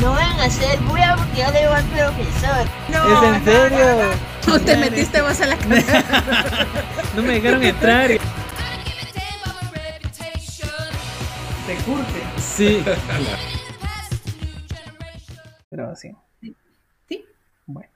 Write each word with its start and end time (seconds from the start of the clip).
No 0.00 0.12
van 0.12 0.38
a 0.38 0.44
hacer 0.44 0.78
bulla 0.82 1.16
porque 1.16 1.40
yo 1.40 1.50
le 1.50 1.58
digo 1.60 1.72
al 1.72 1.84
profesor. 1.84 2.66
No, 2.92 3.04
¿Es 3.12 3.36
en 3.36 3.44
serio? 3.44 4.10
No, 4.46 4.60
te 4.60 4.76
metiste 4.76 5.20
vos 5.20 5.40
a 5.40 5.46
la 5.46 5.56
casa. 5.56 6.04
No 7.16 7.22
me 7.22 7.34
dejaron 7.34 7.62
entrar. 7.64 8.08
Te 8.08 8.18
curte. 11.84 12.22
Sí. 12.36 12.84
Grabación. 15.70 16.16
Sí. 17.08 17.24
Bueno. 17.66 17.90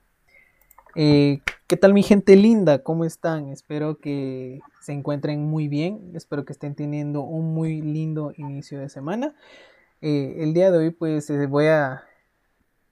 Eh, 0.95 1.39
¿Qué 1.67 1.77
tal 1.77 1.93
mi 1.93 2.03
gente 2.03 2.35
linda? 2.35 2.83
¿Cómo 2.83 3.05
están? 3.05 3.47
Espero 3.47 3.99
que 3.99 4.59
se 4.81 4.91
encuentren 4.91 5.45
muy 5.45 5.69
bien. 5.69 6.11
Espero 6.15 6.43
que 6.43 6.51
estén 6.51 6.75
teniendo 6.75 7.21
un 7.21 7.53
muy 7.53 7.81
lindo 7.81 8.33
inicio 8.35 8.79
de 8.79 8.89
semana. 8.89 9.33
Eh, 10.05 10.43
el 10.43 10.53
día 10.53 10.69
de 10.69 10.79
hoy 10.79 10.89
pues 10.89 11.29
eh, 11.29 11.47
voy 11.47 11.67
a... 11.67 12.03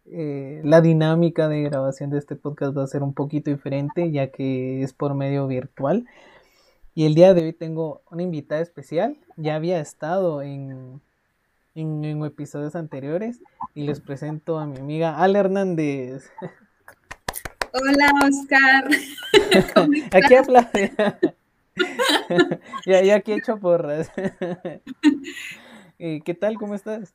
eh, 0.06 0.62
la 0.64 0.80
dinámica 0.80 1.50
de 1.50 1.64
grabación 1.64 2.10
de 2.10 2.18
este 2.18 2.38
podcast 2.38 2.78
va 2.78 2.84
a 2.86 2.88
ser 2.88 3.04
un 3.04 3.14
poquito 3.14 3.52
diferente 3.52 4.10
ya 4.14 4.28
que 4.32 4.82
es 4.82 4.94
por 4.94 5.14
medio 5.14 5.46
virtual. 5.46 6.08
Y 6.96 7.06
el 7.06 7.14
día 7.14 7.34
de 7.34 7.44
hoy 7.44 7.52
tengo 7.52 8.02
una 8.10 8.24
invitada 8.24 8.62
especial. 8.62 9.18
Ya 9.36 9.56
había 9.56 9.82
estado 9.82 10.42
en, 10.42 11.02
en, 11.76 12.06
en 12.06 12.24
episodios 12.24 12.78
anteriores 12.78 13.42
y 13.76 13.84
les 13.84 14.00
presento 14.00 14.58
a 14.58 14.66
mi 14.66 14.78
amiga 14.78 15.22
Al 15.22 15.36
Hernández. 15.36 16.32
Hola, 17.74 18.10
Oscar. 18.24 18.88
¿Cómo 19.76 19.94
estás? 19.94 20.24
Aquí 20.24 20.36
aplaude. 20.36 20.94
ya, 22.86 23.02
ya 23.04 23.16
aquí 23.16 23.34
he 23.34 23.36
hecho 23.36 23.58
porras. 23.60 24.10
Eh, 26.04 26.20
¿Qué 26.26 26.34
tal? 26.34 26.56
¿Cómo 26.58 26.74
estás? 26.74 27.14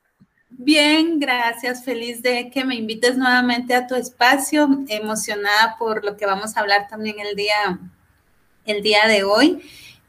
Bien, 0.48 1.18
gracias. 1.18 1.84
Feliz 1.84 2.22
de 2.22 2.50
que 2.50 2.64
me 2.64 2.76
invites 2.76 3.18
nuevamente 3.18 3.74
a 3.74 3.86
tu 3.88 3.96
espacio. 3.96 4.68
Emocionada 4.88 5.76
por 5.76 6.04
lo 6.04 6.16
que 6.16 6.24
vamos 6.24 6.56
a 6.56 6.60
hablar 6.60 6.86
también 6.88 7.16
el 7.18 7.34
día, 7.34 7.80
el 8.64 8.82
día 8.82 9.08
de 9.08 9.24
hoy. 9.24 9.62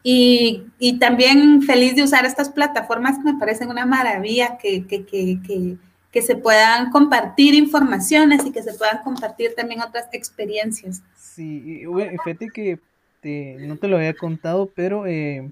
Y, 0.04 0.64
y 0.80 1.00
también 1.00 1.64
feliz 1.64 1.96
de 1.96 2.04
usar 2.04 2.26
estas 2.26 2.50
plataformas 2.50 3.18
que 3.18 3.34
me 3.34 3.40
parecen 3.40 3.70
una 3.70 3.86
maravilla, 3.86 4.58
que, 4.58 4.86
que, 4.86 5.06
que, 5.06 5.40
que, 5.46 5.78
que 6.12 6.22
se 6.22 6.36
puedan 6.36 6.92
compartir 6.92 7.56
informaciones 7.56 8.46
y 8.46 8.52
que 8.52 8.64
se 8.64 8.74
puedan 8.76 9.04
compartir 9.04 9.56
también 9.56 9.82
otras 9.82 10.08
experiencias. 10.14 11.02
Sí, 11.16 11.86
bueno, 11.86 12.20
fíjate 12.24 12.52
que 12.52 12.80
te- 13.22 13.58
no 13.60 13.78
te 13.78 13.88
lo 13.88 13.98
había 13.98 14.14
contado, 14.16 14.72
pero 14.76 15.06
eh, 15.08 15.52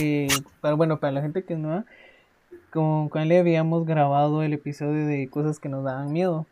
eh, 0.00 0.28
para, 0.60 0.74
bueno, 0.74 0.98
para 1.00 1.12
la 1.12 1.22
gente 1.22 1.44
que 1.44 1.54
es 1.54 1.58
nueva, 1.58 1.84
con 2.74 3.08
cuál 3.08 3.28
le 3.28 3.38
habíamos 3.38 3.86
grabado 3.86 4.42
el 4.42 4.52
episodio 4.52 5.06
de 5.06 5.28
cosas 5.28 5.60
que 5.60 5.68
nos 5.68 5.84
daban 5.84 6.12
miedo. 6.12 6.44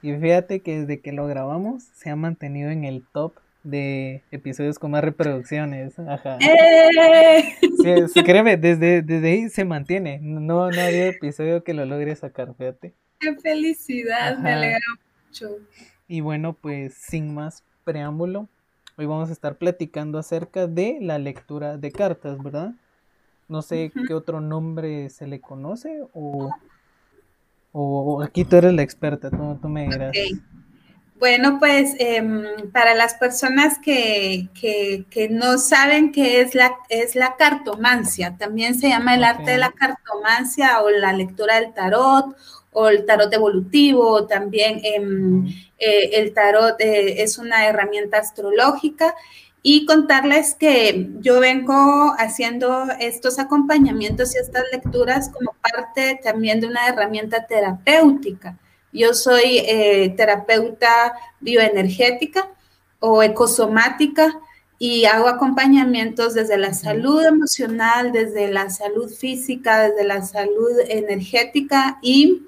Y 0.00 0.14
fíjate 0.14 0.60
que 0.60 0.80
desde 0.80 1.00
que 1.00 1.12
lo 1.12 1.26
grabamos 1.26 1.82
se 1.82 2.08
ha 2.08 2.16
mantenido 2.16 2.70
en 2.70 2.84
el 2.84 3.04
top 3.12 3.34
de 3.62 4.22
episodios 4.30 4.78
con 4.78 4.92
más 4.92 5.04
reproducciones. 5.04 5.98
Ajá. 5.98 6.38
¡Eh! 6.40 7.42
Sí, 7.60 7.94
sí, 8.14 8.22
créeme, 8.22 8.56
desde, 8.56 9.02
desde 9.02 9.32
ahí 9.32 9.48
se 9.50 9.66
mantiene. 9.66 10.18
No, 10.22 10.70
no 10.70 10.80
había 10.80 11.08
episodio 11.08 11.62
que 11.62 11.74
lo 11.74 11.84
logre 11.84 12.16
sacar, 12.16 12.54
fíjate. 12.56 12.94
¡Qué 13.18 13.34
felicidad! 13.36 14.38
Me 14.38 14.50
alegra 14.50 14.80
mucho. 15.26 15.58
Y 16.08 16.22
bueno, 16.22 16.54
pues 16.54 16.94
sin 16.94 17.34
más 17.34 17.64
preámbulo, 17.84 18.48
hoy 18.96 19.04
vamos 19.04 19.28
a 19.28 19.32
estar 19.32 19.56
platicando 19.56 20.18
acerca 20.18 20.66
de 20.66 20.96
la 21.02 21.18
lectura 21.18 21.76
de 21.76 21.92
cartas, 21.92 22.42
¿verdad? 22.42 22.72
No 23.48 23.62
sé 23.62 23.92
qué 24.06 24.14
otro 24.14 24.40
nombre 24.40 25.10
se 25.10 25.26
le 25.26 25.40
conoce 25.40 26.02
o, 26.14 26.54
o 27.72 28.22
aquí 28.22 28.44
tú 28.46 28.56
eres 28.56 28.72
la 28.72 28.82
experta, 28.82 29.28
tú, 29.30 29.58
tú 29.60 29.68
me 29.68 29.86
dirás. 29.88 30.16
Bueno, 31.18 31.58
pues 31.58 31.94
em, 32.00 32.70
para 32.72 32.94
las 32.94 33.14
personas 33.14 33.78
que, 33.78 34.48
que- 34.54 35.06
que 35.10 35.28
no 35.28 35.58
saben 35.58 36.12
qué 36.12 36.40
es 36.40 36.54
la, 36.54 36.76
es 36.90 37.14
la 37.14 37.36
cartomancia, 37.36 38.36
también 38.36 38.74
se 38.74 38.88
llama 38.88 39.14
el 39.14 39.24
arte 39.24 39.52
de 39.52 39.58
la 39.58 39.70
cartomancia 39.72 40.82
o 40.82 40.90
la 40.90 41.12
lectura 41.12 41.60
del 41.60 41.72
tarot 41.72 42.36
o 42.74 42.88
el 42.88 43.06
tarot 43.06 43.32
evolutivo, 43.32 44.26
también 44.26 44.80
em, 44.82 45.46
eh, 45.78 46.10
el 46.14 46.34
tarot 46.34 46.78
eh, 46.80 47.22
es 47.22 47.38
una 47.38 47.66
herramienta 47.66 48.18
astrológica. 48.18 49.14
Y 49.66 49.86
contarles 49.86 50.54
que 50.54 51.08
yo 51.20 51.40
vengo 51.40 52.14
haciendo 52.18 52.84
estos 53.00 53.38
acompañamientos 53.38 54.34
y 54.34 54.38
estas 54.38 54.64
lecturas 54.70 55.30
como 55.30 55.54
parte 55.54 56.20
también 56.22 56.60
de 56.60 56.66
una 56.66 56.86
herramienta 56.86 57.46
terapéutica. 57.46 58.58
Yo 58.92 59.14
soy 59.14 59.60
eh, 59.66 60.12
terapeuta 60.18 61.14
bioenergética 61.40 62.50
o 63.00 63.22
ecosomática 63.22 64.38
y 64.78 65.06
hago 65.06 65.28
acompañamientos 65.28 66.34
desde 66.34 66.58
la 66.58 66.74
salud 66.74 67.24
emocional, 67.24 68.12
desde 68.12 68.48
la 68.48 68.68
salud 68.68 69.10
física, 69.10 69.88
desde 69.88 70.04
la 70.04 70.22
salud 70.22 70.78
energética 70.88 71.98
y 72.02 72.42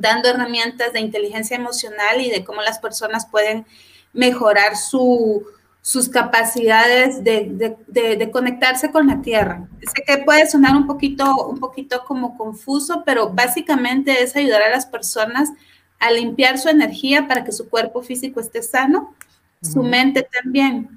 dando 0.00 0.28
herramientas 0.28 0.92
de 0.92 1.00
inteligencia 1.00 1.56
emocional 1.56 2.20
y 2.20 2.30
de 2.30 2.44
cómo 2.44 2.62
las 2.62 2.78
personas 2.78 3.26
pueden 3.26 3.66
mejorar 4.12 4.76
su, 4.76 5.44
sus 5.82 6.08
capacidades 6.08 7.22
de, 7.22 7.48
de- 7.50 7.76
de- 7.86 8.16
de 8.16 8.30
conectarse 8.30 8.90
con 8.90 9.06
la 9.06 9.22
tierra. 9.22 9.68
Sé 9.80 10.02
que 10.06 10.18
puede 10.24 10.48
sonar 10.48 10.76
un 10.76 10.86
poquito, 10.86 11.46
un 11.46 11.58
poquito 11.60 12.04
como 12.04 12.36
confuso, 12.36 13.02
pero 13.06 13.30
básicamente 13.30 14.22
es 14.22 14.34
ayudar 14.36 14.62
a 14.62 14.70
las 14.70 14.86
personas 14.86 15.50
a 15.98 16.10
limpiar 16.10 16.58
su 16.58 16.68
energía 16.68 17.28
para 17.28 17.44
que 17.44 17.52
su 17.52 17.68
cuerpo 17.68 18.02
físico 18.02 18.40
esté 18.40 18.62
sano, 18.62 19.14
su 19.62 19.82
mente 19.82 20.26
también. 20.42 20.88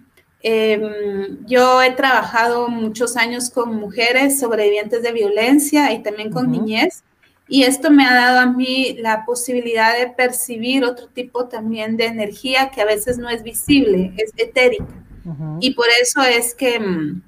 Em, 0.41 1.45
yo 1.45 1.81
he 1.81 1.91
trabajado 1.91 2.67
muchos 2.67 3.15
años 3.15 3.49
con 3.49 3.75
mujeres 3.75 4.39
sobrevivientes 4.39 5.01
de 5.03 5.11
violencia 5.11 5.91
y 5.93 6.01
también 6.03 6.31
con 6.31 6.47
Ujú. 6.47 6.51
niñez. 6.61 7.03
Y 7.47 7.63
esto 7.63 7.91
me 7.91 8.05
ha 8.05 8.13
dado 8.13 8.39
a 8.39 8.45
mí 8.45 8.95
la 8.99 9.25
posibilidad 9.25 9.97
de 9.97 10.07
percibir 10.07 10.83
otro 10.85 11.07
tipo 11.07 11.47
también 11.49 11.97
de 11.97 12.05
energía 12.05 12.71
que 12.71 12.81
a 12.81 12.85
veces 12.85 13.17
no 13.17 13.29
es 13.29 13.43
visible, 13.43 14.13
es 14.17 14.31
etérica. 14.37 14.85
Y 15.59 15.73
por 15.73 15.85
eso 16.01 16.21
es 16.23 16.53
que 16.55 16.79
mm, 16.79 17.21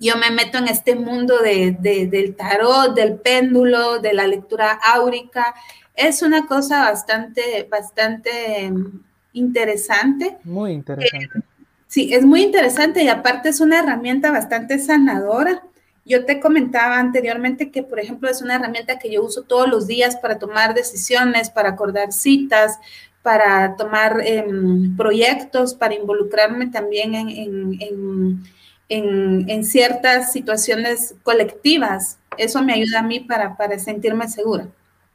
yo 0.00 0.16
me 0.16 0.30
meto 0.30 0.58
en 0.58 0.68
este 0.68 0.94
mundo 0.94 1.38
de, 1.38 1.76
de- 1.78 2.06
del 2.06 2.34
tarot, 2.36 2.94
del 2.94 3.16
péndulo, 3.18 3.98
de 3.98 4.12
la 4.14 4.26
lectura 4.26 4.72
áurica. 4.72 5.54
Es 5.94 6.22
una 6.22 6.46
cosa 6.46 6.80
bastante, 6.90 7.66
bastante 7.70 8.70
mm, 8.70 9.00
interesante. 9.34 10.38
Muy 10.44 10.72
interesante. 10.72 11.40
Sí, 11.86 12.14
es 12.14 12.24
muy 12.24 12.42
interesante 12.42 13.02
y 13.02 13.08
aparte 13.08 13.48
es 13.50 13.60
una 13.60 13.80
herramienta 13.80 14.30
bastante 14.30 14.78
sanadora. 14.78 15.62
Yo 16.04 16.24
te 16.24 16.40
comentaba 16.40 16.98
anteriormente 16.98 17.70
que, 17.70 17.82
por 17.82 18.00
ejemplo, 18.00 18.28
es 18.30 18.42
una 18.42 18.56
herramienta 18.56 18.98
que 18.98 19.10
yo 19.12 19.22
uso 19.22 19.42
todos 19.42 19.68
los 19.68 19.86
días 19.86 20.16
para 20.16 20.38
tomar 20.38 20.74
decisiones, 20.74 21.50
para 21.50 21.70
acordar 21.70 22.12
citas, 22.12 22.78
para 23.22 23.76
tomar 23.76 24.20
em, 24.24 24.96
proyectos, 24.96 25.74
para 25.74 25.94
involucrarme 25.94 26.68
también 26.68 27.14
en, 27.14 27.28
en- 27.28 28.42
en- 28.88 29.48
en- 29.48 29.64
ciertas 29.64 30.32
situaciones 30.32 31.14
colectivas. 31.22 32.18
Eso 32.38 32.62
me 32.62 32.72
ayuda 32.72 33.00
a 33.00 33.02
mí 33.02 33.20
para, 33.20 33.56
para 33.56 33.78
sentirme 33.78 34.28
segura. 34.28 34.68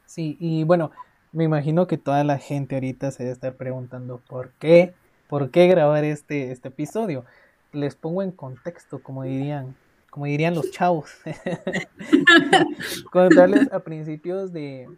Sí, 0.04 0.36
y 0.40 0.64
bueno, 0.64 0.92
me 1.32 1.44
imagino 1.44 1.86
que 1.86 1.98
toda 1.98 2.24
la 2.24 2.38
gente 2.38 2.76
ahorita 2.76 3.10
se 3.10 3.24
debe 3.24 3.32
estar 3.34 3.56
preguntando 3.56 4.20
por 4.28 4.52
qué, 4.54 4.94
por 5.28 5.50
qué 5.50 5.66
grabar 5.66 6.04
este, 6.04 6.52
este 6.52 6.68
episodio. 6.68 7.24
Les 7.72 7.96
pongo 7.96 8.22
en 8.22 8.30
contexto, 8.32 9.02
como 9.02 9.24
dirían, 9.24 9.76
como 10.16 10.24
dirían 10.24 10.54
los 10.54 10.70
chavos. 10.70 11.10
Contarles 13.12 13.70
a 13.70 13.80
principios 13.80 14.50
de, 14.50 14.88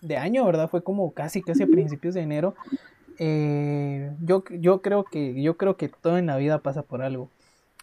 de 0.00 0.16
año, 0.16 0.46
¿verdad? 0.46 0.70
Fue 0.70 0.82
como 0.82 1.12
casi, 1.12 1.42
casi 1.42 1.64
a 1.64 1.66
principios 1.66 2.14
de 2.14 2.22
enero. 2.22 2.54
Eh, 3.18 4.10
yo, 4.22 4.42
yo 4.48 4.80
creo 4.80 5.04
que, 5.04 5.42
yo 5.42 5.58
creo 5.58 5.76
que 5.76 5.90
todo 5.90 6.16
en 6.16 6.24
la 6.24 6.38
vida 6.38 6.60
pasa 6.60 6.80
por 6.80 7.02
algo. 7.02 7.28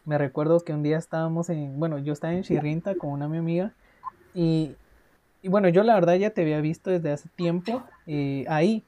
Me 0.04 0.18
recuerdo 0.18 0.62
que 0.62 0.74
un 0.74 0.82
día 0.82 0.98
estábamos 0.98 1.52
en, 1.52 1.80
bueno, 1.80 2.00
yo 2.00 2.12
estaba 2.12 2.34
en 2.34 2.42
Chirrinta 2.42 2.96
con 2.96 3.12
una 3.12 3.28
mi 3.28 3.38
amiga 3.38 3.72
y, 4.34 4.72
y 5.44 5.48
bueno, 5.48 5.70
yo 5.70 5.84
la 5.84 5.94
verdad 5.94 6.16
ya 6.16 6.32
te 6.32 6.42
había 6.42 6.60
visto 6.60 6.90
desde 6.90 7.12
hace 7.12 7.30
tiempo 7.36 7.84
eh, 8.08 8.46
ahí, 8.50 8.84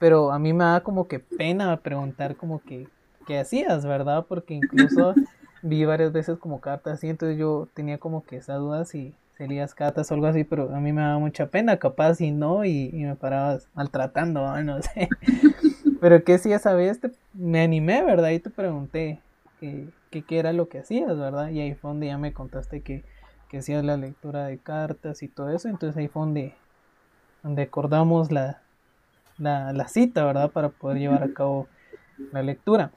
pero 0.00 0.32
a 0.32 0.40
mí 0.40 0.52
me 0.52 0.64
da 0.64 0.80
como 0.80 1.06
que 1.06 1.20
pena 1.20 1.76
preguntar 1.76 2.34
como 2.34 2.58
que 2.58 2.88
qué 3.24 3.38
hacías, 3.38 3.86
¿verdad? 3.86 4.26
Porque 4.28 4.54
incluso 4.54 5.14
vi 5.66 5.84
varias 5.84 6.12
veces 6.12 6.38
como 6.38 6.60
cartas 6.60 6.94
así, 6.94 7.08
entonces 7.08 7.38
yo 7.38 7.68
tenía 7.74 7.98
como 7.98 8.24
que 8.24 8.36
esa 8.36 8.54
duda 8.54 8.84
si 8.84 9.14
serías 9.36 9.74
cartas 9.74 10.10
o 10.10 10.14
algo 10.14 10.26
así, 10.26 10.44
pero 10.44 10.74
a 10.74 10.80
mí 10.80 10.92
me 10.92 11.02
daba 11.02 11.18
mucha 11.18 11.46
pena, 11.46 11.78
capaz 11.78 12.16
si 12.16 12.30
no, 12.30 12.64
y, 12.64 12.90
y 12.92 13.04
me 13.04 13.16
parabas 13.16 13.68
maltratando, 13.74 14.62
¿no? 14.62 14.82
sé. 14.82 15.08
Pero 16.00 16.24
que 16.24 16.38
si 16.38 16.52
esa 16.52 16.74
vez 16.74 17.00
te, 17.00 17.10
me 17.32 17.60
animé, 17.60 18.02
¿verdad? 18.02 18.30
Y 18.30 18.38
te 18.38 18.50
pregunté 18.50 19.20
que, 19.60 19.88
qué 20.10 20.38
era 20.38 20.52
lo 20.52 20.68
que 20.68 20.78
hacías, 20.78 21.18
¿verdad? 21.18 21.50
Y 21.50 21.60
ahí 21.60 21.74
fue 21.74 21.90
donde 21.90 22.06
ya 22.06 22.18
me 22.18 22.32
contaste 22.32 22.80
que, 22.80 23.04
que 23.48 23.58
hacías 23.58 23.84
la 23.84 23.96
lectura 23.96 24.46
de 24.46 24.58
cartas 24.58 25.22
y 25.22 25.28
todo 25.28 25.50
eso, 25.50 25.68
entonces 25.68 25.96
ahí 25.96 26.08
fue 26.08 26.22
donde, 26.22 27.62
acordamos 27.62 28.30
la, 28.30 28.62
la, 29.38 29.88
cita, 29.88 30.24
¿verdad? 30.24 30.50
Para 30.50 30.70
poder 30.70 30.98
llevar 30.98 31.22
a 31.22 31.32
cabo 31.32 31.68
la 32.32 32.42
lectura. 32.42 32.92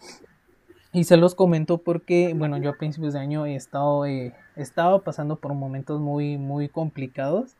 Y 0.91 1.03
se 1.03 1.17
los 1.17 1.35
comento 1.35 1.77
porque, 1.77 2.33
bueno, 2.35 2.57
yo 2.57 2.71
a 2.71 2.77
principios 2.77 3.13
de 3.13 3.19
año 3.19 3.45
he 3.45 3.55
estado, 3.55 4.05
eh, 4.05 4.33
estaba 4.55 4.99
pasando 4.99 5.35
por 5.35 5.53
momentos 5.53 6.01
muy, 6.01 6.37
muy 6.37 6.67
complicados. 6.67 7.55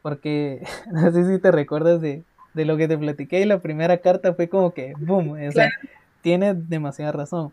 Porque, 0.00 0.62
no 0.92 1.12
sé 1.12 1.30
si 1.30 1.40
te 1.40 1.50
recuerdas 1.50 2.00
de, 2.00 2.24
de 2.54 2.64
lo 2.64 2.76
que 2.76 2.88
te 2.88 2.96
platiqué 2.96 3.40
y 3.40 3.44
la 3.44 3.58
primera 3.58 3.98
carta 3.98 4.32
fue 4.32 4.48
como 4.48 4.72
que, 4.72 4.94
boom, 4.98 5.32
o 5.46 5.52
sea, 5.52 5.70
tiene 6.22 6.54
demasiada 6.54 7.12
razón. 7.12 7.52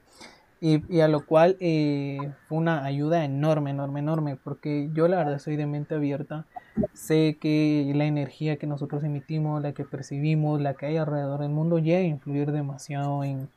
Y, 0.63 0.99
a 0.99 1.07
lo 1.07 1.25
cual 1.25 1.57
eh, 1.59 2.19
fue 2.47 2.59
una 2.59 2.85
ayuda 2.85 3.25
enorme, 3.25 3.71
enorme, 3.71 3.99
enorme, 3.99 4.35
porque 4.35 4.91
yo 4.93 5.07
la 5.07 5.17
verdad 5.17 5.39
soy 5.39 5.55
de 5.55 5.65
mente 5.65 5.95
abierta, 5.95 6.45
sé 6.93 7.39
que 7.41 7.91
la 7.95 8.05
energía 8.05 8.57
que 8.57 8.67
nosotros 8.67 9.03
emitimos, 9.03 9.63
la 9.63 9.73
que 9.73 9.85
percibimos, 9.85 10.61
la 10.61 10.75
que 10.75 10.85
hay 10.85 10.97
alrededor 10.97 11.39
del 11.39 11.49
mundo 11.49 11.79
llega 11.79 11.97
a 11.97 12.03
influir 12.03 12.51
demasiado 12.51 13.23
en, 13.23 13.49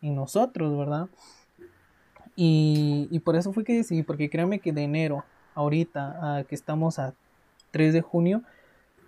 nosotros, 0.00 0.76
¿verdad? 0.76 1.08
Y, 2.36 3.20
por 3.24 3.36
eso 3.36 3.52
fue 3.52 3.64
que 3.64 3.74
decidí, 3.74 4.02
porque 4.02 4.30
créanme 4.30 4.60
que 4.60 4.72
de 4.72 4.84
enero, 4.84 5.24
ahorita, 5.54 6.38
a 6.38 6.44
que 6.44 6.54
estamos 6.54 6.98
a 6.98 7.14
3 7.72 7.92
de 7.92 8.00
junio, 8.00 8.42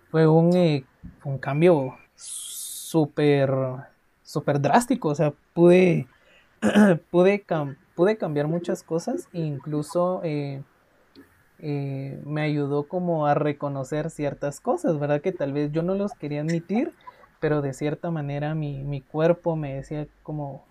fue 0.09 0.27
un, 0.27 0.55
eh, 0.55 0.83
un 1.23 1.37
cambio 1.37 1.95
súper, 2.15 3.49
súper 4.23 4.59
drástico, 4.59 5.09
o 5.09 5.15
sea, 5.15 5.33
pude 5.53 6.07
pude, 7.11 7.43
pude 7.95 8.17
cambiar 8.17 8.47
muchas 8.47 8.83
cosas 8.83 9.27
e 9.33 9.39
incluso 9.39 10.21
eh, 10.23 10.61
eh, 11.59 12.21
me 12.25 12.41
ayudó 12.41 12.87
como 12.87 13.25
a 13.25 13.33
reconocer 13.33 14.09
ciertas 14.09 14.59
cosas, 14.59 14.99
¿verdad? 14.99 15.21
Que 15.21 15.31
tal 15.31 15.53
vez 15.53 15.71
yo 15.71 15.81
no 15.81 15.95
los 15.95 16.13
quería 16.13 16.41
admitir, 16.41 16.93
pero 17.39 17.61
de 17.61 17.73
cierta 17.73 18.11
manera 18.11 18.53
mi, 18.53 19.01
cuerpo 19.01 19.55
me 19.55 19.73
decía 19.73 20.07
como, 20.21 20.63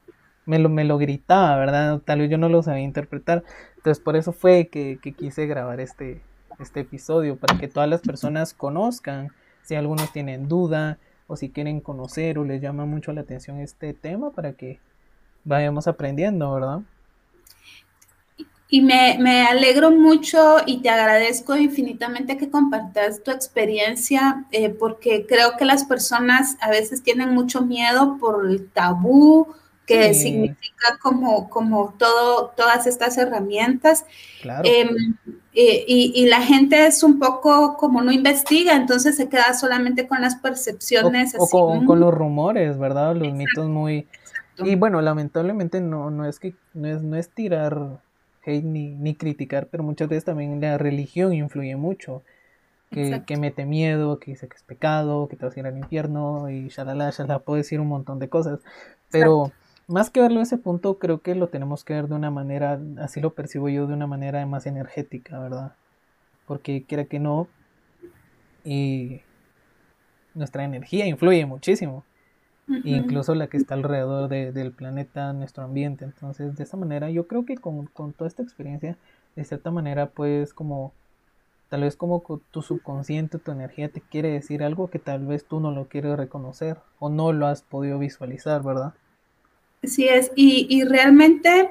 me 0.46 0.58
lo, 0.58 0.68
me 0.68 0.84
lo 0.84 0.98
gritaba, 0.98 1.56
¿verdad? 1.56 2.00
Tal 2.04 2.20
vez 2.20 2.30
yo 2.30 2.38
no 2.38 2.48
lo 2.48 2.62
sabía 2.62 2.82
interpretar. 2.82 3.44
Entonces 3.76 4.02
por 4.02 4.16
eso 4.16 4.32
fue 4.32 4.68
que, 4.68 4.98
que 5.02 5.12
quise 5.12 5.46
grabar 5.46 5.80
este, 5.80 6.22
este 6.58 6.80
episodio, 6.80 7.36
para 7.36 7.58
que 7.58 7.68
todas 7.68 7.88
las 7.88 8.00
personas 8.00 8.54
conozcan, 8.54 9.28
si 9.62 9.74
algunos 9.74 10.12
tienen 10.12 10.48
duda 10.48 10.98
o 11.26 11.36
si 11.36 11.50
quieren 11.50 11.80
conocer 11.80 12.38
o 12.38 12.44
les 12.44 12.60
llama 12.60 12.86
mucho 12.86 13.12
la 13.12 13.20
atención 13.20 13.60
este 13.60 13.94
tema, 13.94 14.30
para 14.30 14.52
que 14.52 14.80
vayamos 15.44 15.86
aprendiendo, 15.86 16.52
¿verdad? 16.52 16.80
Y 18.72 18.82
me, 18.82 19.46
alegro 19.48 19.90
mucho 19.90 20.58
y 20.64 20.80
te 20.80 20.90
agradezco 20.90 21.56
infinitamente 21.56 22.36
que 22.36 22.50
compartas 22.50 23.20
tu 23.22 23.32
experiencia, 23.32 24.44
eh, 24.52 24.70
porque 24.70 25.26
creo 25.28 25.56
que 25.56 25.64
las 25.64 25.84
personas 25.84 26.56
a 26.60 26.70
veces 26.70 27.02
tienen 27.02 27.30
mucho 27.30 27.62
miedo 27.62 28.16
por 28.20 28.46
el 28.46 28.68
tabú 28.70 29.48
que 29.90 30.14
significa 30.14 30.98
como, 31.02 31.50
como 31.50 31.94
todo, 31.98 32.52
todas 32.56 32.86
estas 32.86 33.18
herramientas. 33.18 34.04
Claro. 34.40 34.62
Em, 34.64 35.16
y, 35.52 36.26
la 36.28 36.42
gente 36.42 36.86
es 36.86 37.02
un 37.02 37.18
poco 37.18 37.76
como 37.76 38.00
no 38.00 38.12
investiga, 38.12 38.76
entonces 38.76 39.16
se 39.16 39.28
queda 39.28 39.52
solamente 39.52 40.06
con 40.06 40.20
las 40.20 40.36
percepciones. 40.36 41.34
O, 41.36 41.84
con, 41.84 41.98
los 41.98 42.14
rumores, 42.14 42.78
¿verdad? 42.78 43.16
Los 43.16 43.32
mitos 43.32 43.68
muy, 43.68 44.06
y 44.58 44.76
bueno, 44.76 45.00
lamentablemente 45.00 45.80
no, 45.80 46.08
no 46.10 46.24
es 46.24 46.38
que 46.38 46.54
no 46.72 46.86
es, 46.86 47.02
no 47.02 47.16
es 47.16 47.28
tirar 47.30 47.98
hate 48.44 48.64
ni, 48.64 48.90
ni 48.90 49.16
criticar, 49.16 49.66
pero 49.66 49.82
muchas 49.82 50.08
veces 50.08 50.24
también 50.24 50.60
la 50.60 50.78
religión 50.78 51.32
influye 51.32 51.74
mucho. 51.74 52.22
Que, 52.92 53.22
que, 53.24 53.36
mete 53.36 53.66
miedo, 53.66 54.18
que 54.18 54.32
dice 54.32 54.48
que 54.48 54.56
es 54.56 54.64
pecado, 54.64 55.28
que 55.28 55.36
te 55.36 55.44
vas 55.44 55.56
a 55.56 55.60
ir 55.60 55.66
al 55.66 55.78
infierno 55.78 56.50
y 56.50 56.70
shalala, 56.70 57.10
shalala, 57.10 57.38
puedo 57.38 57.56
decir 57.56 57.78
un 57.78 57.86
montón 57.86 58.18
de 58.18 58.28
cosas. 58.28 58.58
Pero 59.12 59.52
más 59.90 60.10
que 60.10 60.20
verlo 60.20 60.40
a 60.40 60.44
ese 60.44 60.56
punto, 60.56 60.98
creo 60.98 61.20
que 61.20 61.34
lo 61.34 61.48
tenemos 61.48 61.84
que 61.84 61.94
ver 61.94 62.08
de 62.08 62.14
una 62.14 62.30
manera, 62.30 62.80
así 62.98 63.20
lo 63.20 63.34
percibo 63.34 63.68
yo, 63.68 63.86
de 63.86 63.94
una 63.94 64.06
manera 64.06 64.44
más 64.46 64.66
energética, 64.66 65.38
¿verdad? 65.38 65.74
Porque 66.46 66.84
quiera 66.84 67.04
que 67.04 67.18
no, 67.18 67.48
y 68.64 69.20
nuestra 70.34 70.64
energía 70.64 71.06
influye 71.06 71.44
muchísimo 71.46 72.04
incluso 72.84 73.34
la 73.34 73.48
que 73.48 73.56
está 73.56 73.74
alrededor 73.74 74.28
del 74.28 74.72
planeta, 74.72 75.32
nuestro 75.32 75.64
ambiente. 75.64 76.04
Entonces, 76.04 76.56
de 76.56 76.64
esa 76.64 76.76
manera, 76.76 77.10
yo 77.10 77.26
creo 77.26 77.44
que 77.44 77.56
con, 77.56 77.88
toda 77.88 78.28
esta 78.28 78.42
experiencia, 78.42 78.96
de 79.36 79.44
cierta 79.44 79.70
manera, 79.70 80.10
pues 80.10 80.54
como, 80.54 80.92
tal 81.68 81.82
vez 81.82 81.96
como 81.96 82.22
tu 82.50 82.62
subconsciente, 82.62 83.38
tu 83.38 83.50
energía 83.50 83.90
te 83.90 84.00
quiere 84.00 84.30
decir 84.30 84.62
algo 84.62 84.88
que 84.88 84.98
tal 84.98 85.26
vez 85.26 85.44
tú 85.44 85.60
no 85.60 85.72
lo 85.72 85.88
quieres 85.88 86.16
reconocer 86.16 86.78
o 86.98 87.08
no 87.08 87.32
lo 87.32 87.46
has 87.46 87.62
podido 87.62 87.98
visualizar, 87.98 88.62
¿verdad? 88.62 88.94
Así 89.82 90.08
es, 90.08 90.30
y, 90.34 90.84
realmente... 90.84 91.70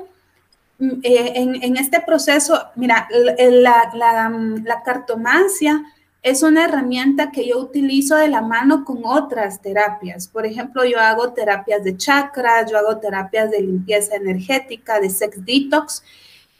Mm, 0.79 0.99
eh, 1.03 1.33
en, 1.35 1.75
este 1.75 1.99
proceso, 1.99 2.57
mira, 2.77 3.05
la, 3.11 3.91
la, 3.93 4.29
la 4.63 4.81
cartomancia 4.83 5.83
es 6.21 6.43
una 6.43 6.65
herramienta 6.65 7.31
que 7.31 7.47
yo 7.47 7.59
utilizo 7.59 8.15
de 8.15 8.27
la 8.27 8.41
mano 8.41 8.83
con 8.83 9.01
otras 9.05 9.61
terapias. 9.61 10.27
Por 10.27 10.45
ejemplo, 10.45 10.83
yo 10.83 10.99
hago 10.99 11.33
terapias 11.33 11.83
de 11.83 11.95
chakras, 11.95 12.69
yo 12.69 12.77
hago 12.77 12.97
terapias 12.97 13.51
de 13.51 13.61
limpieza 13.61 14.15
energética, 14.15 14.99
de 14.99 15.09
sex 15.09 15.45
detox. 15.45 16.03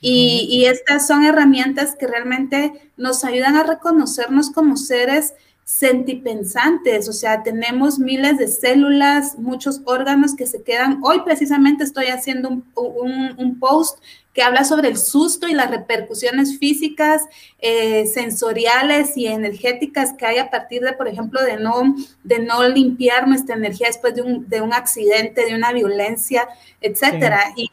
Y, 0.02 0.48
y, 0.50 0.66
estas 0.66 1.08
son 1.08 1.26
herramientas 1.26 1.96
que 2.00 2.08
realmente 2.08 2.72
nos 2.96 3.26
ayudan 3.26 3.58
a 3.58 3.64
reconocernos 3.64 4.50
como 4.50 4.78
seres 4.78 5.34
sentipensantes, 5.70 7.08
o 7.08 7.14
sea, 7.14 7.44
tenemos 7.44 8.00
miles 8.00 8.40
de 8.40 8.48
células, 8.48 9.38
muchos 9.38 9.82
órganos 9.86 10.36
que 10.36 10.48
se 10.48 10.64
quedan. 10.64 11.00
Hoy 11.04 11.22
precisamente 11.24 11.84
estoy 11.84 12.08
haciendo 12.08 12.50
un, 12.74 13.60
post 13.60 14.00
que 14.34 14.42
habla 14.42 14.64
sobre 14.64 14.88
el 14.88 14.98
susto 14.98 15.48
y 15.48 15.54
las 15.54 15.70
repercusiones 15.70 16.58
físicas, 16.58 17.22
eh, 17.60 18.08
sensoriales 18.08 19.16
y 19.16 19.28
energéticas 19.28 20.14
que 20.14 20.26
hay 20.26 20.40
a 20.40 20.50
partir 20.50 20.82
de, 20.82 20.94
por 20.94 21.08
ejemplo, 21.08 21.40
de 21.44 21.58
no, 21.58 21.96
de 22.24 22.40
no 22.40 22.68
limpiar 22.68 23.28
nuestra 23.28 23.56
energía 23.56 23.88
después 23.90 24.16
de 24.16 24.24
un, 24.24 24.50
de 24.50 24.62
un 24.62 24.74
accidente, 24.74 25.46
de 25.46 25.54
una 25.54 25.72
violencia, 25.72 26.50
etcétera. 26.82 27.42
Sí. 27.56 27.70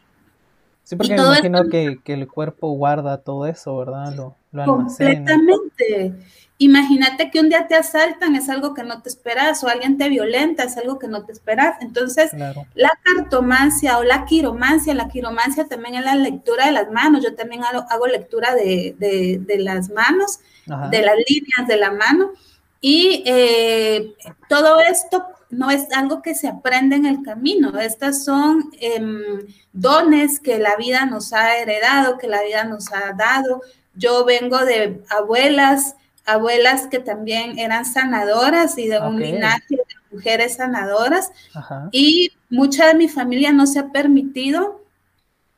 Y, 0.91 0.95
porque 0.95 1.15
me 1.15 1.21
imagino 1.23 1.67
que, 1.67 1.99
el 2.05 2.27
cuerpo 2.27 2.69
guarda 2.73 3.17
todo 3.17 3.47
eso, 3.47 3.75
¿verdad? 3.75 4.13
Lo, 4.15 4.35
lo 4.51 4.65
Completamente. 4.65 6.13
Imagínate 6.59 7.29
que 7.29 7.39
un 7.39 7.49
día 7.49 7.67
te 7.67 7.75
asaltan, 7.75 8.35
es 8.35 8.49
algo 8.49 8.73
que 8.73 8.83
no 8.83 9.03
te 9.03 9.09
esperas, 9.09 9.63
o 9.63 9.67
alguien 9.67 9.97
te 9.97 10.09
violenta, 10.09 10.63
es 10.63 10.75
algo 10.75 10.97
que 10.97 11.07
no 11.07 11.23
te 11.23 11.31
esperas. 11.31 11.77
Entonces, 11.81 12.31
la 12.73 12.91
cartomancia 13.03 13.99
o 13.99 14.03
la 14.03 14.25
quiromancia, 14.25 14.95
la 14.95 15.07
quiromancia 15.07 15.67
también 15.67 15.95
es 15.95 16.05
la 16.05 16.15
lectura 16.15 16.65
de 16.65 16.71
las 16.71 16.89
manos. 16.91 17.23
Yo 17.23 17.35
también 17.35 17.63
hago, 17.63 18.07
lectura 18.07 18.55
de, 18.55 18.95
las 19.59 19.89
manos, 19.91 20.39
de 20.65 21.01
las 21.01 21.15
líneas 21.29 21.67
de 21.67 21.77
la 21.77 21.91
mano. 21.91 22.31
Y 22.81 23.23
eh, 23.27 24.15
todo 24.49 24.79
esto 24.79 25.27
no 25.51 25.69
es 25.69 25.91
algo 25.93 26.23
que 26.23 26.33
se 26.33 26.47
aprende 26.47 26.95
en 26.95 27.05
el 27.05 27.21
camino. 27.21 27.77
Estas 27.79 28.25
son 28.25 28.71
em, 28.79 29.45
dones 29.73 30.39
que 30.39 30.57
la 30.57 30.75
vida 30.75 31.05
nos 31.05 31.33
ha 31.33 31.57
heredado, 31.57 32.17
que 32.17 32.27
la 32.27 32.41
vida 32.41 32.63
nos 32.63 32.91
ha 32.91 33.13
dado. 33.13 33.61
Yo 33.93 34.25
vengo 34.25 34.57
de 34.65 35.03
abuelas 35.09 35.95
abuelas 36.27 36.87
que 36.87 36.99
también 36.99 37.57
eran 37.57 37.85
sanadoras 37.85 38.77
y 38.77 38.87
de 38.87 38.99
un 38.99 39.19
linaje 39.19 39.75
de 39.75 39.83
mujeres 40.11 40.57
sanadoras. 40.57 41.31
Y 41.91 42.33
mucha 42.49 42.87
de 42.87 42.95
mi 42.95 43.07
familia 43.07 43.51
no 43.53 43.65
se 43.65 43.79
ha 43.79 43.91
permitido 43.91 44.83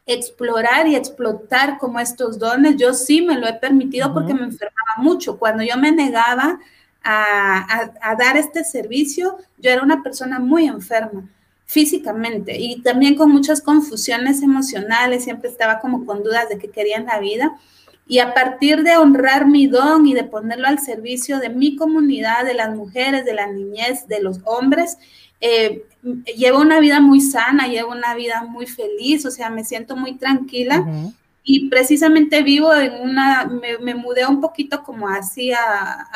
explorar 0.05 0.87
y 0.87 0.95
explotar 0.95 1.79
como 1.79 1.99
estos 1.99 2.39
dones. 2.39 2.77
Yo 2.77 2.93
sí 2.93 3.21
me 3.21 3.37
lo 3.37 3.47
he 3.47 3.53
permitido 3.53 4.13
porque 4.13 4.33
me 4.33 4.43
enfermaba 4.43 4.95
mucho. 4.97 5.39
Cuando 5.39 5.63
yo 5.63 5.75
me 5.75 5.91
negaba 5.91 6.59
a, 7.03 7.91
a, 8.01 8.15
dar 8.15 8.37
este 8.37 8.63
servicio, 8.63 9.37
yo 9.57 9.71
era 9.71 9.81
una 9.81 10.03
persona 10.03 10.39
muy 10.39 10.67
enferma 10.67 11.27
físicamente 11.65 12.57
y 12.57 12.81
también 12.81 13.15
con 13.15 13.31
muchas 13.31 13.61
confusiones 13.61 14.41
emocionales, 14.41 15.23
siempre 15.23 15.49
estaba 15.49 15.79
como 15.79 16.05
con 16.05 16.23
dudas 16.23 16.49
de 16.49 16.57
qué 16.57 16.69
quería 16.69 16.97
en 16.97 17.05
la 17.05 17.19
vida. 17.19 17.59
Y 18.09 18.17
a 18.17 18.33
partir 18.33 18.81
de 18.81 18.97
honrar 18.97 19.45
mi 19.45 19.67
don 19.67 20.07
y 20.07 20.15
de 20.15 20.23
ponerlo 20.23 20.67
al 20.67 20.79
servicio 20.79 21.37
de 21.37 21.49
mi 21.49 21.75
comunidad, 21.75 22.43
de 22.43 22.55
las 22.55 22.75
mujeres, 22.75 23.23
de 23.23 23.35
la 23.35 23.45
niñez, 23.45 24.07
de 24.07 24.19
los 24.19 24.39
hombres, 24.45 24.97
eh, 25.39 25.83
llevo 26.35 26.59
una 26.59 26.79
vida 26.79 26.99
muy 26.99 27.21
sana, 27.21 27.67
llevo 27.67 27.91
una 27.91 28.15
vida 28.15 28.43
muy 28.43 28.65
feliz, 28.65 29.27
o 29.27 29.31
sea, 29.31 29.51
me 29.51 29.63
siento 29.63 29.95
muy 29.95 30.17
tranquila. 30.17 30.85
Y 31.43 31.69
precisamente 31.69 32.41
vivo 32.41 32.73
en 32.73 32.93
una, 32.99 33.45
me, 33.45 33.93
mudé 33.93 34.25
un 34.25 34.41
poquito 34.41 34.83
como 34.83 35.07
así 35.07 35.51
a, 35.51 36.07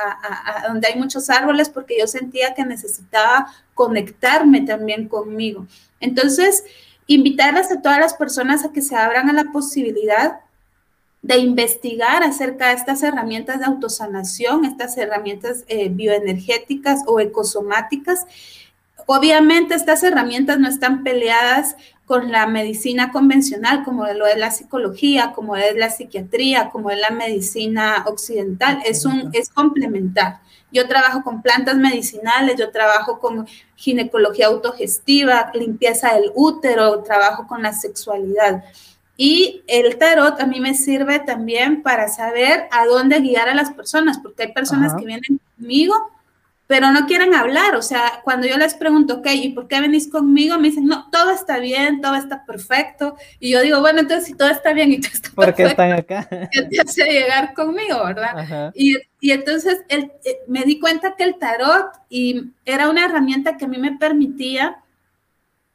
donde 0.67 0.87
hay 0.87 0.99
muchos 0.99 1.29
árboles 1.29 1.69
porque 1.69 1.97
yo 1.99 2.07
sentía 2.07 2.55
que 2.55 2.65
necesitaba 2.65 3.53
conectarme 3.75 4.61
también 4.61 5.07
conmigo. 5.07 5.67
Entonces, 5.99 6.63
invitarlas 7.05 7.71
a 7.71 7.83
todas 7.83 7.99
las 7.99 8.15
personas 8.15 8.65
a 8.65 8.71
que 8.71 8.81
se 8.81 8.95
abran 8.95 9.29
a 9.29 9.33
la 9.33 9.45
posibilidad 9.51 10.39
de 11.23 11.37
investigar 11.37 12.21
acerca 12.21 12.67
de 12.67 12.73
estas 12.75 13.01
herramientas 13.01 13.59
de 13.59 13.65
autosanación, 13.65 14.65
estas 14.65 14.97
herramientas 14.97 15.63
eh, 15.67 15.87
bioenergéticas 15.89 17.03
o 17.07 17.19
ecosomáticas. 17.19 18.27
Obviamente 19.05 19.73
estas 19.73 20.03
herramientas 20.03 20.59
no 20.59 20.67
están 20.67 21.01
peleadas 21.01 21.77
con 22.05 22.29
la 22.29 22.45
medicina 22.45 23.13
convencional, 23.13 23.85
como 23.85 24.05
lo 24.07 24.27
es 24.27 24.37
la 24.37 24.51
psicología, 24.51 25.31
como 25.33 25.55
es 25.55 25.75
la 25.77 25.89
psiquiatría, 25.89 26.69
como 26.69 26.91
es 26.91 26.99
la 26.99 27.11
medicina 27.11 28.03
occidental, 28.05 28.81
es, 28.85 29.05
un, 29.05 29.29
es 29.31 29.49
complementar. 29.49 30.41
Yo 30.73 30.87
trabajo 30.89 31.23
con 31.23 31.41
plantas 31.41 31.77
medicinales, 31.77 32.57
yo 32.57 32.71
trabajo 32.71 33.19
con 33.19 33.47
ginecología 33.75 34.47
autogestiva, 34.47 35.51
limpieza 35.53 36.15
del 36.15 36.31
útero, 36.35 37.01
trabajo 37.03 37.47
con 37.47 37.63
la 37.63 37.71
sexualidad. 37.71 38.65
Y 39.15 39.61
el 39.67 39.97
tarot 39.97 40.39
a 40.39 40.45
mí 40.47 40.59
me 40.59 40.73
sirve 40.73 41.19
también 41.19 41.83
para 41.83 42.07
saber 42.07 42.67
a 42.71 42.85
dónde 42.85 43.19
guiar 43.19 43.47
a 43.47 43.53
las 43.53 43.71
personas, 43.71 44.17
porque 44.17 44.43
hay 44.43 44.53
personas 44.53 44.95
que 44.95 45.05
vienen 45.05 45.39
conmigo, 45.55 45.93
pero 46.65 46.91
no 46.91 47.05
quieren 47.05 47.35
hablar. 47.35 47.75
O 47.75 47.83
sea, 47.83 48.21
cuando 48.23 48.47
yo 48.47 48.57
les 48.57 48.73
pregunto, 48.73 49.15
ok, 49.17 49.27
¿y 49.33 49.49
por 49.49 49.67
qué 49.67 49.81
venís 49.81 50.09
conmigo? 50.09 50.57
Me 50.57 50.69
dicen, 50.69 50.87
no, 50.87 51.11
todo 51.11 51.29
está 51.29 51.59
bien, 51.59 52.01
todo 52.01 52.15
está 52.15 52.43
perfecto. 52.43 53.15
Y 53.39 53.51
yo 53.51 53.61
digo, 53.61 53.81
bueno, 53.81 53.99
entonces 53.99 54.25
si 54.25 54.33
todo 54.33 54.49
está 54.49 54.73
bien 54.73 54.91
y 54.91 54.99
todo 54.99 55.11
está 55.13 55.29
¿Por 55.35 55.53
qué 55.53 55.63
están 55.65 55.91
acá? 55.91 56.27
¿Qué 56.51 56.63
te 56.63 56.81
hace 56.81 57.05
llegar 57.05 57.53
conmigo, 57.53 58.03
verdad? 58.03 58.71
Y, 58.73 58.97
y, 59.19 59.31
entonces 59.31 59.83
el, 59.89 60.11
eh, 60.25 60.39
me 60.47 60.63
di 60.63 60.79
cuenta 60.79 61.15
que 61.15 61.23
el 61.23 61.37
tarot 61.37 61.91
y 62.09 62.51
era 62.65 62.89
una 62.89 63.05
herramienta 63.05 63.57
que 63.57 63.65
a 63.65 63.67
mí 63.67 63.77
me 63.77 63.95
permitía 63.97 64.82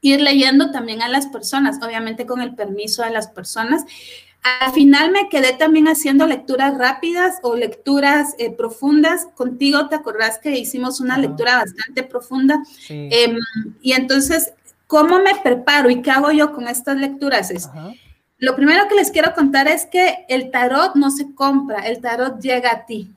ir 0.00 0.20
leyendo 0.20 0.70
también 0.70 1.02
a 1.02 1.08
las 1.08 1.26
personas, 1.26 1.78
obviamente 1.82 2.26
con 2.26 2.40
el 2.40 2.54
permiso 2.54 3.02
de 3.02 3.10
las 3.10 3.28
personas. 3.28 3.84
Al 4.60 4.72
final 4.72 5.10
me 5.10 5.28
quedé 5.28 5.52
también 5.52 5.88
haciendo 5.88 6.26
lecturas 6.26 6.78
rápidas 6.78 7.38
o 7.42 7.56
lecturas 7.56 8.34
eh, 8.38 8.50
profundas. 8.50 9.26
Contigo 9.34 9.88
te 9.88 9.96
acordás 9.96 10.38
que 10.38 10.56
hicimos 10.56 11.00
una 11.00 11.18
lectura 11.18 11.56
bastante 11.56 12.04
profunda. 12.04 12.62
Em, 12.88 13.36
y 13.82 13.92
entonces, 13.92 14.52
¿cómo 14.86 15.18
me 15.18 15.34
preparo 15.42 15.90
y 15.90 16.02
qué 16.02 16.12
hago 16.12 16.30
yo 16.30 16.52
con 16.52 16.68
estas 16.68 16.96
lecturas? 16.96 17.50
Es, 17.50 17.68
Lo 18.38 18.54
primero 18.54 18.86
que 18.88 18.94
les 18.94 19.10
quiero 19.10 19.34
contar 19.34 19.66
es 19.66 19.86
que 19.86 20.24
el 20.28 20.52
tarot 20.52 20.94
no 20.94 21.10
se 21.10 21.34
compra, 21.34 21.80
el 21.80 22.00
tarot 22.00 22.40
llega 22.40 22.70
a 22.70 22.86
ti. 22.86 23.10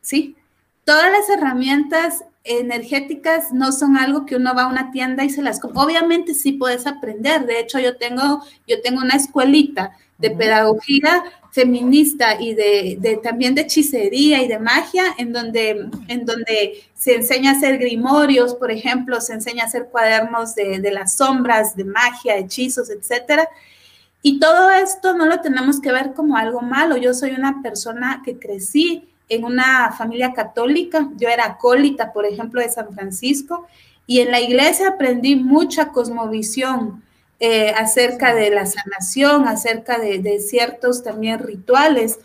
¿Sí? 0.00 0.36
Todas 0.84 1.12
las 1.12 1.28
herramientas 1.28 2.24
energéticas 2.44 3.52
no 3.52 3.70
son 3.72 3.96
algo 3.96 4.26
que 4.26 4.36
uno 4.36 4.54
va 4.54 4.62
a 4.62 4.68
una 4.68 4.90
tienda 4.90 5.24
y 5.24 5.30
se 5.30 5.42
las 5.42 5.60
obviamente 5.62 6.34
sí 6.34 6.52
puedes 6.52 6.86
aprender. 6.86 7.46
De 7.46 7.60
hecho 7.60 7.78
yo 7.78 7.96
tengo 7.96 8.42
yo 8.66 8.80
tengo 8.82 9.00
una 9.00 9.14
escuelita 9.14 9.92
de 10.18 10.30
pedagogía 10.30 11.22
feminista 11.50 12.40
y 12.40 12.54
de, 12.54 13.20
también 13.22 13.54
de 13.54 13.62
hechicería 13.62 14.42
y 14.42 14.48
de 14.48 14.58
magia 14.58 15.04
en 15.18 15.32
donde 15.32 15.88
en 16.08 16.24
donde 16.24 16.84
se 16.94 17.14
enseña 17.14 17.50
a 17.50 17.54
hacer 17.54 17.78
grimorios 17.78 18.54
por 18.54 18.70
ejemplo 18.70 19.20
se 19.20 19.34
enseña 19.34 19.64
a 19.64 19.66
hacer 19.66 19.88
cuadernos 19.90 20.54
de, 20.54 20.80
de 20.80 20.90
las 20.90 21.14
sombras 21.14 21.76
de 21.76 21.84
magia 21.84 22.36
hechizos 22.36 22.90
etcétera. 22.90 23.48
Y 24.24 24.38
todo 24.38 24.70
esto 24.70 25.14
no 25.14 25.26
lo 25.26 25.40
tenemos 25.40 25.80
que 25.80 25.90
ver 25.90 26.12
como 26.14 26.36
algo 26.36 26.60
malo. 26.60 26.96
Yo 26.96 27.12
soy 27.12 27.32
una 27.32 27.60
persona 27.60 28.22
que 28.24 28.38
crecí 28.38 29.11
en 29.28 29.44
una 29.44 29.92
familia 29.92 30.32
católica, 30.32 31.08
yo 31.16 31.28
era 31.28 31.46
acólita, 31.46 32.12
por 32.12 32.26
ejemplo, 32.26 32.60
de 32.60 32.68
San 32.68 32.92
Francisco, 32.92 33.66
y 34.06 34.20
en 34.20 34.30
la 34.30 34.40
iglesia 34.40 34.88
aprendí 34.88 35.36
mucha 35.36 35.88
cosmovisión 35.88 37.02
eh, 37.40 37.70
acerca 37.70 38.34
de 38.34 38.50
la 38.50 38.66
sanación, 38.66 39.48
acerca 39.48 39.98
de, 39.98 40.38
ciertos 40.38 41.02
también 41.02 41.40
rituales. 41.40 42.18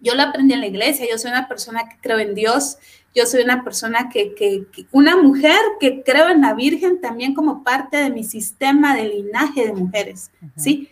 Yo 0.00 0.14
lo 0.14 0.22
aprendí 0.22 0.54
en 0.54 0.60
la 0.60 0.66
iglesia, 0.66 1.06
yo 1.10 1.18
soy 1.18 1.30
una 1.30 1.48
persona 1.48 1.88
que 1.88 1.96
creo 2.00 2.18
en 2.18 2.34
Dios, 2.34 2.78
yo 3.14 3.26
soy 3.26 3.42
una 3.42 3.62
persona 3.62 4.08
que, 4.08 4.64
una 4.90 5.16
mujer 5.16 5.60
que 5.80 6.02
creo 6.02 6.30
en 6.30 6.40
la 6.40 6.54
Virgen 6.54 7.00
también 7.00 7.34
como 7.34 7.62
parte 7.62 7.98
de 7.98 8.10
mi 8.10 8.24
sistema 8.24 8.96
de 8.96 9.08
linaje 9.08 9.66
de 9.66 9.74
mujeres, 9.74 10.30
¿sí? 10.56 10.88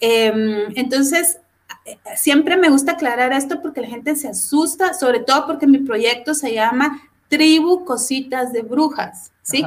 Em, 0.00 0.72
entonces, 0.74 1.38
siempre 2.16 2.56
me 2.56 2.68
gusta 2.68 2.92
aclarar 2.92 3.32
esto 3.32 3.60
porque 3.62 3.80
la 3.80 3.88
gente 3.88 4.16
se 4.16 4.28
asusta, 4.28 4.94
sobre 4.94 5.20
todo 5.20 5.46
porque 5.46 5.66
mi 5.66 5.78
proyecto 5.78 6.34
se 6.34 6.54
llama 6.54 7.00
Tribu 7.28 7.84
Cositas 7.84 8.52
de 8.52 8.62
Brujas, 8.62 9.32
¿sí? 9.42 9.64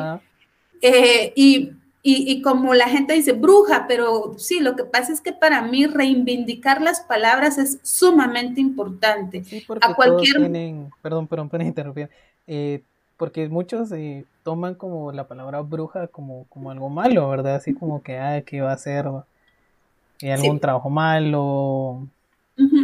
Eh, 0.81 1.31
y, 1.35 1.71
y, 2.01 2.41
como 2.41 2.73
la 2.73 2.89
gente 2.89 3.13
dice 3.13 3.31
bruja, 3.31 3.85
pero 3.87 4.33
sí, 4.37 4.59
lo 4.59 4.75
que 4.75 4.83
pasa 4.83 5.13
es 5.13 5.21
que 5.21 5.31
para 5.31 5.61
mí 5.61 5.85
reivindicar 5.87 6.81
las 6.81 6.99
palabras 6.99 7.57
es 7.57 7.79
sumamente 7.81 8.59
importante. 8.59 9.45
Sí, 9.45 9.63
porque 9.65 9.87
a 9.87 9.95
cualquier... 9.95 10.35
tienen, 10.35 10.89
perdón, 11.01 11.27
perdón, 11.27 11.47
perdón, 11.47 11.67
interrumpir, 11.67 12.09
eh, 12.47 12.83
porque 13.15 13.47
muchos 13.47 13.93
eh, 13.93 14.25
toman 14.43 14.75
como 14.75 15.13
la 15.13 15.29
palabra 15.29 15.61
bruja 15.61 16.07
como, 16.07 16.45
como 16.49 16.69
algo 16.69 16.89
malo, 16.89 17.29
¿verdad? 17.29 17.55
Así 17.55 17.73
como 17.73 18.03
que, 18.03 18.17
ah, 18.17 18.41
que 18.41 18.59
va 18.59 18.73
a 18.73 18.77
ser 18.77 19.05
y 20.19 20.29
algún 20.29 20.59
trabajo 20.59 20.89
malo 20.89 22.07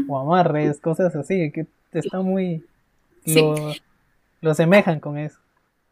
o 0.07 0.17
amarres, 0.17 0.79
cosas 0.79 1.15
así, 1.15 1.51
que 1.51 1.67
está 1.93 2.21
muy... 2.21 2.63
Lo, 3.25 3.74
lo 4.41 4.53
semejan 4.53 5.00
con 5.00 5.17
eso. 5.17 5.38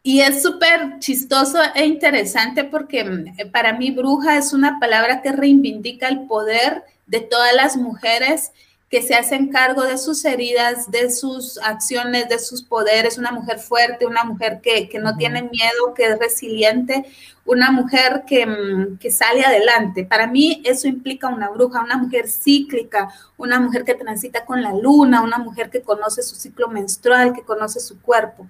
Y 0.02 0.20
es 0.20 0.42
súper 0.42 0.98
chistoso 1.00 1.58
e 1.74 1.84
interesante 1.84 2.64
porque 2.64 3.04
mm, 3.04 3.50
para 3.52 3.74
mí 3.74 3.90
bruja 3.90 4.38
es 4.38 4.52
una 4.52 4.78
palabra 4.80 5.22
que 5.22 5.32
reivindica 5.32 6.08
el 6.08 6.26
poder 6.26 6.84
de 7.06 7.20
todas 7.20 7.54
las 7.54 7.76
mujeres 7.76 8.52
que 8.90 9.02
se 9.02 9.14
hacen 9.14 9.48
cargo 9.48 9.82
de 9.82 9.98
sus 9.98 10.24
heridas, 10.24 10.90
de 10.90 11.10
sus 11.10 11.58
acciones, 11.58 12.28
de 12.28 12.38
sus 12.38 12.62
poderes, 12.62 13.18
una 13.18 13.32
mujer 13.32 13.58
fuerte, 13.58 14.06
una 14.06 14.24
mujer 14.24 14.60
que, 14.62 14.88
no 14.98 15.14
tiene 15.16 15.42
miedo, 15.42 15.92
que 15.94 16.06
es 16.06 16.18
resiliente, 16.18 17.04
una 17.44 17.70
mujer 17.70 18.24
que, 18.26 18.46
mm, 18.46 18.98
que, 18.98 19.10
sale 19.10 19.44
adelante. 19.44 20.04
Para 20.04 20.26
mí 20.26 20.62
eso 20.64 20.88
implica 20.88 21.28
una 21.28 21.50
bruja, 21.50 21.82
una 21.82 21.98
mujer 21.98 22.28
cíclica, 22.28 23.12
una 23.36 23.60
mujer 23.60 23.84
que 23.84 23.94
transita 23.94 24.46
con 24.46 24.62
la 24.62 24.72
luna, 24.72 25.22
una 25.22 25.38
mujer 25.38 25.68
que 25.68 25.82
conoce 25.82 26.22
su 26.22 26.34
ciclo 26.34 26.68
menstrual, 26.68 27.34
que 27.34 27.42
conoce 27.42 27.80
su 27.80 28.00
cuerpo. 28.00 28.46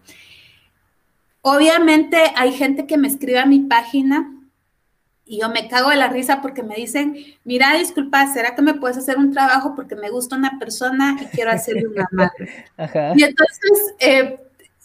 Obviamente 1.42 2.16
hay 2.36 2.52
gente 2.52 2.86
que 2.86 2.96
me 2.96 3.08
escribe 3.08 3.38
a 3.38 3.46
mi 3.46 3.60
página 3.60 4.37
y 5.28 5.40
yo 5.40 5.50
me 5.50 5.68
cago 5.68 5.90
de 5.90 5.96
la 5.96 6.08
risa 6.08 6.40
porque 6.40 6.62
me 6.62 6.74
dicen, 6.74 7.16
mira, 7.44 7.74
disculpa, 7.74 8.26
¿será 8.32 8.54
que 8.54 8.62
me 8.62 8.74
puedes 8.74 8.96
hacer 8.96 9.18
un 9.18 9.32
trabajo 9.32 9.74
porque 9.76 9.94
me 9.94 10.08
gusta 10.10 10.36
una 10.36 10.58
persona 10.58 11.16
y 11.20 11.26
quiero 11.26 11.50
hacerle 11.50 11.86
una 11.86 12.08
madre? 12.10 12.64
Y 13.16 13.22
entonces, 13.22 13.94
eh, 14.00 14.40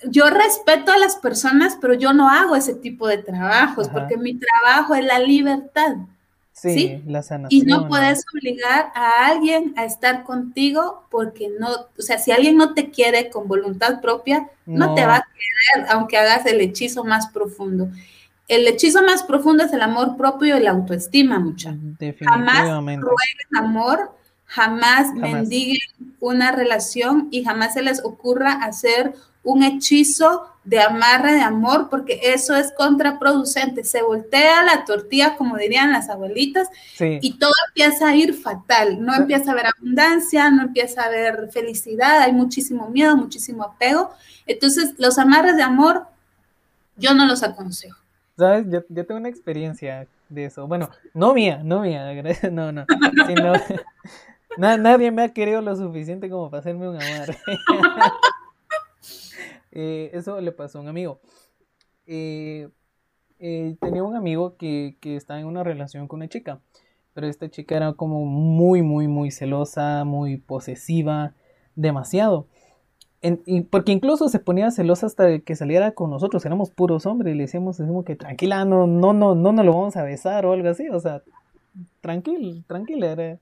yo 0.10 0.30
respeto 0.30 0.92
a 0.92 0.98
las 0.98 1.16
personas, 1.16 1.78
pero 1.80 1.94
yo 1.94 2.12
no 2.12 2.30
hago 2.30 2.56
ese 2.56 2.76
tipo 2.76 3.08
de 3.08 3.20
trabajos 3.20 3.88
porque 3.88 4.18
mi 4.18 4.38
trabajo 4.38 4.96
es 4.96 5.06
la 5.06 5.20
libertad. 5.20 5.96
Sí, 6.52 7.02
la 7.08 7.24
sanación. 7.24 7.62
Y 7.62 7.66
no 7.66 7.88
puedes 7.88 8.24
obligar 8.34 8.92
a 8.94 9.26
alguien 9.28 9.74
a 9.76 9.86
estar 9.86 10.24
contigo 10.24 11.06
porque 11.10 11.50
no, 11.58 11.70
o 11.98 12.02
sea, 12.02 12.20
si 12.20 12.32
alguien 12.32 12.58
no 12.58 12.74
te 12.74 12.92
quiere 12.92 13.30
con 13.30 13.48
voluntad 13.48 14.02
propia, 14.02 14.50
no 14.66 14.94
te 14.94 15.06
va 15.06 15.16
a 15.16 15.24
querer 15.24 15.90
aunque 15.90 16.18
hagas 16.18 16.46
el 16.46 16.62
hechizo 16.62 17.04
más 17.04 17.28
profundo 17.28 17.90
el 18.48 18.68
hechizo 18.68 19.02
más 19.04 19.24
profundo 19.24 19.64
es 19.64 19.74
el 19.74 19.82
amor 19.82 20.18
propio 20.18 20.58
y 20.58 20.62
la 20.62 20.72
autoestima, 20.72 21.40
mucha. 21.40 21.76
Jamás 22.26 22.70
rueguen 22.84 23.56
amor, 23.56 24.16
jamás, 24.46 25.14
mendiguen 25.14 25.80
una 26.20 26.52
relación 26.52 27.30
y 27.32 27.44
jamás 27.44 27.74
se 27.74 27.82
les 27.82 28.04
ocurra 28.04 28.54
hacer 28.54 29.14
un 29.44 29.64
hechizo 29.64 30.48
de 30.64 30.80
amarre 30.80 31.34
de 31.34 31.42
amor, 31.42 31.90
porque 31.90 32.20
eso 32.24 32.56
es 32.56 32.72
contraproducente. 32.72 33.84
Se 33.84 34.02
voltea 34.02 34.64
la 34.64 34.86
tortilla, 34.86 35.36
como 35.36 35.58
dirían 35.58 35.92
las 35.92 36.10
abuelitas, 36.10 36.70
y 37.00 37.34
todo 37.38 37.52
empieza 37.68 38.08
a 38.08 38.16
ir 38.16 38.34
fatal. 38.34 39.04
No 39.04 39.14
empieza 39.14 39.50
a 39.50 39.54
haber 39.54 39.66
abundancia, 39.68 40.50
no 40.50 40.64
empieza 40.64 41.02
a 41.02 41.08
haber 41.08 41.50
felicidad, 41.52 42.20
hay 42.20 42.32
muchísimo 42.32 42.90
miedo, 42.90 43.18
muchísimo 43.18 43.64
apego. 43.64 44.12
Entonces, 44.46 44.94
los 44.98 45.18
amarres 45.18 45.58
de 45.58 45.64
amor, 45.64 46.08
yo 46.96 47.14
no 47.14 47.26
los 47.26 47.44
aconsejo. 47.44 48.03
¿Sabes? 48.38 48.66
Yo, 48.70 49.06
tengo 49.06 49.20
una 49.20 49.30
experiencia 49.30 50.08
de 50.30 50.46
eso. 50.46 50.68
Bueno, 50.68 50.90
no 51.14 51.34
mía, 51.34 51.62
no 51.64 51.82
mía, 51.82 52.12
no, 52.52 52.72
no. 52.72 52.86
nadie 54.58 55.12
me 55.12 55.24
ha 55.24 55.30
querido 55.30 55.62
lo 55.62 55.76
suficiente 55.76 56.30
como 56.30 56.50
para 56.50 56.62
hacerme 56.62 56.90
un 56.90 57.02
amor. 57.02 57.36
Eh, 59.76 60.12
eso 60.14 60.40
le 60.40 60.52
pasó 60.52 60.78
a 60.78 60.82
un 60.82 60.88
amigo. 60.88 61.20
Eh, 62.06 62.70
eh, 63.40 63.76
tenía 63.82 64.04
un 64.04 64.16
amigo 64.16 64.56
que, 64.56 64.98
que 65.02 65.16
estaba 65.16 65.40
en 65.40 65.48
una 65.48 65.64
relación 65.64 66.08
con 66.08 66.18
una 66.20 66.30
chica, 66.30 66.62
pero 67.16 67.26
esta 67.26 67.50
chica 67.50 67.76
era 67.76 67.94
como 67.94 68.24
muy, 68.24 68.84
muy, 68.84 69.08
muy 69.08 69.32
celosa, 69.32 70.04
muy 70.04 70.38
posesiva, 70.38 71.34
demasiado 71.74 72.48
porque 73.70 73.94
incluso 73.94 74.28
se 74.28 74.40
ponía 74.40 74.70
celosa 74.72 75.06
hasta 75.06 75.40
que 75.40 75.56
saliera 75.56 75.92
con 75.92 76.10
nosotros, 76.10 76.46
éramos 76.46 76.72
puros 76.72 77.06
hombres, 77.06 77.34
y 77.34 77.38
le 77.38 77.44
decíamos, 77.44 77.78
decimos 77.78 78.04
que 78.04 78.16
tranquila, 78.16 78.66
no, 78.66 78.86
no, 78.86 79.14
no, 79.14 79.34
no 79.34 79.52
nos 79.54 79.66
lo 79.66 79.74
vamos 79.74 79.96
a 79.96 80.04
besar 80.04 80.46
o 80.46 80.52
algo 80.52 80.70
así, 80.70 80.90
o 80.90 81.00
sea, 81.00 81.24
tranquilo, 82.02 82.62
tranquila. 82.68 83.40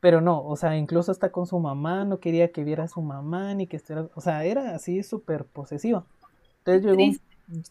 Pero 0.00 0.20
no, 0.20 0.44
o 0.44 0.56
sea, 0.56 0.76
incluso 0.76 1.12
hasta 1.12 1.30
con 1.30 1.46
su 1.46 1.58
mamá, 1.58 2.04
no 2.04 2.18
quería 2.18 2.50
que 2.50 2.64
viera 2.64 2.84
a 2.84 2.88
su 2.88 3.00
mamá, 3.00 3.54
ni 3.54 3.66
que 3.66 3.76
estuviera, 3.76 4.08
o 4.14 4.20
sea, 4.20 4.44
era 4.44 4.74
así 4.74 5.02
súper 5.02 5.44
posesiva. 5.44 6.04
Entonces 6.58 6.84
llegó 6.84 7.02
un, 7.02 7.18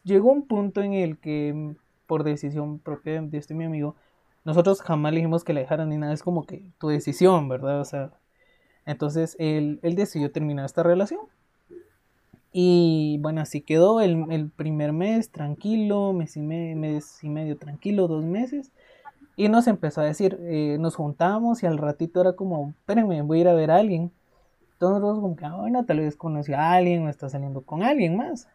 llegó 0.03 0.31
un 0.31 0.41
punto 0.47 0.81
en 0.81 0.93
el 0.93 1.17
que, 1.17 1.75
por 2.05 2.23
decisión 2.23 2.79
propia 2.79 3.21
de 3.21 3.37
este 3.37 3.53
mi 3.53 3.65
amigo, 3.65 3.95
nosotros 4.45 4.81
jamás 4.81 5.11
le 5.11 5.17
dijimos 5.17 5.43
que 5.43 5.53
la 5.53 5.59
dejaran 5.59 5.89
ni 5.89 5.97
nada, 5.97 6.13
es 6.13 6.23
como 6.23 6.45
que 6.45 6.63
tu 6.77 6.87
decisión, 6.87 7.49
¿verdad? 7.49 7.81
O 7.81 7.85
sea, 7.85 8.11
entonces 8.87 9.35
él, 9.37 9.79
decidió 9.83 10.31
terminar 10.31 10.65
esta 10.65 10.81
relación. 10.81 11.19
Y 12.53 13.17
bueno, 13.19 13.41
así 13.41 13.61
quedó 13.61 14.01
el, 14.01 14.49
primer 14.55 14.93
mes 14.93 15.29
tranquilo, 15.29 16.13
mes 16.13 16.37
y, 16.37 16.39
medio 16.39 17.57
tranquilo, 17.57 18.07
dos 18.07 18.23
meses. 18.23 18.71
Y 19.35 19.49
nos 19.49 19.67
empezó 19.67 20.01
a 20.01 20.05
decir, 20.05 20.39
eh, 20.41 20.77
nos 20.79 20.95
juntamos 20.95 21.61
y 21.61 21.67
al 21.67 21.77
ratito 21.77 22.21
era 22.21 22.33
como, 22.33 22.69
espérenme, 22.79 23.21
voy 23.21 23.39
a 23.39 23.41
ir 23.41 23.47
a 23.49 23.53
ver 23.53 23.69
a 23.71 23.75
alguien. 23.75 24.11
Entonces 24.73 25.01
nosotros 25.01 25.21
como 25.21 25.35
que, 25.35 25.45
ah, 25.45 25.55
bueno, 25.55 25.85
tal 25.85 25.99
vez 25.99 26.15
conoció 26.15 26.57
a 26.57 26.73
alguien 26.73 27.05
o 27.05 27.09
está 27.09 27.29
saliendo 27.29 27.61
con 27.61 27.83
alguien 27.83 28.15
más. 28.15 28.47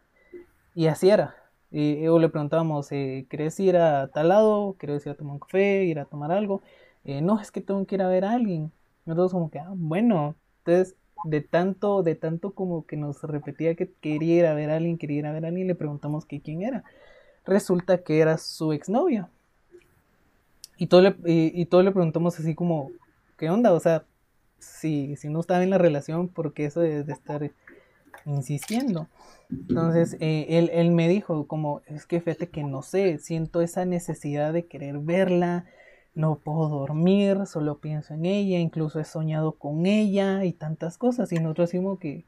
Y 0.74 0.86
así 0.86 1.10
era. 1.10 1.36
Y, 1.70 2.06
o 2.08 2.18
le 2.18 2.28
preguntábamos, 2.30 2.90
eh, 2.92 3.26
¿querés 3.28 3.60
ir 3.60 3.76
a 3.76 4.08
tal 4.08 4.30
lado? 4.30 4.76
¿Querés 4.78 5.04
ir 5.06 5.12
a 5.12 5.14
tomar 5.14 5.34
un 5.34 5.40
café? 5.40 5.84
¿Ir 5.84 6.00
a 6.00 6.06
tomar 6.06 6.32
algo? 6.32 6.62
Eh, 7.04 7.20
no, 7.20 7.40
es 7.40 7.50
que 7.50 7.60
tengo 7.60 7.84
que 7.86 7.96
ir 7.96 8.02
a 8.02 8.08
ver 8.08 8.24
a 8.24 8.32
alguien. 8.32 8.72
Nosotros 9.04 9.32
como 9.32 9.50
que, 9.50 9.58
ah, 9.58 9.72
bueno. 9.74 10.34
Entonces 10.58 10.96
de 11.24 11.40
tanto, 11.40 12.02
de 12.02 12.14
tanto 12.14 12.52
como 12.52 12.86
que 12.86 12.96
nos 12.96 13.22
repetía 13.22 13.74
que 13.74 13.90
quería 14.00 14.38
ir 14.38 14.46
a 14.46 14.54
ver 14.54 14.70
a 14.70 14.76
alguien, 14.76 14.98
quería 14.98 15.18
ir 15.18 15.26
a 15.26 15.32
ver 15.32 15.44
a 15.44 15.48
alguien, 15.48 15.68
le 15.68 15.74
preguntamos 15.74 16.26
que 16.26 16.40
quién 16.40 16.62
era. 16.62 16.84
Resulta 17.44 18.02
que 18.02 18.20
era 18.20 18.38
su 18.38 18.72
exnovia. 18.72 19.28
Y 20.76 20.86
todo 20.86 21.00
le, 21.00 21.16
y, 21.24 21.64
todo 21.66 21.82
le 21.82 21.92
preguntamos 21.92 22.38
así 22.38 22.54
como, 22.54 22.90
¿qué 23.36 23.50
onda? 23.50 23.72
O 23.72 23.80
sea, 23.80 24.04
si, 24.58 25.16
si 25.16 25.28
no 25.28 25.40
estaba 25.40 25.62
en 25.62 25.70
la 25.70 25.78
relación, 25.78 26.28
¿por 26.28 26.54
qué 26.54 26.66
eso 26.66 26.80
de, 26.80 27.00
estar 27.00 27.52
insistiendo? 28.24 29.06
Entonces, 29.50 30.16
eh, 30.20 30.46
él, 30.48 30.70
él, 30.72 30.90
me 30.90 31.08
dijo 31.08 31.46
como, 31.46 31.82
es 31.86 32.06
que 32.06 32.20
fíjate 32.20 32.48
que 32.48 32.64
no 32.64 32.82
sé, 32.82 33.18
siento 33.18 33.60
esa 33.60 33.84
necesidad 33.84 34.52
de 34.52 34.66
querer 34.66 34.98
verla, 34.98 35.66
no 36.14 36.36
puedo 36.36 36.68
dormir, 36.68 37.46
solo 37.46 37.78
pienso 37.78 38.14
en 38.14 38.26
ella, 38.26 38.58
incluso 38.58 39.00
he 39.00 39.04
soñado 39.04 39.52
con 39.52 39.86
ella 39.86 40.44
y 40.44 40.52
tantas 40.52 40.98
cosas. 40.98 41.32
Y 41.32 41.36
nosotros 41.36 41.70
decimos 41.70 41.98
que... 41.98 42.26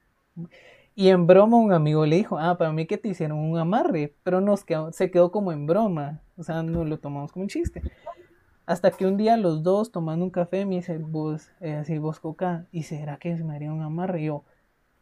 Y 0.97 1.09
en 1.09 1.27
broma 1.27 1.57
un 1.57 1.73
amigo 1.73 2.07
le 2.07 2.17
dijo, 2.17 2.39
ah, 2.39 2.57
para 2.57 2.73
mí 2.73 2.87
que 2.87 2.99
te 2.99 3.09
hicieron 3.09 3.39
un 3.39 3.59
amarre, 3.59 4.15
pero 4.23 4.41
nos 4.41 4.65
quedó, 4.65 4.93
se 4.93 5.11
quedó 5.11 5.33
como 5.33 5.51
en 5.51 5.67
broma, 5.67 6.21
o 6.37 6.45
sea, 6.45 6.63
no 6.63 6.85
lo 6.85 6.99
tomamos 6.99 7.33
como 7.33 7.43
un 7.45 7.49
chiste. 7.49 7.83
Hasta 8.67 8.91
que 8.93 9.07
un 9.07 9.17
día 9.17 9.37
los 9.37 9.63
dos 9.63 9.91
tomando 9.91 10.25
un 10.25 10.31
café 10.31 10.65
me 10.65 10.77
dice, 10.77 10.99
vos, 10.99 11.51
eh, 11.61 11.75
así 11.75 11.99
vos 11.99 12.21
coca, 12.21 12.67
¿y 12.71 12.85
será 12.85 13.19
que 13.19 13.35
me 13.37 13.57
haría 13.57 13.73
un 13.73 13.83
amarre? 13.83 14.23
Y 14.23 14.27
yo, 14.27 14.45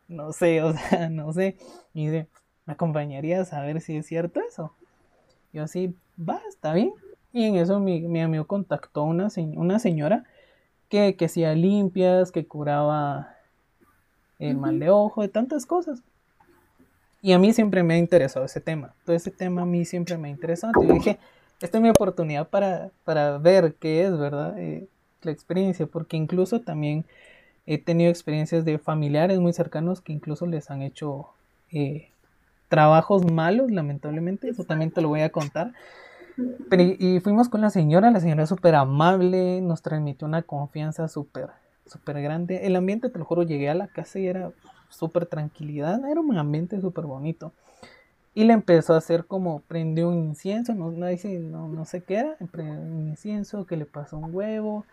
no 0.08 0.32
sé, 0.32 0.62
o 0.62 0.72
sea, 0.72 1.10
no 1.10 1.32
sé. 1.32 1.56
Y 1.94 2.06
dice, 2.06 2.28
¿me 2.64 2.72
acompañarías 2.72 3.52
a 3.52 3.60
ver 3.62 3.80
si 3.80 3.96
es 3.96 4.06
cierto 4.06 4.40
eso? 4.40 4.74
Yo 5.52 5.64
así, 5.64 5.94
va, 6.18 6.40
está 6.48 6.72
bien. 6.72 6.92
Y 7.32 7.44
en 7.44 7.56
eso 7.56 7.80
mi, 7.80 8.20
amigo 8.20 8.46
contactó 8.46 9.00
a 9.00 9.04
una, 9.04 9.28
una 9.56 9.78
señora 9.78 10.24
que, 10.88 11.16
que 11.16 11.24
hacía 11.24 11.54
limpias, 11.54 12.30
que 12.30 12.46
curaba 12.46 13.36
el 14.38 14.56
mal 14.56 14.78
de 14.78 14.90
ojo, 14.90 15.22
de 15.22 15.28
tantas 15.28 15.66
cosas. 15.66 16.02
Y 17.22 17.32
a 17.32 17.38
mí 17.38 17.52
siempre 17.52 17.84
me 17.84 17.94
ha 17.94 17.98
interesado 17.98 18.44
ese 18.44 18.60
tema. 18.60 18.94
Todo 19.06 19.14
ese 19.14 19.30
tema 19.30 19.62
a 19.62 19.66
mí 19.66 19.84
siempre 19.84 20.18
me 20.18 20.28
ha 20.28 20.30
interesado. 20.30 20.72
Y 20.82 20.86
dije, 20.86 21.18
esta 21.60 21.78
es 21.78 21.82
mi 21.82 21.88
oportunidad 21.88 22.48
para, 22.48 22.90
para 23.04 23.38
ver 23.38 23.74
qué 23.78 24.04
es, 24.04 24.18
¿verdad? 24.18 24.58
Eh, 24.58 24.88
la 25.22 25.30
experiencia, 25.30 25.86
porque 25.86 26.16
incluso 26.16 26.60
también 26.60 27.04
he 27.64 27.78
tenido 27.78 28.10
experiencias 28.10 28.64
de 28.64 28.78
familiares 28.78 29.38
muy 29.38 29.52
cercanos 29.52 30.00
que 30.00 30.12
incluso 30.12 30.46
les 30.46 30.68
han 30.70 30.82
hecho 30.82 31.28
eh, 31.70 32.08
trabajos 32.68 33.30
malos, 33.30 33.70
lamentablemente. 33.70 34.48
Eso 34.48 34.64
también 34.64 34.90
te 34.90 35.00
lo 35.00 35.08
voy 35.08 35.20
a 35.20 35.30
contar 35.30 35.72
y, 36.98 37.20
fuimos 37.20 37.48
con 37.48 37.60
la 37.60 37.70
señora, 37.70 38.10
la 38.10 38.20
señora 38.20 38.44
es 38.44 38.48
súper 38.48 38.74
amable, 38.74 39.60
nos 39.60 39.82
transmitió 39.82 40.26
una 40.26 40.42
confianza 40.42 41.08
súper, 41.08 41.48
súper 41.86 42.22
grande. 42.22 42.66
El 42.66 42.76
ambiente, 42.76 43.08
te 43.08 43.18
lo 43.18 43.24
juro, 43.24 43.42
llegué 43.42 43.68
a 43.68 43.74
la 43.74 43.88
casa 43.88 44.18
y 44.18 44.26
era 44.26 44.52
súper 44.88 45.26
tranquilidad, 45.26 46.00
era 46.08 46.20
un 46.20 46.36
ambiente 46.36 46.80
súper 46.80 47.06
bonito. 47.06 47.52
Y 48.34 48.44
le 48.44 48.54
empezó 48.54 48.94
a 48.94 48.98
hacer 48.98 49.26
como, 49.26 49.60
prendió 49.60 50.08
un 50.08 50.18
incienso, 50.18 50.74
no, 50.74 50.90
no, 50.90 51.68
no, 51.68 51.84
sé 51.84 52.02
qué 52.02 52.16
era, 52.16 52.36
prendió 52.50 52.80
un 52.80 53.08
incienso, 53.08 53.66
que 53.66 53.76
le 53.76 53.84
pasó 53.84 54.16
un 54.16 54.34
huevo, 54.34 54.86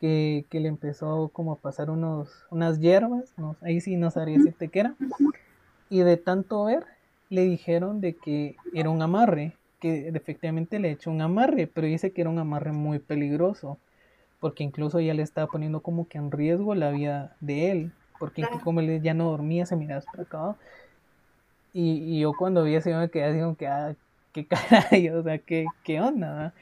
que, 0.00 0.46
que 0.50 0.58
le 0.58 0.68
empezó 0.68 1.30
como 1.32 1.52
a 1.52 1.56
pasar 1.56 1.90
unos, 1.90 2.44
unas 2.50 2.80
hierbas, 2.80 3.32
no, 3.36 3.54
ahí 3.60 3.80
sí 3.80 3.96
no 3.96 4.10
sabría 4.10 4.38
decirte 4.38 4.68
qué 4.68 4.80
era. 4.80 4.94
Y 5.90 6.00
de 6.00 6.16
tanto 6.16 6.64
ver, 6.64 6.84
le 7.28 7.42
dijeron 7.42 8.00
de 8.00 8.16
que 8.16 8.56
era 8.74 8.90
un 8.90 9.00
amarre, 9.00 9.54
que 9.82 10.08
efectivamente 10.10 10.78
le 10.78 10.92
echó 10.92 11.10
un 11.10 11.20
amarre, 11.20 11.66
pero 11.66 11.88
dice 11.88 12.12
que 12.12 12.20
era 12.20 12.30
un 12.30 12.38
amarre 12.38 12.70
muy 12.70 13.00
peligroso, 13.00 13.78
porque 14.38 14.62
incluso 14.62 15.00
ya 15.00 15.12
le 15.12 15.24
estaba 15.24 15.48
poniendo 15.48 15.80
como 15.80 16.06
que 16.06 16.18
en 16.18 16.30
riesgo 16.30 16.76
la 16.76 16.92
vida 16.92 17.34
de 17.40 17.72
él, 17.72 17.92
porque 18.20 18.44
como 18.62 18.78
él 18.78 19.02
ya 19.02 19.12
no 19.12 19.28
dormía, 19.28 19.66
se 19.66 19.74
miraba 19.74 20.02
para 20.02 20.22
acá. 20.22 20.56
Y, 21.72 22.20
yo 22.20 22.32
cuando 22.34 22.62
vi 22.62 22.76
ese 22.76 22.94
me 22.94 23.10
quedé 23.10 23.24
así 23.24 23.40
como 23.40 23.56
que, 23.56 23.66
ah, 23.66 23.96
qué 24.32 24.46
caray, 24.92 25.08
o 25.08 25.22
sea, 25.24 25.38
qué, 25.38 25.66
qué 25.82 26.00
onda, 26.00 26.54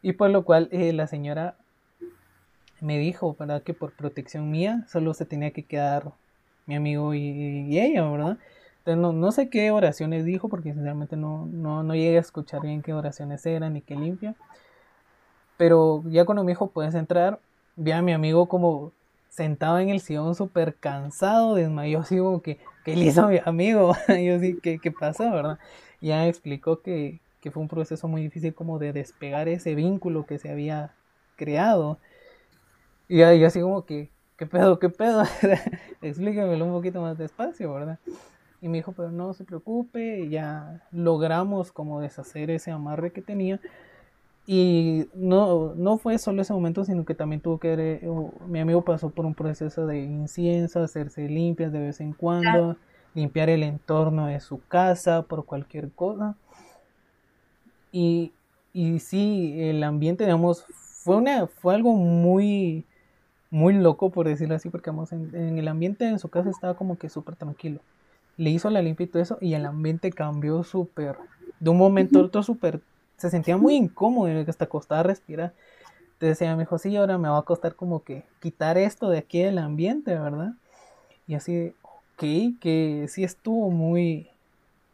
Y 0.00 0.12
por 0.12 0.30
lo 0.30 0.44
cual 0.44 0.68
eh, 0.70 0.92
la 0.92 1.08
señora 1.08 1.56
me 2.80 2.96
dijo, 3.00 3.34
¿verdad? 3.36 3.64
Que 3.64 3.74
por 3.74 3.92
protección 3.92 4.52
mía 4.52 4.84
solo 4.88 5.14
se 5.14 5.26
tenía 5.26 5.50
que 5.50 5.64
quedar 5.64 6.12
mi 6.66 6.76
amigo 6.76 7.12
y 7.12 7.76
ella, 7.76 8.08
¿verdad? 8.08 8.38
No, 8.94 9.32
sé 9.32 9.50
qué 9.50 9.72
oraciones 9.72 10.24
dijo, 10.24 10.48
porque 10.48 10.72
sinceramente 10.72 11.16
no, 11.16 11.46
no, 11.46 11.82
no 11.82 11.94
llegué 11.94 12.18
a 12.18 12.20
escuchar 12.20 12.62
bien 12.62 12.82
qué 12.82 12.92
oraciones 12.92 13.44
eran 13.44 13.72
ni 13.72 13.80
qué 13.80 13.96
limpia. 13.96 14.36
Pero 15.56 16.02
ya 16.06 16.24
cuando 16.24 16.44
me 16.44 16.52
dijo, 16.52 16.70
puedes 16.70 16.94
entrar, 16.94 17.40
vi 17.74 17.90
a 17.92 18.02
mi 18.02 18.12
amigo 18.12 18.46
como 18.48 18.92
sentado 19.28 19.78
en 19.80 19.88
el 19.88 20.00
sillón 20.00 20.34
súper 20.34 20.76
cansado, 20.76 21.54
desmayó 21.54 22.00
así 22.00 22.18
como 22.18 22.42
que, 22.42 22.58
¿qué 22.84 22.94
le 22.94 23.06
hizo 23.06 23.26
mi 23.28 23.40
amigo? 23.44 23.94
yo 24.08 24.38
sí, 24.38 24.58
¿qué, 24.62 24.78
qué 24.78 24.92
pasó, 24.92 25.30
verdad? 25.30 25.58
Ya 26.00 26.28
explicó 26.28 26.80
que, 26.82 27.20
que 27.40 27.50
fue 27.50 27.62
un 27.62 27.68
proceso 27.68 28.06
muy 28.06 28.22
difícil 28.22 28.54
como 28.54 28.78
de 28.78 28.92
despegar 28.92 29.48
ese 29.48 29.74
vínculo 29.74 30.26
que 30.26 30.38
se 30.38 30.50
había 30.50 30.94
creado. 31.36 31.98
Y 33.08 33.18
yo 33.18 33.46
así 33.46 33.60
como 33.60 33.84
que, 33.84 34.10
¿qué 34.36 34.46
pedo, 34.46 34.78
qué 34.78 34.90
pedo? 34.90 35.22
Explíquemelo 36.02 36.64
un 36.64 36.72
poquito 36.72 37.00
más 37.00 37.18
despacio, 37.18 37.72
¿verdad? 37.72 37.98
Y 38.60 38.68
me 38.68 38.78
dijo, 38.78 38.92
pero 38.92 39.10
no 39.10 39.34
se 39.34 39.44
preocupe, 39.44 40.28
ya 40.28 40.82
logramos 40.90 41.72
como 41.72 42.00
deshacer 42.00 42.50
ese 42.50 42.70
amarre 42.70 43.12
que 43.12 43.22
tenía. 43.22 43.60
Y 44.46 45.08
no, 45.14 45.74
no 45.74 45.98
fue 45.98 46.18
solo 46.18 46.40
ese 46.40 46.52
momento, 46.52 46.84
sino 46.84 47.04
que 47.04 47.14
también 47.14 47.40
tuvo 47.40 47.58
que, 47.58 48.00
mi 48.46 48.60
amigo 48.60 48.82
pasó 48.82 49.10
por 49.10 49.26
un 49.26 49.34
proceso 49.34 49.86
de 49.86 50.00
incienso, 50.00 50.82
hacerse 50.82 51.28
limpias 51.28 51.72
de 51.72 51.80
vez 51.80 52.00
en 52.00 52.12
cuando, 52.12 52.76
limpiar 53.14 53.50
el 53.50 53.62
entorno 53.64 54.26
de 54.26 54.40
su 54.40 54.60
casa 54.68 55.22
por 55.22 55.44
cualquier 55.44 55.90
cosa. 55.90 56.36
Y, 57.92 58.32
y 58.72 59.00
sí, 59.00 59.56
el 59.58 59.82
ambiente, 59.82 60.24
digamos, 60.24 60.64
fue, 61.02 61.16
una, 61.16 61.46
fue 61.46 61.74
algo 61.74 61.94
muy, 61.94 62.84
muy 63.50 63.74
loco, 63.74 64.10
por 64.10 64.28
decirlo 64.28 64.54
así, 64.54 64.70
porque 64.70 64.90
vamos, 64.90 65.12
en, 65.12 65.34
en 65.34 65.58
el 65.58 65.68
ambiente 65.68 66.08
en 66.08 66.18
su 66.18 66.28
casa 66.28 66.50
estaba 66.50 66.74
como 66.74 66.98
que 66.98 67.08
súper 67.08 67.36
tranquilo 67.36 67.80
le 68.36 68.50
hizo 68.50 68.70
la 68.70 68.82
limpia 68.82 69.04
y 69.04 69.08
todo 69.08 69.22
eso, 69.22 69.38
y 69.40 69.54
el 69.54 69.66
ambiente 69.66 70.10
cambió 70.12 70.62
súper, 70.62 71.16
de 71.60 71.70
un 71.70 71.78
momento 71.78 72.18
a 72.18 72.22
otro 72.22 72.42
súper, 72.42 72.80
se 73.16 73.30
sentía 73.30 73.56
muy 73.56 73.74
incómodo, 73.74 74.30
hasta 74.46 74.66
costaba 74.66 75.02
respirar. 75.02 75.54
Entonces 76.14 76.40
ella 76.42 76.56
me 76.56 76.62
dijo, 76.62 76.78
sí, 76.78 76.96
ahora 76.96 77.18
me 77.18 77.28
va 77.28 77.38
a 77.38 77.42
costar 77.42 77.74
como 77.74 78.02
que 78.02 78.24
quitar 78.40 78.78
esto 78.78 79.10
de 79.10 79.18
aquí 79.18 79.42
del 79.42 79.58
ambiente, 79.58 80.18
¿verdad? 80.18 80.52
Y 81.26 81.34
así, 81.34 81.74
ok, 81.82 82.58
que 82.60 83.06
sí 83.08 83.24
estuvo 83.24 83.70
muy, 83.70 84.28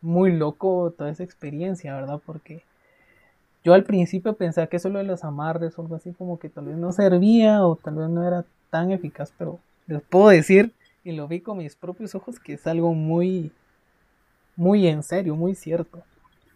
muy 0.00 0.32
loco 0.32 0.92
toda 0.96 1.10
esa 1.10 1.22
experiencia, 1.22 1.94
¿verdad? 1.94 2.20
Porque 2.24 2.64
yo 3.64 3.74
al 3.74 3.84
principio 3.84 4.34
pensaba 4.34 4.66
que 4.66 4.80
solo 4.80 4.98
de 4.98 5.04
los 5.04 5.22
amarres 5.22 5.78
o 5.78 5.82
algo 5.82 5.94
así 5.94 6.12
como 6.12 6.38
que 6.38 6.48
tal 6.48 6.66
vez 6.66 6.76
no 6.76 6.90
servía 6.90 7.64
o 7.64 7.76
tal 7.76 7.94
vez 7.94 8.08
no 8.08 8.26
era 8.26 8.44
tan 8.70 8.90
eficaz, 8.90 9.32
pero 9.38 9.60
les 9.86 10.02
puedo 10.02 10.28
decir 10.28 10.72
y 11.04 11.12
lo 11.12 11.28
vi 11.28 11.40
con 11.40 11.58
mis 11.58 11.74
propios 11.76 12.14
ojos 12.14 12.38
que 12.38 12.54
es 12.54 12.66
algo 12.66 12.94
muy, 12.94 13.50
muy 14.56 14.86
en 14.86 15.02
serio, 15.02 15.34
muy 15.34 15.54
cierto. 15.54 16.02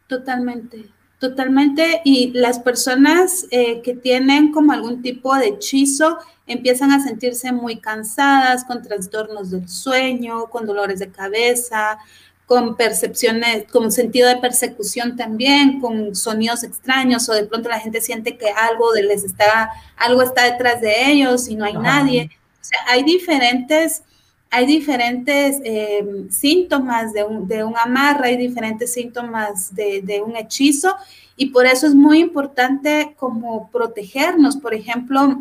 Totalmente, 0.07 0.87
totalmente. 1.19 2.01
Y 2.05 2.31
las 2.33 2.59
personas 2.59 3.47
eh, 3.51 3.83
que 3.83 3.95
tienen 3.95 4.53
como 4.53 4.73
algún 4.73 5.03
tipo 5.03 5.35
de 5.35 5.49
hechizo 5.49 6.19
empiezan 6.47 6.93
a 6.93 7.03
sentirse 7.03 7.53
muy 7.53 7.79
cansadas, 7.79 8.65
con 8.65 8.83
trastornos 8.83 9.51
del 9.51 9.69
sueño, 9.69 10.47
con 10.47 10.65
dolores 10.65 11.01
de 11.01 11.11
cabeza, 11.11 11.99
con 12.47 12.77
percepciones, 12.77 13.65
con 13.71 13.91
sentido 13.91 14.29
de 14.29 14.37
persecución 14.37 15.17
también, 15.17 15.81
con 15.81 16.15
sonidos 16.15 16.63
extraños 16.63 17.29
o 17.29 17.35
de 17.35 17.45
pronto 17.45 17.69
la 17.69 17.81
gente 17.81 18.01
siente 18.01 18.39
que 18.39 18.49
algo 18.51 18.93
de 18.93 19.03
les 19.03 19.25
está, 19.25 19.71
algo 19.97 20.23
está 20.23 20.45
detrás 20.45 20.81
de 20.81 21.11
ellos 21.11 21.49
y 21.49 21.57
no 21.57 21.65
hay 21.65 21.75
nadie. 21.75 22.31
O 22.61 22.65
sea, 22.65 22.79
hay 22.87 23.03
diferentes, 23.03 24.05
hay 24.51 24.67
diferentes 24.67 25.61
em, 25.65 26.31
síntomas 26.31 27.13
de 27.13 27.25
un, 27.25 27.47
de 27.49 27.65
un 27.65 27.75
amarre, 27.77 28.29
hay 28.29 28.37
diferentes 28.37 28.93
síntomas 28.93 29.75
de, 29.75 30.03
de 30.03 30.23
un 30.23 30.37
hechizo 30.37 30.95
y 31.37 31.47
por 31.47 31.67
eso 31.67 31.87
es 31.87 31.95
muy 31.95 32.21
importante 32.21 33.15
como 33.19 33.71
protegernos. 33.71 34.57
Por 34.57 34.73
ejemplo, 34.73 35.39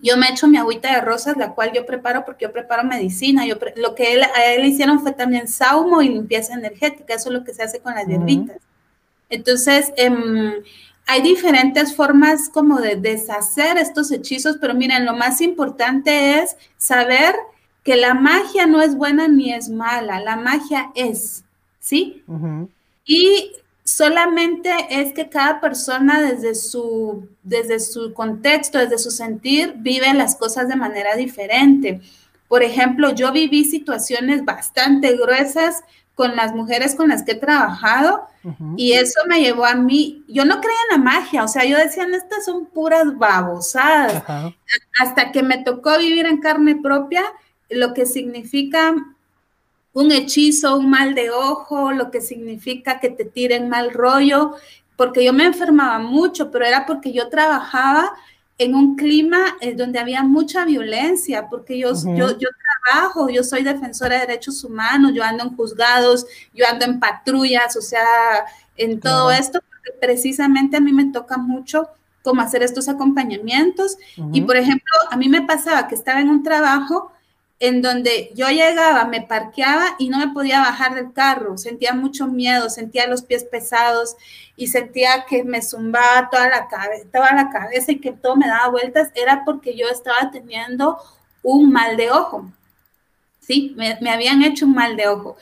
yo 0.00 0.16
me 0.16 0.28
echo 0.28 0.46
mi 0.46 0.58
agüita 0.58 0.94
de 0.94 1.00
rosas, 1.00 1.36
la 1.36 1.54
cual 1.54 1.72
yo 1.72 1.86
preparo 1.86 2.24
porque 2.24 2.44
yo 2.44 2.52
preparo 2.52 2.84
medicina. 2.84 3.46
Yo 3.46 3.56
lo 3.76 3.94
que 3.94 4.14
él, 4.14 4.22
a 4.22 4.44
él 4.52 4.64
hicieron 4.64 5.00
fue 5.00 5.12
también 5.12 5.48
saumo 5.48 6.02
y 6.02 6.08
limpieza 6.08 6.54
energética. 6.54 7.14
Eso 7.14 7.30
es 7.30 7.34
lo 7.34 7.44
que 7.44 7.54
se 7.54 7.62
hace 7.62 7.80
con 7.80 7.94
las 7.94 8.06
hierbitas. 8.06 8.58
Entonces, 9.30 9.92
em, 9.96 10.52
hay 11.06 11.22
diferentes 11.22 11.96
formas 11.96 12.48
como 12.48 12.80
de 12.80 12.96
deshacer 12.96 13.78
estos 13.78 14.10
hechizos, 14.12 14.58
pero 14.60 14.74
miren, 14.74 15.04
lo 15.04 15.16
más 15.16 15.40
importante 15.40 16.40
es 16.40 16.56
saber 16.76 17.34
que 17.88 17.96
la 17.96 18.12
magia 18.12 18.66
no 18.66 18.82
es 18.82 18.94
buena 18.94 19.28
ni 19.28 19.50
es 19.50 19.70
mala, 19.70 20.20
la 20.20 20.36
magia 20.36 20.90
es, 20.94 21.42
¿sí? 21.80 22.22
Y 23.06 23.52
solamente 23.82 24.70
es 24.90 25.14
que 25.14 25.30
cada 25.30 25.58
persona 25.58 26.20
desde 26.20 26.54
su, 26.54 27.26
desde 27.42 27.80
su 27.80 28.12
contexto, 28.12 28.76
desde 28.76 28.98
su 28.98 29.10
sentir, 29.10 29.72
vive 29.78 30.12
las 30.12 30.36
cosas 30.36 30.68
de 30.68 30.76
manera 30.76 31.16
diferente. 31.16 32.02
Por 32.46 32.62
ejemplo, 32.62 33.14
yo 33.14 33.32
viví 33.32 33.64
situaciones 33.64 34.44
bastante 34.44 35.16
gruesas 35.16 35.82
con 36.14 36.36
las 36.36 36.54
mujeres 36.54 36.94
con 36.94 37.08
las 37.08 37.22
que 37.22 37.32
he 37.32 37.36
trabajado 37.36 38.26
y 38.76 38.92
eso 38.92 39.20
me 39.28 39.40
llevó 39.40 39.64
a 39.64 39.76
mí, 39.76 40.24
yo 40.28 40.44
no 40.44 40.60
creía 40.60 40.76
en 40.90 40.98
la 40.98 41.04
magia, 41.10 41.42
o 41.42 41.48
sea, 41.48 41.64
yo 41.64 41.78
decía, 41.78 42.06
estas 42.12 42.44
son 42.44 42.66
puras 42.66 43.16
babosadas, 43.16 44.24
hasta 45.00 45.32
que 45.32 45.42
me 45.42 45.64
tocó 45.64 45.96
vivir 45.96 46.26
en 46.26 46.42
carne 46.42 46.76
propia 46.76 47.24
lo 47.68 47.94
que 47.94 48.06
significa 48.06 48.94
un 49.92 50.12
hechizo, 50.12 50.76
un 50.76 50.90
mal 50.90 51.14
de 51.14 51.30
ojo, 51.30 51.92
lo 51.92 52.10
que 52.10 52.20
significa 52.20 53.00
que 53.00 53.10
te 53.10 53.24
tiren 53.24 53.68
mal 53.68 53.92
rollo, 53.92 54.54
porque 54.96 55.24
yo 55.24 55.32
me 55.32 55.44
enfermaba 55.44 55.98
mucho, 55.98 56.50
pero 56.50 56.64
era 56.64 56.86
porque 56.86 57.12
yo 57.12 57.28
trabajaba 57.28 58.12
en 58.58 58.74
un 58.74 58.96
clima 58.96 59.56
eh, 59.60 59.74
donde 59.74 59.98
había 59.98 60.22
mucha 60.24 60.64
violencia, 60.64 61.48
porque 61.48 61.78
yo, 61.78 61.92
yo, 61.94 62.36
yo, 62.38 62.48
trabajo, 62.84 63.28
yo 63.28 63.44
soy 63.44 63.62
defensora 63.62 64.16
de 64.16 64.26
derechos 64.26 64.64
humanos, 64.64 65.12
yo 65.14 65.22
ando 65.22 65.44
en 65.44 65.56
juzgados, 65.56 66.26
yo 66.52 66.64
ando 66.68 66.84
en 66.84 66.98
patrullas, 66.98 67.76
o 67.76 67.80
sea, 67.80 68.02
en 68.76 68.98
todo 68.98 69.30
esto, 69.30 69.60
porque 69.60 69.96
precisamente 70.00 70.76
a 70.76 70.80
mí 70.80 70.92
me 70.92 71.12
toca 71.12 71.38
mucho 71.38 71.88
cómo 72.22 72.42
hacer 72.42 72.62
estos 72.62 72.88
acompañamientos. 72.88 73.96
Y 74.32 74.40
por 74.40 74.56
ejemplo, 74.56 74.92
a 75.10 75.16
mí 75.16 75.28
me 75.28 75.42
pasaba 75.42 75.86
que 75.86 75.94
estaba 75.94 76.20
en 76.20 76.28
un 76.28 76.42
trabajo 76.42 77.12
en 77.60 77.82
donde 77.82 78.30
yo 78.34 78.48
llegaba, 78.48 79.04
me 79.04 79.22
parqueaba 79.22 79.96
y 79.98 80.08
no 80.08 80.18
me 80.18 80.28
podía 80.28 80.60
bajar 80.60 80.94
del 80.94 81.12
carro, 81.12 81.58
sentía 81.58 81.92
mucho 81.92 82.28
miedo, 82.28 82.70
sentía 82.70 83.08
los 83.08 83.22
pies 83.22 83.44
pesados 83.44 84.16
y 84.56 84.68
sentía 84.68 85.24
que 85.28 85.42
me 85.42 85.60
zumbaba 85.60 86.30
toda 86.30 86.48
la, 86.48 86.68
cabeza, 86.68 87.04
toda 87.12 87.32
la 87.32 87.50
cabeza 87.50 87.92
y 87.92 87.98
que 87.98 88.12
todo 88.12 88.36
me 88.36 88.46
daba 88.46 88.68
vueltas, 88.68 89.10
era 89.14 89.44
porque 89.44 89.76
yo 89.76 89.88
estaba 89.88 90.30
teniendo 90.30 90.98
un 91.42 91.72
mal 91.72 91.96
de 91.96 92.10
ojo. 92.10 92.50
Sí, 93.40 93.74
me, 93.76 93.98
me 94.00 94.10
habían 94.10 94.42
hecho 94.42 94.66
un 94.66 94.74
mal 94.74 94.96
de 94.96 95.08
ojo. 95.08 95.36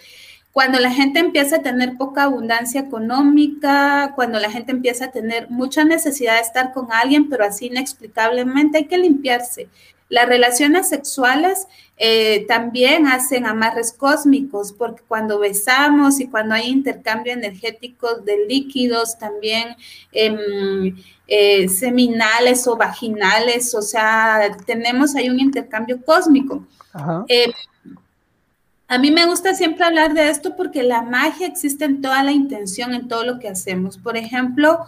Cuando 0.53 0.79
la 0.79 0.91
gente 0.91 1.19
empieza 1.19 1.57
a 1.57 1.63
tener 1.63 1.99
poca 1.99 2.23
abundancia 2.23 2.81
económica, 2.81 4.13
cuando 4.15 4.39
la 4.39 4.51
gente 4.51 4.73
empieza 4.73 5.07
a 5.07 5.11
tener 5.11 5.51
mucha 5.51 5.85
necesidad 5.85 6.37
de 6.37 6.41
estar 6.41 6.73
con 6.73 6.91
alguien, 6.93 7.29
pero 7.29 7.45
así 7.45 7.67
inexplicablemente 7.67 8.79
hay 8.79 8.87
que 8.87 8.97
limpiarse. 8.97 9.69
Las 10.09 10.29
relaciones 10.29 10.89
sexuales 10.89 11.67
eh, 11.97 12.45
también 12.47 13.07
hacen 13.07 13.47
amarres 13.47 13.93
cósmicos, 13.93 14.73
porque 14.73 15.03
cuando 15.09 15.39
besamos 15.39 16.21
y 16.21 16.29
cuando 16.29 16.55
hay 16.55 16.69
intercambio 16.69 17.33
energético 17.33 18.17
de 18.17 18.47
líquidos, 18.47 19.19
también 19.19 19.77
em, 20.13 20.95
eh, 21.27 21.69
seminales 21.69 22.67
o 22.69 22.77
vaginales, 22.77 23.75
o 23.75 23.83
sea, 23.83 24.57
tenemos 24.67 25.17
ahí 25.17 25.29
un 25.31 25.41
intercambio 25.41 26.01
cósmico. 26.05 26.65
Eh, 27.29 27.53
a 28.89 28.99
mí 28.99 29.11
me 29.11 29.27
gusta 29.27 29.55
siempre 29.55 29.85
hablar 29.85 30.15
de 30.15 30.29
esto 30.29 30.55
porque 30.57 30.83
la 30.83 31.03
magia 31.03 31.47
existe 31.47 31.85
en 31.85 32.01
toda 32.01 32.23
la 32.23 32.31
intención, 32.31 32.95
en 32.95 33.09
todo 33.09 33.25
lo 33.25 33.39
que 33.41 33.49
hacemos. 33.49 33.99
Por 33.99 34.17
ejemplo, 34.17 34.85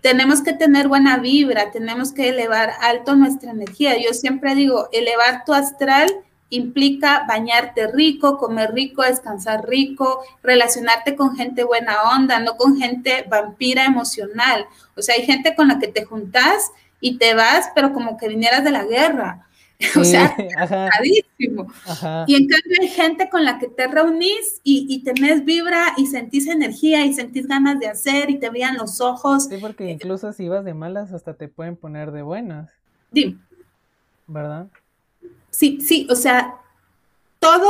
tenemos 0.00 0.42
que 0.42 0.52
tener 0.52 0.88
buena 0.88 1.18
vibra, 1.18 1.70
tenemos 1.70 2.12
que 2.12 2.28
elevar 2.28 2.72
alto 2.80 3.16
nuestra 3.16 3.50
energía. 3.50 3.96
Yo 3.98 4.14
siempre 4.14 4.54
digo, 4.54 4.88
elevar 4.92 5.44
tu 5.44 5.52
astral 5.52 6.08
implica 6.50 7.24
bañarte 7.28 7.88
rico, 7.88 8.38
comer 8.38 8.72
rico, 8.72 9.02
descansar 9.02 9.68
rico, 9.68 10.22
relacionarte 10.42 11.14
con 11.14 11.36
gente 11.36 11.64
buena 11.64 12.02
onda, 12.16 12.38
no 12.38 12.56
con 12.56 12.78
gente 12.78 13.24
vampira 13.28 13.84
emocional. 13.84 14.66
O 14.96 15.02
sea, 15.02 15.14
hay 15.16 15.26
gente 15.26 15.54
con 15.54 15.68
la 15.68 15.78
que 15.78 15.88
te 15.88 16.04
juntas 16.04 16.70
y 17.00 17.18
te 17.18 17.34
vas, 17.34 17.70
pero 17.74 17.92
como 17.92 18.16
que 18.16 18.28
vinieras 18.28 18.64
de 18.64 18.70
la 18.70 18.84
guerra. 18.84 19.47
o 19.96 20.04
sea, 20.04 20.34
Y 22.26 22.34
en 22.34 22.48
cambio 22.48 22.76
hay 22.80 22.88
gente 22.88 23.28
con 23.30 23.44
la 23.44 23.60
que 23.60 23.68
te 23.68 23.86
reunís 23.86 24.60
y, 24.64 24.86
y, 24.88 25.04
tenés 25.04 25.44
vibra 25.44 25.94
y 25.96 26.06
sentís 26.06 26.48
energía 26.48 27.04
y 27.06 27.14
sentís 27.14 27.46
ganas 27.46 27.78
de 27.78 27.86
hacer 27.86 28.28
y 28.28 28.40
te 28.40 28.50
vean 28.50 28.76
los 28.76 29.00
ojos. 29.00 29.44
Sí, 29.44 29.58
porque 29.60 29.88
incluso 29.90 30.32
si 30.32 30.48
vas 30.48 30.64
de 30.64 30.74
malas 30.74 31.12
hasta 31.12 31.34
te 31.34 31.46
pueden 31.46 31.76
poner 31.76 32.10
de 32.10 32.22
buenas. 32.22 32.72
Sí. 33.12 33.38
¿Verdad? 34.26 34.66
Sí, 35.50 35.80
sí, 35.80 36.08
o 36.10 36.16
sea, 36.16 36.56
todo 37.38 37.68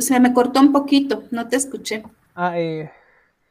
se 0.00 0.20
me 0.20 0.34
cortó 0.34 0.60
un 0.60 0.72
poquito, 0.72 1.22
no 1.30 1.48
te 1.48 1.56
escuché. 1.56 2.02
Ah, 2.34 2.58
eh, 2.58 2.90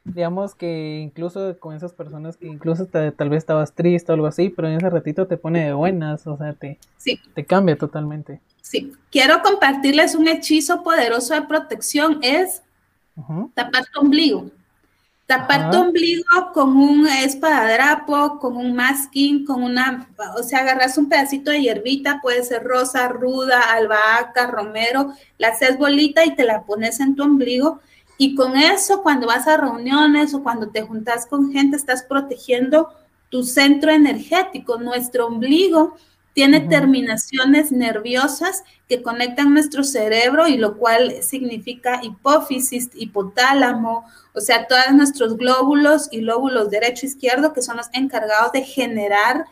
digamos 0.04 0.54
que 0.54 1.00
incluso 1.00 1.58
con 1.58 1.74
esas 1.74 1.92
personas 1.92 2.36
que 2.36 2.46
incluso 2.46 2.86
tal 2.86 3.28
vez 3.28 3.38
estabas 3.38 3.74
triste 3.74 4.10
o 4.10 4.14
algo 4.14 4.26
así, 4.26 4.48
pero 4.48 4.68
en 4.68 4.76
ese 4.76 4.90
ratito 4.90 5.26
te 5.26 5.36
pone 5.36 5.66
de 5.66 5.72
buenas, 5.72 6.26
o 6.26 6.36
sea, 6.36 6.54
te, 6.54 6.78
te 7.34 7.44
cambia 7.44 7.76
totalmente. 7.76 8.40
Sí, 8.62 8.92
quiero 9.10 9.42
compartirles 9.42 10.14
un 10.14 10.28
hechizo 10.28 10.82
poderoso 10.82 11.34
de 11.34 11.42
protección, 11.42 12.18
es 12.22 12.62
tapar 13.54 13.84
tu 13.92 14.00
ombligo. 14.00 14.50
Tapar 15.26 15.70
tu 15.70 15.78
ombligo 15.78 16.24
con 16.52 16.76
un 16.76 17.06
espadadrapo, 17.06 18.40
con 18.40 18.56
un 18.56 18.74
masking, 18.74 19.44
con 19.44 19.62
una, 19.62 20.08
o 20.36 20.42
sea, 20.42 20.60
agarras 20.60 20.98
un 20.98 21.08
pedacito 21.08 21.52
de 21.52 21.60
hierbita, 21.60 22.20
puede 22.20 22.42
ser 22.42 22.64
rosa, 22.64 23.06
ruda, 23.08 23.60
albahaca, 23.72 24.48
romero, 24.48 25.14
la 25.38 25.48
haces 25.48 25.78
bolita 25.78 26.24
y 26.24 26.34
te 26.34 26.42
la 26.42 26.64
pones 26.64 26.98
en 26.98 27.14
tu 27.14 27.22
ombligo 27.22 27.80
y 28.22 28.34
con 28.34 28.54
eso, 28.54 29.02
cuando 29.02 29.26
vas 29.28 29.48
a 29.48 29.56
reuniones 29.56 30.34
o 30.34 30.42
cuando 30.42 30.68
te 30.68 30.82
juntas 30.82 31.24
con 31.24 31.50
gente, 31.52 31.74
estás 31.74 32.02
protegiendo 32.02 32.90
tu 33.30 33.44
centro 33.44 33.90
energético. 33.90 34.76
Nuestro 34.76 35.26
ombligo 35.26 35.96
tiene 36.34 36.60
terminaciones 36.60 37.72
nerviosas 37.72 38.62
que 38.90 39.00
conectan 39.00 39.54
nuestro 39.54 39.84
cerebro 39.84 40.46
y 40.46 40.58
lo 40.58 40.76
cual 40.76 41.22
significa 41.22 42.00
hipófisis, 42.02 42.90
hipotálamo, 42.92 44.04
o 44.34 44.40
sea, 44.42 44.66
todos 44.66 44.92
nuestros 44.92 45.38
glóbulos 45.38 46.10
y 46.12 46.20
lóbulos 46.20 46.68
derecho 46.68 47.06
e 47.06 47.08
izquierdo 47.08 47.54
que 47.54 47.62
son 47.62 47.78
los 47.78 47.88
encargados 47.94 48.52
de 48.52 48.64
generar 48.64 49.46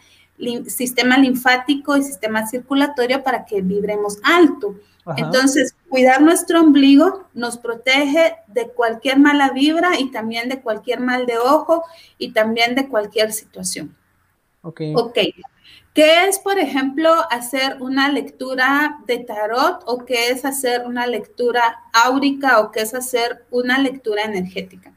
sistema 0.67 1.17
linfático 1.17 1.97
y 1.97 2.03
sistema 2.03 2.47
circulatorio 2.47 3.23
para 3.23 3.47
que 3.47 3.63
vibremos 3.63 4.19
alto. 4.23 4.75
Entonces, 5.17 5.75
cuidar 5.89 6.21
nuestro 6.21 6.61
ombligo 6.61 7.27
nos 7.35 7.57
protege 7.57 8.37
de 8.47 8.69
cualquier 8.69 9.19
mala 9.19 9.51
vibra 9.51 9.99
y 9.99 10.11
también 10.11 10.49
de 10.49 10.61
cualquier 10.61 11.01
mal 11.01 11.27
de 11.27 11.39
ojo 11.39 11.85
y 12.19 12.33
también 12.33 12.75
de 12.75 12.89
cualquier 12.89 13.33
situación. 13.33 13.97
Ok. 14.63 14.81
Ok. 14.95 15.19
¿Qué 15.95 16.27
es, 16.29 16.39
por 16.39 16.59
ejemplo, 16.59 17.13
hacer 17.31 17.79
una 17.81 18.09
lectura 18.09 18.99
de 19.07 19.19
tarot 19.19 19.83
o 19.87 20.05
qué 20.05 20.31
es 20.31 20.45
hacer 20.45 20.87
una 20.87 21.07
lectura 21.07 21.83
áurica 21.93 22.61
o 22.61 22.71
qué 22.71 22.83
es 22.83 22.95
hacer 22.95 23.45
una 23.51 23.79
lectura 23.79 24.23
energética? 24.23 24.93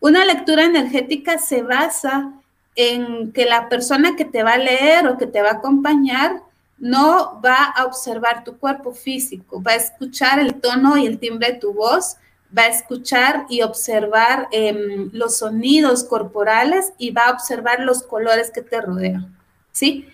Una 0.00 0.24
lectura 0.24 0.64
energética 0.64 1.38
se 1.38 1.62
basa 1.62 2.34
en 2.74 3.32
que 3.32 3.46
la 3.46 3.68
persona 3.68 4.16
que 4.16 4.24
te 4.24 4.42
va 4.42 4.52
a 4.52 4.58
leer 4.58 5.06
o 5.08 5.16
que 5.16 5.26
te 5.26 5.42
va 5.42 5.48
a 5.48 5.54
acompañar 5.54 6.42
no 6.78 7.40
va 7.44 7.64
a 7.64 7.84
observar 7.84 8.44
tu 8.44 8.58
cuerpo 8.58 8.92
físico, 8.92 9.62
va 9.62 9.72
a 9.72 9.76
escuchar 9.76 10.38
el 10.38 10.54
tono 10.54 10.96
y 10.96 11.06
el 11.06 11.18
timbre 11.18 11.52
de 11.52 11.58
tu 11.58 11.72
voz, 11.72 12.16
va 12.56 12.62
a 12.62 12.68
escuchar 12.68 13.46
y 13.48 13.62
observar 13.62 14.48
em, 14.52 15.10
los 15.12 15.38
sonidos 15.38 16.04
corporales 16.04 16.92
y 16.98 17.10
va 17.10 17.26
a 17.26 17.32
observar 17.32 17.80
los 17.80 18.02
colores 18.02 18.50
que 18.50 18.62
te 18.62 18.80
rodean, 18.80 19.36
¿sí? 19.72 20.08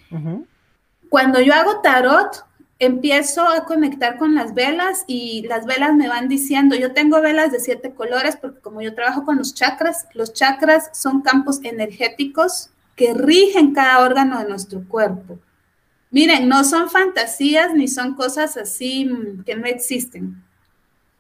Cuando 1.09 1.41
yo 1.41 1.55
hago 1.55 1.81
tarot, 1.81 2.45
empiezo 2.79 3.47
a 3.49 3.65
conectar 3.65 4.19
con 4.19 4.35
las 4.35 4.55
velas 4.55 5.05
y 5.07 5.47
las 5.47 5.65
velas 5.65 5.95
me 5.95 6.09
van 6.09 6.29
diciendo, 6.29 6.75
yo 6.75 6.93
tengo 6.93 7.21
velas 7.21 7.53
de 7.53 7.61
siete 7.61 7.95
colores 7.95 8.37
porque 8.37 8.61
como 8.61 8.83
yo 8.83 8.95
trabajo 8.95 9.25
con 9.25 9.39
los 9.39 9.55
chakras, 9.55 10.07
los 10.13 10.33
chakras 10.33 10.91
son 10.93 11.23
campos 11.23 11.61
energéticos 11.63 12.71
que 12.97 13.15
rigen 13.15 13.75
cada 13.75 14.01
órgano 14.01 14.39
de 14.39 14.49
nuestro 14.49 14.83
cuerpo. 14.89 15.39
Miren, 16.15 16.49
no 16.49 16.63
son 16.63 16.89
fantasías 16.91 17.75
ni 17.75 17.89
son 17.89 18.15
cosas 18.15 18.57
así 18.57 19.05
mm, 19.05 19.43
que 19.43 19.57
no 19.57 19.67
existen. 19.67 20.41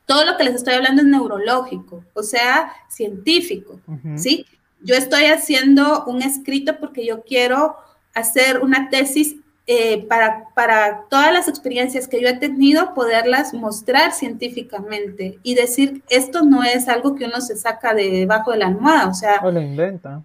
Todo 0.06 0.24
lo 0.24 0.36
que 0.36 0.44
les 0.44 0.54
estoy 0.54 0.74
hablando 0.74 1.02
es 1.02 1.08
neurológico, 1.08 2.04
o 2.14 2.22
sea, 2.22 2.70
científico, 2.88 3.80
¿sí? 4.14 4.46
Yo 4.82 4.94
estoy 4.94 5.24
haciendo 5.24 6.04
un 6.04 6.22
escrito 6.22 6.78
porque 6.78 7.04
yo 7.04 7.24
quiero 7.24 7.74
hacer 8.14 8.60
una 8.60 8.88
tesis 8.88 9.34
eh, 9.66 10.06
para, 10.06 10.50
para 10.54 11.06
todas 11.10 11.32
las 11.32 11.48
experiencias 11.48 12.06
que 12.06 12.20
yo 12.20 12.28
he 12.28 12.36
tenido, 12.36 12.94
poderlas 12.94 13.52
mostrar 13.52 14.12
científicamente 14.12 15.40
y 15.42 15.56
decir, 15.56 16.04
esto 16.08 16.44
no 16.44 16.62
es 16.62 16.86
algo 16.86 17.16
que 17.16 17.24
uno 17.24 17.40
se 17.40 17.56
saca 17.56 17.94
de 17.94 18.10
debajo 18.10 18.52
de 18.52 18.58
la 18.58 18.68
almohada, 18.68 19.08
o 19.08 19.14
sea... 19.14 19.40
O 19.42 19.50
lo 19.50 19.60
inventa. 19.60 20.22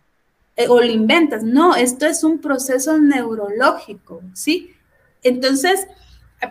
Eh, 0.59 0.67
o 0.67 0.81
lo 0.81 0.85
inventas, 0.85 1.41
no, 1.41 1.73
esto 1.73 2.05
es 2.05 2.21
un 2.25 2.39
proceso 2.39 2.97
neurológico, 2.97 4.21
¿sí? 4.33 4.75
Entonces, 5.23 5.87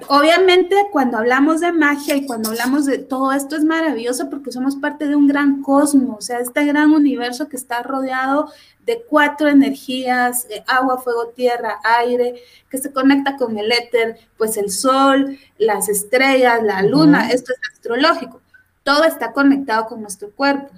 Obviamente, 0.09 0.77
cuando 0.93 1.17
hablamos 1.17 1.63
de 1.63 1.73
magia 1.73 2.15
y 2.15 2.27
cuando 2.27 2.51
hablamos 2.51 2.85
de 2.85 2.99
todo 2.99 3.33
esto 3.33 3.57
es 3.57 3.65
maravilloso 3.65 4.29
porque 4.29 4.53
somos 4.53 4.77
parte 4.77 5.09
de 5.09 5.17
un 5.17 5.27
gran 5.27 5.63
cosmos, 5.63 6.19
o 6.19 6.21
sea, 6.21 6.41
este 6.41 6.67
gran 6.67 6.91
universo 6.91 7.49
que 7.49 7.57
está 7.57 7.83
rodeado 7.83 8.53
de 8.85 9.03
cuatro 9.09 9.49
energías, 9.49 10.47
eh, 10.51 10.63
agua, 10.67 10.99
fuego, 10.99 11.29
tierra, 11.29 11.81
aire, 11.83 12.35
que 12.69 12.77
se 12.77 12.93
conecta 12.93 13.37
con 13.37 13.59
el 13.59 13.73
éter, 13.73 14.19
pues 14.37 14.59
el 14.59 14.71
sol, 14.71 15.39
las 15.57 15.89
estrellas, 15.89 16.63
la 16.63 16.83
luna, 16.83 17.31
esto 17.31 17.55
es 17.55 17.73
astrológico. 17.73 18.43
Todo 18.83 19.05
está 19.05 19.33
conectado 19.33 19.87
con 19.87 20.03
nuestro 20.03 20.31
cuerpo. 20.33 20.69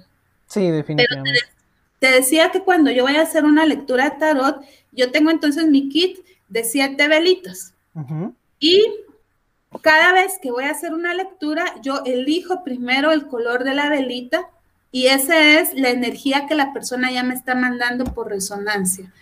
Sí, 0.47 0.71
definitivamente. 0.71 1.60
Te, 2.01 2.11
decía 2.11 2.49
que 2.51 2.61
cuando 2.61 2.89
yo 2.91 3.03
voy 3.03 3.15
a 3.15 3.21
hacer 3.21 3.45
una 3.45 3.65
lectura 3.65 4.09
de 4.09 4.17
tarot, 4.17 4.61
yo 4.91 5.11
tengo 5.11 5.29
entonces 5.29 5.67
mi 5.67 5.87
kit 5.89 6.17
de 6.49 6.63
siete 6.63 7.07
velitas. 7.07 7.73
Y 8.59 8.83
cada 9.81 10.11
vez 10.13 10.39
que 10.41 10.51
voy 10.51 10.65
a 10.65 10.71
hacer 10.71 10.93
una 10.93 11.13
lectura, 11.13 11.63
yo 11.81 12.01
elijo 12.05 12.63
primero 12.63 13.11
el 13.11 13.27
color 13.27 13.63
de 13.63 13.73
la 13.73 13.89
velita 13.89 14.49
y 14.91 15.07
esa 15.07 15.59
es 15.59 15.73
la 15.73 15.89
energía 15.89 16.47
que 16.47 16.55
la 16.55 16.73
persona 16.73 17.11
ya 17.11 17.23
me 17.23 17.33
está 17.33 17.55
mandando 17.55 18.03
por 18.03 18.29
resonancia. 18.29 19.13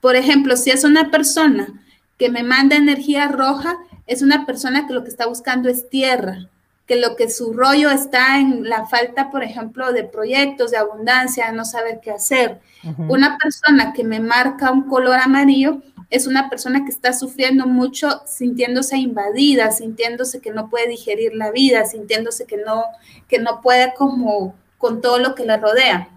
Por 0.00 0.16
ejemplo, 0.16 0.56
si 0.56 0.70
es 0.70 0.84
una 0.84 1.10
persona 1.10 1.82
que 2.18 2.28
me 2.28 2.42
manda 2.42 2.76
energía 2.76 3.28
roja, 3.28 3.76
es 4.06 4.22
una 4.22 4.44
persona 4.44 4.86
que 4.86 4.92
lo 4.92 5.02
que 5.02 5.08
está 5.08 5.26
buscando 5.26 5.68
es 5.68 5.88
tierra, 5.88 6.50
que 6.86 6.96
lo 6.96 7.16
que 7.16 7.30
su 7.30 7.52
rollo 7.52 7.90
está 7.90 8.38
en 8.38 8.68
la 8.68 8.86
falta, 8.86 9.30
por 9.30 9.42
ejemplo, 9.42 9.92
de 9.92 10.04
proyectos, 10.04 10.70
de 10.70 10.76
abundancia, 10.76 11.46
de 11.46 11.52
no 11.52 11.64
saber 11.64 12.00
qué 12.02 12.10
hacer. 12.10 12.60
Una 13.08 13.38
persona 13.38 13.94
que 13.94 14.04
me 14.04 14.20
marca 14.20 14.70
un 14.70 14.82
color 14.82 15.18
amarillo 15.18 15.80
es 16.10 16.26
una 16.26 16.50
persona 16.50 16.84
que 16.84 16.90
está 16.90 17.14
sufriendo 17.14 17.66
mucho, 17.66 18.22
sintiéndose 18.26 18.98
invadida, 18.98 19.70
sintiéndose 19.70 20.40
que 20.40 20.50
no 20.50 20.68
puede 20.68 20.88
digerir 20.88 21.34
la 21.34 21.50
vida, 21.50 21.86
sintiéndose 21.86 22.44
que 22.44 22.58
no, 22.58 22.84
que 23.28 23.38
no 23.38 23.62
puede 23.62 23.94
como 23.94 24.54
con 24.76 25.00
todo 25.00 25.18
lo 25.18 25.34
que 25.34 25.46
le 25.46 25.56
rodea. 25.56 26.10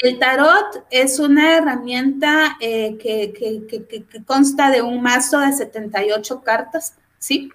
El 0.00 0.18
tarot 0.18 0.84
es 0.90 1.18
una 1.18 1.56
herramienta 1.56 2.56
eh, 2.60 2.98
que, 2.98 4.04
consta 4.26 4.70
de 4.70 4.82
un 4.82 5.00
mazo 5.00 5.40
de 5.40 5.52
78 5.52 6.42
cartas, 6.42 6.94
¿sí? 7.18 7.50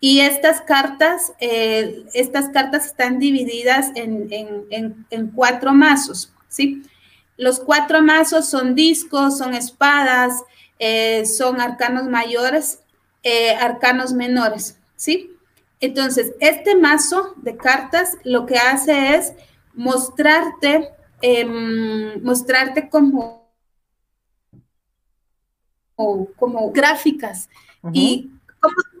Y 0.00 0.20
estas 0.20 0.60
cartas, 0.60 1.32
eh, 1.40 2.04
estas 2.12 2.50
cartas 2.50 2.86
están 2.86 3.18
divididas 3.18 3.90
en, 3.94 4.28
en 5.10 5.26
cuatro 5.28 5.72
mazos, 5.72 6.32
¿sí? 6.48 6.82
Los 7.36 7.60
cuatro 7.60 8.02
mazos 8.02 8.48
son 8.48 8.74
discos, 8.74 9.38
son 9.38 9.54
espadas, 9.54 10.42
eh, 10.78 11.24
son 11.24 11.60
arcanos 11.60 12.06
mayores, 12.06 12.80
eh, 13.22 13.54
arcanos 13.54 14.12
menores, 14.12 14.78
¿sí? 14.96 15.32
Entonces, 15.80 16.34
este 16.40 16.74
mazo 16.76 17.34
de 17.36 17.56
cartas 17.56 18.16
lo 18.24 18.46
que 18.46 18.56
hace 18.56 19.16
es 19.16 19.32
mostrarte, 19.74 20.90
em, 21.20 22.22
mostrarte 22.22 22.88
como, 22.88 23.50
como, 26.36 26.72
gráficas 26.72 27.48
y 27.92 28.30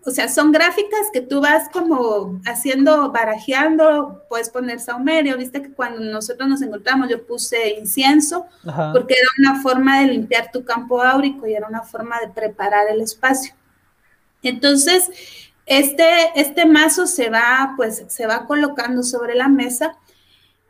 o 0.06 0.10
sea, 0.12 0.28
son 0.28 0.52
gráficas 0.52 1.00
que 1.12 1.20
tú 1.20 1.40
vas 1.40 1.68
como 1.68 2.40
haciendo, 2.46 3.10
barajeando, 3.10 4.24
puedes 4.28 4.48
poner 4.50 4.78
saumerio, 4.78 5.36
viste 5.36 5.60
que 5.60 5.72
cuando 5.72 5.98
nosotros 6.00 6.48
nos 6.48 6.62
encontramos 6.62 7.08
yo 7.08 7.26
puse 7.26 7.76
incienso, 7.76 8.46
porque 8.92 9.14
era 9.14 9.28
una 9.40 9.60
forma 9.60 10.00
de 10.00 10.06
limpiar 10.06 10.52
tu 10.52 10.64
campo 10.64 11.02
áurico 11.02 11.48
y 11.48 11.54
era 11.54 11.66
una 11.66 11.82
forma 11.82 12.20
de 12.20 12.28
preparar 12.28 12.88
el 12.88 13.00
espacio. 13.00 13.52
Entonces, 14.44 15.10
este, 15.66 16.06
este 16.36 16.66
mazo 16.66 17.08
se 17.08 17.28
va, 17.28 17.74
pues, 17.76 18.04
se 18.06 18.26
va 18.28 18.46
colocando 18.46 19.02
sobre 19.02 19.34
la 19.34 19.48
mesa 19.48 19.98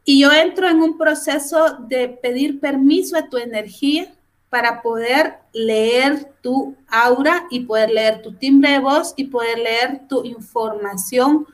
y 0.02 0.22
yo 0.22 0.32
entro 0.32 0.66
en 0.66 0.80
un 0.80 0.96
proceso 0.96 1.76
de 1.80 2.08
pedir 2.08 2.58
permiso 2.58 3.18
a 3.18 3.28
tu 3.28 3.36
energía 3.36 4.15
para 4.56 4.80
poder 4.80 5.34
leer 5.52 6.32
tu 6.40 6.74
aura 6.88 7.46
y 7.50 7.60
poder 7.60 7.90
leer 7.90 8.22
tu 8.22 8.32
timbre 8.32 8.70
de 8.70 8.78
voz 8.78 9.12
y 9.14 9.24
poder 9.24 9.58
leer 9.58 10.08
tu 10.08 10.24
información 10.24 11.46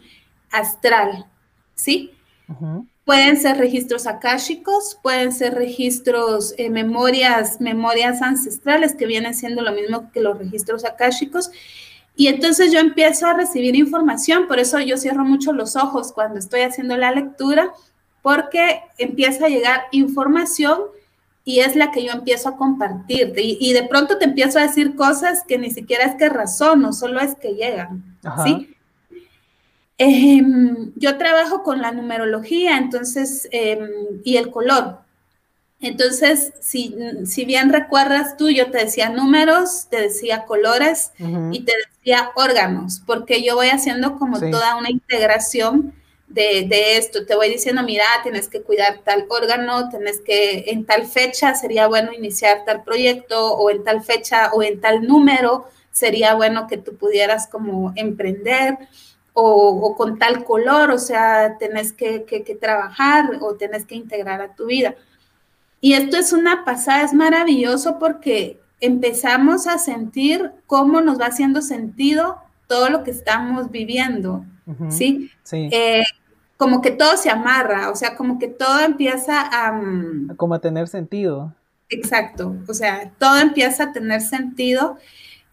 astral, 0.52 1.26
¿sí? 1.74 2.12
Pueden 3.04 3.36
ser 3.38 3.56
registros 3.56 4.06
akáshicos, 4.06 5.00
pueden 5.02 5.32
ser 5.32 5.54
registros, 5.54 6.54
eh, 6.58 6.70
memorias, 6.70 7.60
memorias 7.60 8.22
ancestrales 8.22 8.94
que 8.94 9.06
vienen 9.06 9.34
siendo 9.34 9.62
lo 9.62 9.72
mismo 9.72 10.12
que 10.12 10.20
los 10.20 10.38
registros 10.38 10.84
akáshicos. 10.84 11.50
Y 12.14 12.28
entonces 12.28 12.70
yo 12.70 12.78
empiezo 12.78 13.26
a 13.26 13.34
recibir 13.34 13.74
información, 13.74 14.46
por 14.46 14.60
eso 14.60 14.78
yo 14.78 14.96
cierro 14.96 15.24
mucho 15.24 15.52
los 15.52 15.74
ojos 15.74 16.12
cuando 16.12 16.38
estoy 16.38 16.60
haciendo 16.60 16.96
la 16.96 17.10
lectura, 17.10 17.72
porque 18.22 18.80
empieza 18.96 19.46
a 19.46 19.48
llegar 19.48 19.86
información 19.90 20.82
y 21.44 21.60
es 21.60 21.74
la 21.74 21.90
que 21.90 22.04
yo 22.04 22.12
empiezo 22.12 22.48
a 22.48 22.56
compartirte. 22.56 23.42
Y, 23.42 23.72
de 23.72 23.82
pronto 23.84 24.18
te 24.18 24.26
empiezo 24.26 24.58
a 24.58 24.62
decir 24.62 24.94
cosas 24.94 25.42
que 25.46 25.58
ni 25.58 25.70
siquiera 25.70 26.04
es 26.04 26.14
que 26.14 26.28
razono, 26.28 26.92
solo 26.92 27.20
es 27.20 27.34
que 27.34 27.54
llegan. 27.54 28.16
¿sí? 28.44 28.76
Yo 30.96 31.18
trabajo 31.18 31.62
con 31.62 31.80
la 31.80 31.92
numerología, 31.92 32.76
entonces, 32.78 33.48
em, 33.50 33.88
y 34.24 34.36
el 34.36 34.50
color. 34.50 35.00
Entonces, 35.80 36.52
si, 36.60 36.94
si, 37.26 37.44
bien 37.44 37.72
recuerdas 37.72 38.36
tú, 38.36 38.48
yo 38.48 38.70
te 38.70 38.78
decía 38.78 39.10
números, 39.10 39.88
te 39.90 40.00
decía 40.00 40.44
colores 40.44 41.10
y 41.50 41.64
te 41.64 41.72
decía 41.88 42.30
órganos, 42.36 43.02
porque 43.04 43.42
yo 43.42 43.56
voy 43.56 43.68
haciendo 43.68 44.16
como 44.16 44.38
toda 44.38 44.76
una 44.76 44.90
integración 44.90 45.92
de, 46.32 46.96
esto. 46.96 47.26
Te 47.26 47.34
voy 47.34 47.48
diciendo, 47.48 47.82
mira, 47.82 48.04
tienes 48.22 48.48
que 48.48 48.62
cuidar 48.62 49.00
tal 49.04 49.26
órgano, 49.28 49.88
tienes 49.88 50.20
que, 50.20 50.64
en 50.68 50.84
tal 50.84 51.06
fecha 51.06 51.54
sería 51.54 51.86
bueno 51.86 52.12
iniciar 52.12 52.64
tal 52.64 52.82
proyecto, 52.82 53.54
o 53.54 53.70
en 53.70 53.84
tal 53.84 54.02
fecha 54.02 54.50
o 54.52 54.62
en 54.62 54.80
tal 54.80 55.06
número 55.06 55.66
sería 55.90 56.34
bueno 56.34 56.66
que 56.66 56.78
tú 56.78 56.96
pudieras 56.96 57.46
como 57.46 57.92
emprender, 57.96 58.78
o, 59.34 59.94
con 59.96 60.18
tal 60.18 60.44
color, 60.44 60.90
o 60.90 60.98
sea, 60.98 61.56
tenés 61.58 61.92
que, 61.92 62.24
que, 62.24 62.54
trabajar 62.54 63.38
o 63.40 63.54
tenés 63.54 63.86
que 63.86 63.94
integrar 63.94 64.42
a 64.42 64.54
tu 64.54 64.66
vida. 64.66 64.94
Y 65.80 65.94
esto 65.94 66.16
es 66.18 66.32
una 66.32 66.64
pasada, 66.64 67.02
es 67.02 67.14
maravilloso 67.14 67.98
porque 67.98 68.60
empezamos 68.80 69.66
a 69.66 69.78
sentir 69.78 70.52
cómo 70.66 71.00
nos 71.00 71.18
va 71.18 71.26
haciendo 71.26 71.62
sentido 71.62 72.38
todo 72.66 72.90
lo 72.90 73.04
que 73.04 73.10
estamos 73.10 73.70
viviendo, 73.70 74.44
¿sí? 74.90 75.30
sí. 75.42 75.68
Eh, 75.72 76.02
como 76.62 76.80
que 76.80 76.92
todo 76.92 77.16
se 77.16 77.28
amarra, 77.28 77.90
o 77.90 77.96
sea, 77.96 78.14
como 78.14 78.38
que 78.38 78.46
todo 78.46 78.78
empieza 78.78 79.40
a... 79.40 79.72
Mm, 79.72 80.36
como 80.36 80.54
a 80.54 80.60
tener 80.60 80.86
sentido. 80.86 81.52
Exacto, 81.88 82.54
o 82.68 82.72
sea, 82.72 83.10
todo 83.18 83.36
empieza 83.38 83.82
a 83.82 83.92
tener 83.92 84.20
sentido 84.20 84.96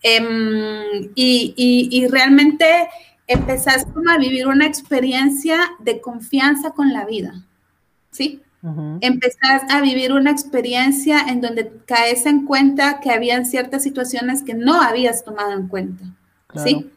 em, 0.03 1.09
y, 1.15 2.05
realmente 2.11 2.87
empezás 3.25 3.87
como 3.91 4.11
a 4.11 4.19
vivir 4.19 4.45
una 4.45 4.67
experiencia 4.67 5.57
de 5.79 5.99
confianza 5.99 6.73
con 6.75 6.93
la 6.93 7.05
vida, 7.05 7.43
¿sí? 8.11 8.43
Empezás 9.01 9.63
a 9.67 9.81
vivir 9.81 10.13
una 10.13 10.29
experiencia 10.29 11.21
en 11.27 11.41
donde 11.41 11.71
caes 11.87 12.27
en 12.27 12.45
cuenta 12.45 12.99
que 12.99 13.09
habían 13.09 13.47
ciertas 13.47 13.81
situaciones 13.81 14.43
que 14.43 14.53
no 14.53 14.79
habías 14.79 15.23
tomado 15.23 15.53
en 15.53 15.67
cuenta, 15.67 16.05
¿sí? 16.63 16.91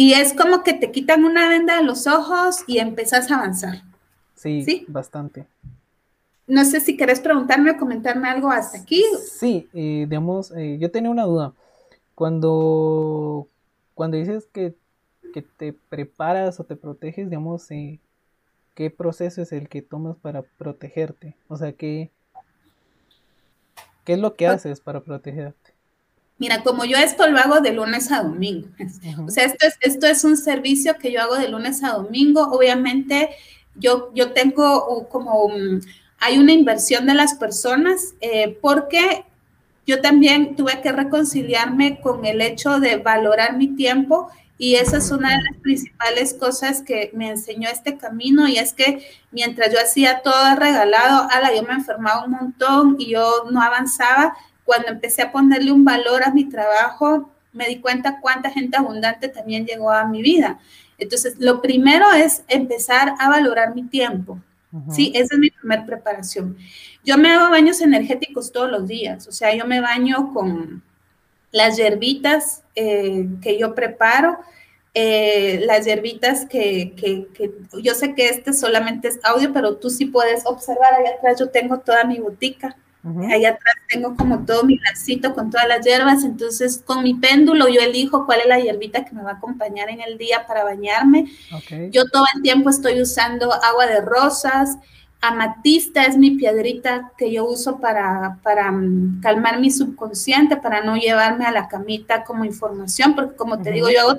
Y 0.00 0.12
es 0.12 0.32
como 0.32 0.62
que 0.62 0.74
te 0.74 0.92
quitan 0.92 1.24
una 1.24 1.48
venda 1.48 1.78
de 1.78 1.82
los 1.82 2.06
ojos 2.06 2.62
y 2.68 2.78
empezás 2.78 3.32
a 3.32 3.34
avanzar. 3.34 3.82
Sí, 4.36 4.86
bastante. 4.86 5.44
No 6.46 6.64
sé 6.64 6.78
si 6.78 6.96
querés 6.96 7.18
preguntarme 7.18 7.72
o 7.72 7.76
comentarme 7.76 8.28
algo 8.28 8.48
hasta 8.48 8.78
aquí. 8.78 9.02
Sí, 9.28 9.68
eh, 9.74 10.06
digamos, 10.08 10.52
eh, 10.52 10.78
yo 10.78 10.92
tenía 10.92 11.10
una 11.10 11.24
duda. 11.24 11.52
Cuando, 12.14 13.48
cuando 13.94 14.16
dices 14.16 14.46
que, 14.52 14.76
que 15.34 15.42
te 15.42 15.72
preparas 15.72 16.60
o 16.60 16.64
te 16.64 16.76
proteges, 16.76 17.28
digamos, 17.28 17.68
eh, 17.72 17.98
¿qué 18.76 18.90
proceso 18.90 19.42
es 19.42 19.50
el 19.50 19.68
que 19.68 19.82
tomas 19.82 20.16
para 20.16 20.42
protegerte? 20.42 21.34
O 21.48 21.56
sea, 21.56 21.72
¿qué, 21.72 22.12
qué 24.04 24.12
es 24.12 24.20
lo 24.20 24.36
que 24.36 24.46
haces 24.46 24.80
para 24.80 25.00
protegerte? 25.00 25.67
Mira, 26.38 26.62
como 26.62 26.84
yo 26.84 26.96
esto 26.96 27.26
lo 27.26 27.38
hago 27.38 27.60
de 27.60 27.72
lunes 27.72 28.12
a 28.12 28.22
domingo. 28.22 28.68
O 29.26 29.30
sea, 29.30 29.44
esto 29.44 29.66
es, 29.66 29.76
esto 29.80 30.06
es 30.06 30.22
un 30.22 30.36
servicio 30.36 30.96
que 30.96 31.10
yo 31.10 31.20
hago 31.20 31.36
de 31.36 31.48
lunes 31.48 31.82
a 31.82 31.94
domingo. 31.94 32.42
Obviamente, 32.52 33.30
yo, 33.74 34.10
yo 34.14 34.32
tengo 34.32 35.08
como, 35.08 35.44
um, 35.44 35.80
hay 36.20 36.38
una 36.38 36.52
inversión 36.52 37.06
de 37.06 37.14
las 37.14 37.34
personas 37.34 38.14
eh, 38.20 38.56
porque 38.60 39.24
yo 39.86 40.00
también 40.00 40.54
tuve 40.54 40.80
que 40.80 40.92
reconciliarme 40.92 42.00
con 42.00 42.24
el 42.24 42.40
hecho 42.40 42.78
de 42.78 42.96
valorar 42.96 43.56
mi 43.56 43.68
tiempo 43.74 44.30
y 44.58 44.74
esa 44.74 44.98
es 44.98 45.12
una 45.12 45.30
de 45.30 45.42
las 45.42 45.56
principales 45.62 46.34
cosas 46.34 46.82
que 46.82 47.10
me 47.14 47.30
enseñó 47.30 47.68
este 47.70 47.96
camino 47.96 48.48
y 48.48 48.58
es 48.58 48.72
que 48.72 49.06
mientras 49.30 49.72
yo 49.72 49.80
hacía 49.80 50.20
todo 50.22 50.56
regalado, 50.56 51.28
ala, 51.30 51.54
yo 51.54 51.62
me 51.62 51.74
enfermaba 51.74 52.24
un 52.24 52.32
montón 52.32 52.96
y 52.98 53.12
yo 53.12 53.44
no 53.50 53.62
avanzaba. 53.62 54.36
Cuando 54.68 54.88
empecé 54.88 55.22
a 55.22 55.32
ponerle 55.32 55.72
un 55.72 55.82
valor 55.82 56.22
a 56.22 56.30
mi 56.30 56.44
trabajo, 56.44 57.30
me 57.54 57.66
di 57.68 57.80
cuenta 57.80 58.20
cuánta 58.20 58.50
gente 58.50 58.76
abundante 58.76 59.28
también 59.28 59.64
llegó 59.64 59.90
a 59.90 60.04
mi 60.04 60.20
vida. 60.20 60.58
Entonces, 60.98 61.36
lo 61.38 61.62
primero 61.62 62.12
es 62.12 62.42
empezar 62.48 63.14
a 63.18 63.30
valorar 63.30 63.74
mi 63.74 63.84
tiempo. 63.84 64.38
Uh-huh. 64.70 64.92
Sí, 64.92 65.10
esa 65.14 65.36
es 65.36 65.40
mi 65.40 65.48
primera 65.48 65.86
preparación. 65.86 66.58
Yo 67.02 67.16
me 67.16 67.30
hago 67.30 67.48
baños 67.48 67.80
energéticos 67.80 68.52
todos 68.52 68.70
los 68.70 68.86
días, 68.86 69.26
o 69.26 69.32
sea, 69.32 69.54
yo 69.54 69.64
me 69.64 69.80
baño 69.80 70.34
con 70.34 70.82
las 71.50 71.78
hierbitas 71.78 72.62
eh, 72.74 73.26
que 73.40 73.58
yo 73.58 73.74
preparo, 73.74 74.36
eh, 74.92 75.62
las 75.64 75.86
hierbitas 75.86 76.44
que, 76.44 76.92
que, 76.94 77.26
que, 77.32 77.52
yo 77.82 77.94
sé 77.94 78.14
que 78.14 78.28
este 78.28 78.52
solamente 78.52 79.08
es 79.08 79.18
audio, 79.22 79.50
pero 79.54 79.76
tú 79.76 79.88
sí 79.88 80.04
puedes 80.04 80.44
observar, 80.44 80.92
allá 80.92 81.16
atrás 81.16 81.40
yo 81.40 81.48
tengo 81.48 81.78
toda 81.78 82.04
mi 82.04 82.18
botica, 82.18 82.76
uh 83.10 83.20
-huh. 83.20 83.46
atrás 83.46 83.74
tengo 83.88 84.16
como 84.16 84.44
todo 84.44 84.64
mi 84.64 84.78
lacito 84.78 85.34
con 85.34 85.50
todas 85.50 85.68
las 85.68 85.84
hierbas, 85.84 86.24
entonces 86.24 86.82
con 86.84 87.02
mi 87.02 87.14
péndulo 87.14 87.68
yo 87.68 87.80
elijo 87.80 88.26
cuál 88.26 88.40
es 88.40 88.46
la 88.46 88.60
hierbita 88.60 89.04
que 89.04 89.14
me 89.14 89.22
va 89.22 89.32
a 89.32 89.34
acompañar 89.34 89.88
en 89.88 90.00
el 90.00 90.18
día 90.18 90.46
para 90.46 90.64
bañarme. 90.64 91.26
Okay. 91.56 91.90
Yo 91.90 92.06
todo 92.06 92.24
el 92.34 92.42
tiempo 92.42 92.70
estoy 92.70 93.00
usando 93.00 93.52
agua 93.52 93.86
de 93.86 94.00
rosas, 94.00 94.76
amatista 95.20 96.04
es 96.04 96.16
mi 96.16 96.32
piedrita 96.32 97.12
que 97.16 97.32
yo 97.32 97.44
uso 97.44 97.78
para, 97.78 98.38
para 98.42 98.70
um, 98.70 99.20
calmar 99.20 99.58
mi 99.58 99.70
subconsciente, 99.70 100.56
para 100.56 100.82
no 100.82 100.96
llevarme 100.96 101.44
a 101.44 101.50
la 101.50 101.68
camita 101.68 102.24
como 102.24 102.44
información, 102.44 103.14
porque 103.14 103.36
como 103.36 103.60
te 103.60 103.70
uh 103.70 103.72
-huh. 103.72 103.74
digo, 103.74 103.90
yo 103.90 104.00
hago 104.00 104.18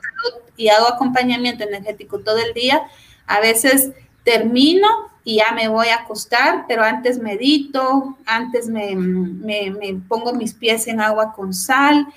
y 0.58 0.67
hago 0.67 0.88
acompañamiento 0.88 1.63
energético 1.63 2.19
todo 2.19 2.38
el 2.38 2.54
día. 2.54 2.82
A 3.28 3.39
veces 3.39 3.91
termino 4.23 4.88
y 5.23 5.38
ya 5.38 5.51
me 5.53 5.67
voy 5.67 5.88
a 5.89 6.01
acostar, 6.01 6.65
pero 6.67 6.84
antes 6.84 7.19
medito, 7.19 8.17
antes 8.25 8.67
me, 8.67 8.95
me, 8.95 9.71
me 9.71 10.01
pongo 10.08 10.34
mis 10.34 10.53
pies 10.53 10.88
en 10.88 11.01
agua 11.01 11.34
con 11.34 11.53
sal. 11.53 12.08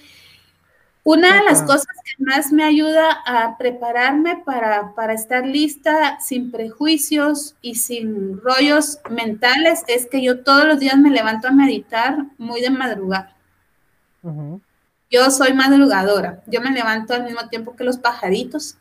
Una 1.04 1.38
de 1.38 1.44
las 1.44 1.62
cosas 1.62 1.88
que 2.04 2.24
más 2.24 2.52
me 2.52 2.62
ayuda 2.62 3.10
a 3.26 3.58
prepararme 3.58 4.40
para, 4.44 4.94
para, 4.94 5.14
estar 5.14 5.44
lista 5.44 6.20
sin 6.20 6.52
prejuicios 6.52 7.56
y 7.60 7.74
sin 7.74 8.40
rollos 8.40 9.00
mentales 9.10 9.82
es 9.88 10.06
que 10.06 10.22
yo 10.22 10.44
todos 10.44 10.64
los 10.64 10.78
días 10.78 10.96
me 10.96 11.10
levanto 11.10 11.48
a 11.48 11.52
meditar 11.52 12.26
muy 12.38 12.60
de 12.60 12.70
madrugada. 12.70 13.36
Uh 14.22 14.30
-huh. 14.30 14.60
Yo 15.10 15.30
soy 15.30 15.52
madrugadora, 15.52 16.42
yo 16.46 16.60
me 16.60 16.70
levanto 16.70 17.14
al 17.14 17.24
mismo 17.24 17.48
tiempo 17.48 17.74
que 17.74 17.84
los 17.84 17.98
pajaritos 17.98 18.76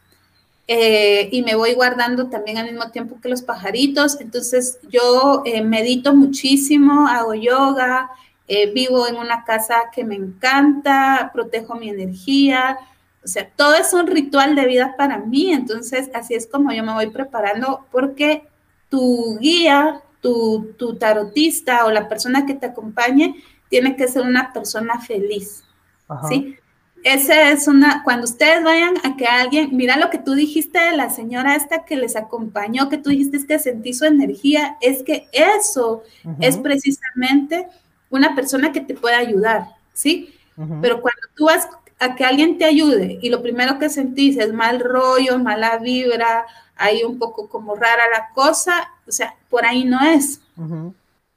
eh, 0.74 1.28
y 1.34 1.42
me 1.42 1.56
voy 1.56 1.74
guardando 1.74 2.30
también 2.30 2.58
al 2.58 2.68
mismo 2.68 2.90
tiempo 2.92 3.20
que 3.20 3.28
los 3.28 3.42
pajaritos, 3.42 4.22
entonces 4.22 4.80
yo 4.90 5.42
eh, 5.44 5.62
medito 5.62 6.16
muchísimo, 6.16 7.10
hago 7.10 7.34
yoga, 7.34 8.10
eh, 8.48 8.72
vivo 8.72 9.06
en 9.06 9.18
una 9.18 9.44
casa 9.44 9.76
que 9.94 10.06
me 10.06 10.16
encanta, 10.16 11.30
protejo 11.34 11.76
mi 11.76 11.90
energía, 11.90 12.78
o 13.22 13.28
sea, 13.28 13.50
todo 13.54 13.76
es 13.76 13.92
un 13.92 14.08
ritual 14.08 14.56
de 14.56 14.66
vida 14.66 14.96
para 14.98 15.18
mí, 15.18 15.52
entonces 15.52 16.10
así 16.14 16.36
es 16.36 16.48
como 16.48 16.72
yo 16.72 16.86
me 16.86 16.94
voy 16.94 17.08
preparando 17.08 17.86
porque 17.92 18.48
tu 18.88 19.40
guía, 19.40 20.02
tu, 20.22 20.74
tu 20.78 20.96
tarotista 20.96 21.84
o 21.84 21.92
la 21.92 22.08
persona 22.08 22.46
que 22.46 22.54
te 22.54 22.68
acompañe 22.68 23.36
tiene 23.68 23.98
que 23.98 24.08
ser 24.08 24.22
una 24.22 24.54
persona 24.54 25.02
feliz, 25.02 25.66
Ajá. 26.08 26.30
¿sí? 26.30 26.56
Esa 27.04 27.52
es 27.52 27.68
una, 27.68 28.04
cuando 28.04 28.26
ustedes 28.26 28.64
vayan 28.64 28.94
a 29.04 29.16
que 29.18 29.26
alguien, 29.26 29.70
mira 29.76 29.98
lo 29.98 30.10
que 30.10 30.20
tú 30.20 30.34
dijiste 30.34 30.80
de 30.80 30.96
la 30.96 31.10
señora 31.10 31.56
esta 31.56 31.84
que 31.84 31.96
les 31.96 32.16
acompañó, 32.16 32.90
que 32.90 32.98
tú 32.98 33.10
dijiste 33.10 33.38
es 33.38 33.46
que 33.46 33.58
sentí 33.60 33.94
su 33.94 34.06
energía, 34.06 34.78
es 34.82 35.02
que 35.02 35.28
eso 35.32 36.04
uh 36.24 36.30
-huh. 36.30 36.36
es 36.42 36.58
precisamente 36.58 37.68
una 38.10 38.36
persona 38.36 38.72
que 38.72 38.82
te 38.82 38.94
puede 38.94 39.16
ayudar, 39.16 39.70
¿sí? 39.94 40.34
Uh 40.58 40.64
-huh. 40.64 40.80
Pero 40.82 41.02
cuando 41.02 41.22
tú 41.36 41.46
vas 41.46 41.68
a 42.00 42.16
que 42.16 42.26
alguien 42.26 42.58
te 42.58 42.66
ayude 42.66 43.18
y 43.22 43.30
lo 43.30 43.42
primero 43.42 43.80
que 43.80 43.90
sentís 43.90 44.38
es 44.38 44.54
mal 44.54 44.80
rollo, 44.80 45.40
mala 45.40 45.78
vibra, 45.78 46.46
hay 46.76 47.04
un 47.04 47.18
poco 47.18 47.48
como 47.48 47.76
rara 47.76 48.10
la 48.12 48.30
cosa, 48.34 48.90
o 49.08 49.12
sea, 49.12 49.36
por 49.50 49.66
ahí 49.66 49.86
no 49.86 50.00
es. 50.02 50.42
Uh 50.58 50.64
-huh. 50.64 50.94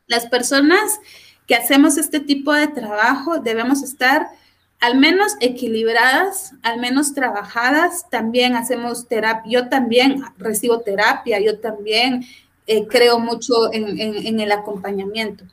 Las 0.07 0.27
personas 0.27 1.01
que 1.47 1.55
hacemos 1.55 1.97
este 1.97 2.21
tipo 2.21 2.53
de 2.53 2.67
trabajo 2.69 3.39
debemos 3.39 3.83
estar 3.83 4.29
al 4.85 4.99
menos 4.99 5.37
equilibradas, 5.41 6.53
al 6.63 6.79
menos 6.79 7.15
trabajadas, 7.15 8.11
también 8.11 8.55
hacemos 8.55 9.09
terapia, 9.09 9.51
yo 9.51 9.69
también 9.71 10.23
recibo 10.37 10.81
terapia, 10.81 11.41
yo 11.41 11.59
también 11.59 12.27
eh, 12.67 12.87
creo 12.87 13.19
mucho 13.19 13.73
en, 13.73 13.99
en, 13.99 14.27
en 14.27 14.41
el 14.41 14.53
acompañamiento. 14.53 15.45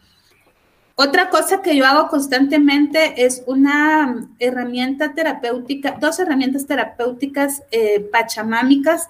Otra 0.95 1.29
cosa 1.29 1.61
que 1.61 1.77
yo 1.77 1.85
hago 1.85 2.09
constantemente 2.09 3.23
es 3.23 3.41
una 3.45 4.27
herramienta 4.37 5.13
terapéutica, 5.13 5.97
dos 5.97 6.19
herramientas 6.19 6.67
terapéuticas 6.67 7.63
eh, 7.71 8.01
pachamámicas 8.11 9.07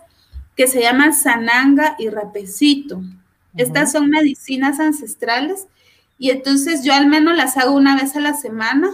que 0.55 0.67
se 0.67 0.81
llaman 0.81 1.15
Sananga 1.15 1.95
y 1.97 2.10
Rapecito. 2.10 2.97
Uh 2.97 3.01
-huh. 3.01 3.15
Estas 3.57 3.91
son 3.91 4.07
medicinas 4.12 4.79
ancestrales 4.79 5.65
y 6.19 6.29
entonces 6.29 6.84
yo 6.84 6.93
al 6.93 7.07
menos 7.07 7.36
las 7.36 7.57
hago 7.57 7.71
una 7.71 7.95
vez 7.95 8.15
a 8.15 8.19
la 8.19 8.36
semana 8.36 8.91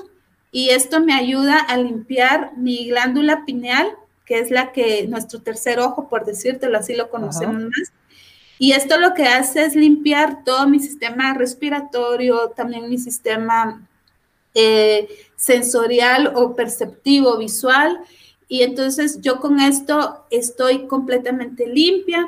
y 0.52 0.70
esto 0.70 1.02
me 1.02 1.14
ayuda 1.14 1.60
a 1.60 1.78
limpiar 1.78 2.52
mi 2.58 2.88
glándula 2.88 3.46
pineal, 3.46 3.92
que 4.26 4.40
es 4.40 4.52
la 4.52 4.72
que, 4.72 5.08
nuestro 5.08 5.42
tercer 5.42 5.80
ojo, 5.80 6.10
por 6.10 6.26
decírtelo 6.26 6.78
así 6.78 6.96
lo 6.96 7.10
conocemos 7.10 7.64
más, 7.64 7.92
y 8.60 8.72
esto 8.72 8.98
lo 8.98 9.14
que 9.14 9.26
hace 9.26 9.66
es 9.66 9.76
limpiar 9.76 10.44
todo 10.44 10.68
mi 10.68 10.80
sistema 10.80 11.34
respiratorio, 11.34 12.50
también 12.56 12.90
mi 12.90 12.98
sistema 12.98 13.88
eh, 14.56 15.08
sensorial 15.36 16.34
o 16.36 16.56
perceptivo, 16.56 17.38
visual. 17.38 18.00
Y 18.48 18.64
entonces 18.64 19.22
yo 19.22 19.40
con 19.40 19.60
esto 19.60 20.26
estoy 20.32 20.88
completamente 20.88 21.68
limpia. 21.68 22.28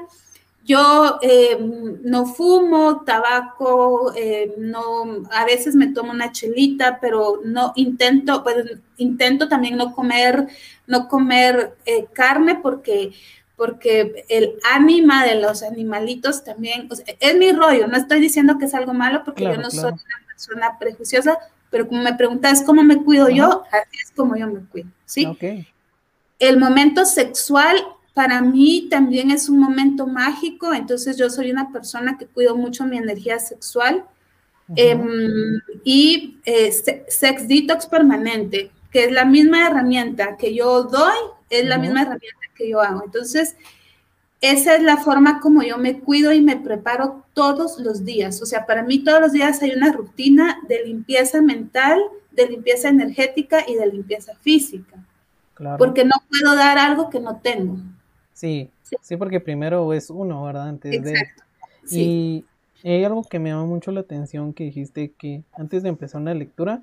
Yo 0.69 1.17
eh, 1.23 1.58
no 2.03 2.27
fumo 2.27 3.01
tabaco, 3.03 4.13
eh, 4.15 4.53
no, 4.60 5.23
a 5.32 5.43
veces 5.43 5.73
me 5.73 5.88
tomo 5.88 6.12
una 6.12 6.32
chelita, 6.32 6.99
pero 7.01 7.39
no 7.43 7.73
intento, 7.75 8.43
pues, 8.43 8.77
intento 8.97 9.47
también 9.47 9.77
no 9.77 9.95
comer, 9.95 10.45
no 10.86 11.08
comer 11.08 11.75
eh, 11.88 12.05
carne 12.13 12.60
porque 12.62 13.13
porque 13.55 14.25
el 14.29 14.53
ánima 14.71 15.25
de 15.25 15.41
los 15.41 15.63
animalitos 15.63 16.43
también, 16.43 16.88
o 16.89 16.95
sea, 16.95 17.03
es 17.19 17.36
mi 17.36 17.51
rollo, 17.51 17.88
no 17.88 17.97
estoy 17.97 18.21
diciendo 18.21 18.58
que 18.60 18.65
es 18.65 18.73
algo 18.75 18.93
malo 18.93 19.23
porque 19.25 19.45
claro, 19.45 19.55
yo 19.55 19.62
no 19.63 19.69
claro. 19.69 19.89
soy 19.89 20.05
una 20.05 20.27
persona 20.27 20.77
prejuiciosa, 20.79 21.39
pero 21.71 21.88
como 21.88 22.03
me 22.03 22.13
preguntas 22.13 22.62
cómo 22.63 22.84
me 22.84 23.03
cuido 23.03 23.25
Ajá. 23.25 23.36
yo, 23.36 23.63
así 23.71 23.97
es 24.03 24.12
como 24.15 24.38
yo 24.38 24.45
me 24.45 24.62
cuido, 24.67 24.89
¿sí? 25.05 25.25
Okay. 25.25 25.67
El 26.38 26.60
momento 26.60 27.05
sexual 27.05 27.75
para 28.19 28.41
mí 28.41 28.89
también 28.91 29.32
es 29.32 29.47
un 29.47 29.60
momento 29.60 30.05
mágico, 30.05 30.73
entonces 30.73 31.15
yo 31.15 31.29
soy 31.29 31.51
una 31.51 31.71
persona 31.71 32.17
que 32.17 32.25
cuido 32.25 32.53
mucho 32.53 32.84
mi 32.84 32.97
energía 32.97 33.39
sexual 33.39 34.03
eh, 34.75 34.99
y 35.86 36.38
eh, 36.43 36.69
sex 37.08 37.47
detox 37.47 37.86
permanente, 37.86 38.71
que 38.91 39.05
es 39.05 39.13
la 39.13 39.23
misma 39.23 39.65
herramienta 39.65 40.36
que 40.36 40.53
yo 40.53 40.84
doy, 40.84 41.15
es 41.50 41.63
la 41.65 41.75
uh 41.75 41.77
-huh. 41.77 41.81
misma 41.81 42.02
herramienta 42.02 42.46
que 42.58 42.69
yo 42.69 42.81
hago. 42.81 43.04
Entonces, 43.06 43.56
esa 44.41 44.75
es 44.75 44.83
la 44.83 44.98
forma 44.98 45.39
como 45.39 45.63
yo 45.63 45.77
me 45.77 46.02
cuido 46.02 46.33
y 46.33 46.41
me 46.41 46.58
preparo 46.58 47.23
todos 47.33 47.79
los 47.79 48.04
días. 48.04 48.41
O 48.41 48.46
sea, 48.46 48.65
para 48.65 48.83
mí 48.83 49.00
todos 49.00 49.21
los 49.21 49.31
días 49.31 49.62
hay 49.62 49.71
una 49.71 49.93
rutina 49.93 50.60
de 50.67 50.83
limpieza 50.83 51.41
mental, 51.41 52.02
de 52.31 52.50
limpieza 52.50 52.89
energética 52.89 53.63
y 53.65 53.75
de 53.75 53.87
limpieza 53.87 54.33
física. 54.41 54.98
Claro. 55.54 55.77
Porque 55.77 56.04
no 56.04 56.15
puedo 56.27 56.58
dar 56.58 56.77
algo 56.77 57.10
que 57.10 57.21
no 57.21 57.37
tengo. 57.37 57.77
Sí, 58.40 58.69
sí, 58.83 58.96
sí 59.02 59.17
porque 59.17 59.42
primero 59.42 59.92
es 59.92 60.10
uno, 60.10 60.46
¿verdad? 60.46 60.69
Antes 60.69 60.94
Exacto. 60.94 61.44
De... 61.81 61.87
Sí. 61.90 62.46
Y 62.81 62.87
hay 62.87 63.04
algo 63.04 63.21
que 63.25 63.37
me 63.37 63.50
llama 63.50 63.65
mucho 63.65 63.92
la 63.92 64.00
atención 64.00 64.54
que 64.54 64.63
dijiste 64.63 65.12
que 65.12 65.44
antes 65.52 65.83
de 65.83 65.90
empezar 65.90 66.21
una 66.21 66.33
lectura 66.33 66.81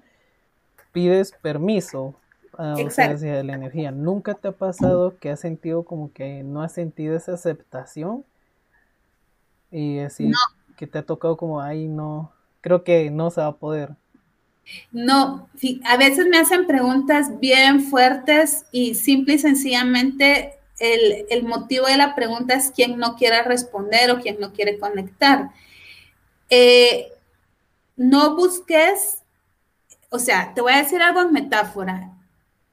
pides 0.92 1.32
permiso 1.40 2.14
ah, 2.58 2.74
o 2.84 2.90
sea, 2.90 3.12
hacia 3.12 3.42
la 3.42 3.54
energía. 3.54 3.90
¿Nunca 3.90 4.34
te 4.34 4.48
ha 4.48 4.52
pasado 4.52 5.16
que 5.18 5.30
has 5.30 5.40
sentido 5.40 5.84
como 5.84 6.12
que 6.12 6.42
no 6.42 6.60
has 6.60 6.72
sentido 6.72 7.16
esa 7.16 7.32
aceptación? 7.32 8.22
Y 9.70 10.00
así 10.00 10.30
que 10.76 10.86
te 10.86 10.98
ha 10.98 11.02
tocado 11.04 11.38
como, 11.38 11.62
ay, 11.62 11.88
no, 11.88 12.32
creo 12.60 12.84
que 12.84 13.10
no 13.10 13.30
se 13.30 13.40
va 13.40 13.46
a 13.46 13.56
poder. 13.56 13.94
No, 14.92 15.48
a 15.86 15.96
veces 15.96 16.26
me 16.26 16.36
hacen 16.36 16.66
preguntas 16.66 17.40
bien 17.40 17.80
fuertes 17.80 18.66
y 18.72 18.94
simple 18.94 19.34
y 19.34 19.38
sencillamente 19.38 20.52
el, 20.78 21.42
motivo 21.44 21.86
de 21.86 21.96
la 21.96 22.14
pregunta 22.14 22.54
es 22.54 22.70
quién 22.74 22.98
no 22.98 23.16
quiere 23.16 23.42
responder 23.42 24.10
o 24.10 24.20
quién 24.20 24.38
no 24.40 24.52
quiere 24.52 24.78
conectar. 24.78 25.50
Eh, 26.50 27.12
no 27.96 28.36
busques, 28.36 29.22
o 30.10 30.18
sea, 30.18 30.52
te 30.54 30.60
voy 30.60 30.72
a 30.72 30.82
decir 30.82 31.00
algo 31.02 31.22
en 31.22 31.32
metáfora. 31.32 32.12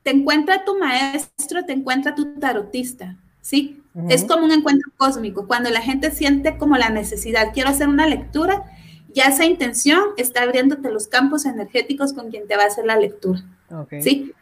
Te 0.03 0.11
encuentra 0.11 0.65
tu 0.65 0.77
maestro, 0.77 1.63
te 1.65 1.71
encuentra 1.71 2.13
tu 2.13 2.37
tarotista, 2.39 3.17
¿sí? 3.41 3.81
Es 4.09 4.25
como 4.25 4.43
un 4.43 4.51
encuentro 4.51 4.91
cósmico, 4.97 5.47
cuando 5.47 5.69
la 5.69 5.81
gente 5.81 6.09
siente 6.09 6.57
como 6.57 6.77
la 6.77 6.89
necesidad, 6.89 7.53
quiero 7.53 7.69
hacer 7.69 7.87
una 7.87 8.07
lectura, 8.07 8.63
ya 9.13 9.25
esa 9.25 9.45
intención 9.45 10.01
está 10.17 10.41
abriéndote 10.41 10.89
los 10.89 11.07
campos 11.07 11.45
energéticos 11.45 12.11
con 12.11 12.31
quien 12.31 12.47
te 12.47 12.57
va 12.57 12.63
a 12.63 12.67
hacer 12.67 12.85
la 12.85 12.97
lectura, 12.97 13.43
¿sí? 14.01 14.33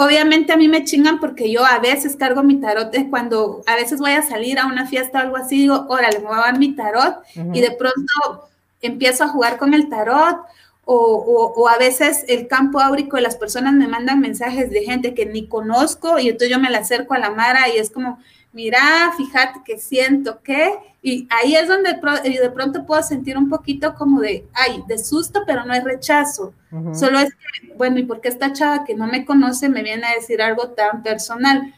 Obviamente 0.00 0.50
a 0.50 0.56
mí 0.56 0.66
me 0.66 0.84
chingan 0.84 1.20
porque 1.20 1.52
yo 1.52 1.62
a 1.62 1.78
veces 1.78 2.16
cargo 2.16 2.42
mi 2.42 2.56
tarot 2.56 2.90
cuando 3.10 3.62
a 3.66 3.76
veces 3.76 4.00
voy 4.00 4.12
a 4.12 4.22
salir 4.22 4.58
a 4.58 4.64
una 4.64 4.86
fiesta 4.86 5.18
o 5.18 5.20
algo 5.20 5.36
así, 5.36 5.56
digo, 5.58 5.84
órale, 5.90 6.20
me 6.20 6.24
voy 6.24 6.38
a 6.38 6.46
dar 6.46 6.58
mi 6.58 6.74
tarot 6.74 7.16
y 7.52 7.60
de 7.60 7.70
pronto 7.72 8.48
empiezo 8.80 9.24
a 9.24 9.28
jugar 9.28 9.58
con 9.58 9.74
el 9.74 9.90
tarot 9.90 10.38
o, 10.86 11.52
o, 11.54 11.68
a 11.68 11.76
veces 11.76 12.24
el 12.28 12.48
campo 12.48 12.80
áurico 12.80 13.16
de 13.16 13.22
las 13.22 13.36
personas 13.36 13.74
me 13.74 13.88
mandan 13.88 14.20
mensajes 14.20 14.70
de 14.70 14.84
gente 14.84 15.12
que 15.12 15.26
ni 15.26 15.46
conozco 15.46 16.18
y 16.18 16.30
entonces 16.30 16.48
yo 16.48 16.58
me 16.58 16.70
la 16.70 16.78
acerco 16.78 17.12
a 17.12 17.18
la 17.18 17.30
Mara 17.30 17.68
y 17.68 17.76
es 17.76 17.90
como, 17.90 18.18
mira, 18.52 19.12
fíjate 19.16 19.60
que 19.64 19.78
siento 19.78 20.40
que, 20.42 20.72
y 21.02 21.26
ahí 21.30 21.54
es 21.54 21.68
donde 21.68 21.94
de 21.94 22.50
pronto 22.50 22.84
puedo 22.84 23.02
sentir 23.02 23.38
un 23.38 23.48
poquito 23.48 23.94
como 23.94 24.20
de, 24.20 24.46
ay, 24.52 24.82
de 24.86 24.98
susto, 24.98 25.42
pero 25.46 25.64
no 25.64 25.72
hay 25.72 25.80
rechazo. 25.80 26.52
Solo 26.92 27.18
es 27.18 27.30
que, 27.30 27.72
bueno, 27.74 27.98
¿y 27.98 28.04
por 28.04 28.20
qué 28.20 28.28
esta 28.28 28.52
chava 28.52 28.84
que 28.84 28.94
no 28.94 29.06
me 29.06 29.24
conoce 29.24 29.68
me 29.68 29.82
viene 29.82 30.06
a 30.06 30.14
decir 30.14 30.42
algo 30.42 30.70
tan 30.70 31.02
personal? 31.02 31.74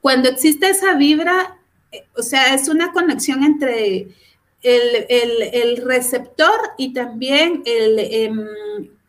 Cuando 0.00 0.28
existe 0.28 0.70
esa 0.70 0.94
vibra, 0.94 1.56
eh, 1.90 2.04
o 2.16 2.22
sea, 2.22 2.54
es 2.54 2.68
una 2.68 2.92
conexión 2.92 3.42
entre 3.42 4.08
el, 4.62 5.82
receptor 5.84 6.58
y 6.76 6.92
también 6.92 7.62
el 7.64 7.98
em, 7.98 8.46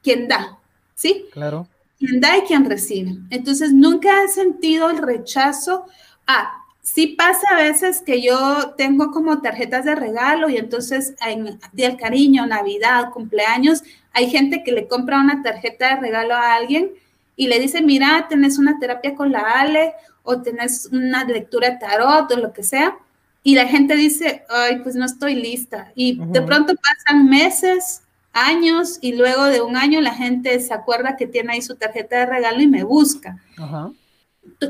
quien 0.02 0.28
da, 0.28 0.58
¿sí? 0.96 1.26
Claro. 1.32 1.68
Quien 2.00 2.22
da 2.22 2.38
y 2.38 2.42
quien 2.42 2.66
recibe. 2.66 3.18
Entonces, 3.30 3.74
nunca 3.74 4.24
he 4.24 4.28
sentido 4.28 4.90
el 4.90 5.00
rechazo 5.00 5.86
Ah, 6.28 6.66
sí 6.82 7.08
pasa 7.08 7.48
a 7.52 7.58
veces 7.58 8.02
que 8.06 8.22
yo 8.22 8.74
tengo 8.78 9.12
como 9.12 9.42
tarjetas 9.42 9.86
de 9.86 9.96
regalo 9.96 10.50
y 10.50 10.58
entonces 10.58 11.16
en 11.26 11.60
Día 11.72 11.90
del 11.90 11.98
Cariño, 11.98 12.46
Navidad, 12.46 13.12
cumpleaños, 13.12 13.84
hay 14.12 14.30
gente 14.30 14.64
que 14.64 14.74
le 14.74 14.88
compra 14.88 15.22
una 15.22 15.42
tarjeta 15.42 15.96
de 15.96 16.02
regalo 16.02 16.36
a 16.36 16.54
alguien 16.54 16.92
y 17.38 17.48
le 17.48 17.60
dice, 17.60 17.82
mira, 17.82 18.28
tenés 18.30 18.58
una 18.58 18.78
terapia 18.78 19.16
con 19.16 19.32
la 19.32 19.40
Ale 19.40 19.94
o 20.24 20.42
tenés 20.42 20.90
una 20.92 21.24
lectura 21.24 21.72
de 21.72 21.78
tarot 21.78 22.32
o 22.32 22.38
lo 22.38 22.52
que 22.52 22.64
sea. 22.64 22.98
Y 23.44 23.56
la 23.56 23.68
gente 23.68 23.96
dice, 23.96 24.44
ay, 24.50 24.80
pues 24.80 24.96
no 24.96 25.06
estoy 25.06 25.36
lista. 25.36 25.92
Y 25.96 26.20
de 26.20 26.42
pronto 26.42 26.74
pasan 26.76 27.30
meses, 27.30 28.02
años 28.34 28.98
y 29.02 29.14
luego 29.14 29.46
de 29.46 29.62
un 29.62 29.78
año 29.78 30.02
la 30.02 30.14
gente 30.14 30.60
se 30.60 30.74
acuerda 30.74 31.16
que 31.16 31.28
tiene 31.28 31.54
ahí 31.54 31.62
su 31.62 31.76
tarjeta 31.76 32.18
de 32.18 32.26
regalo 32.26 32.60
y 32.60 32.68
me 32.68 32.84
busca. 32.84 33.38
Ajá 33.58 33.92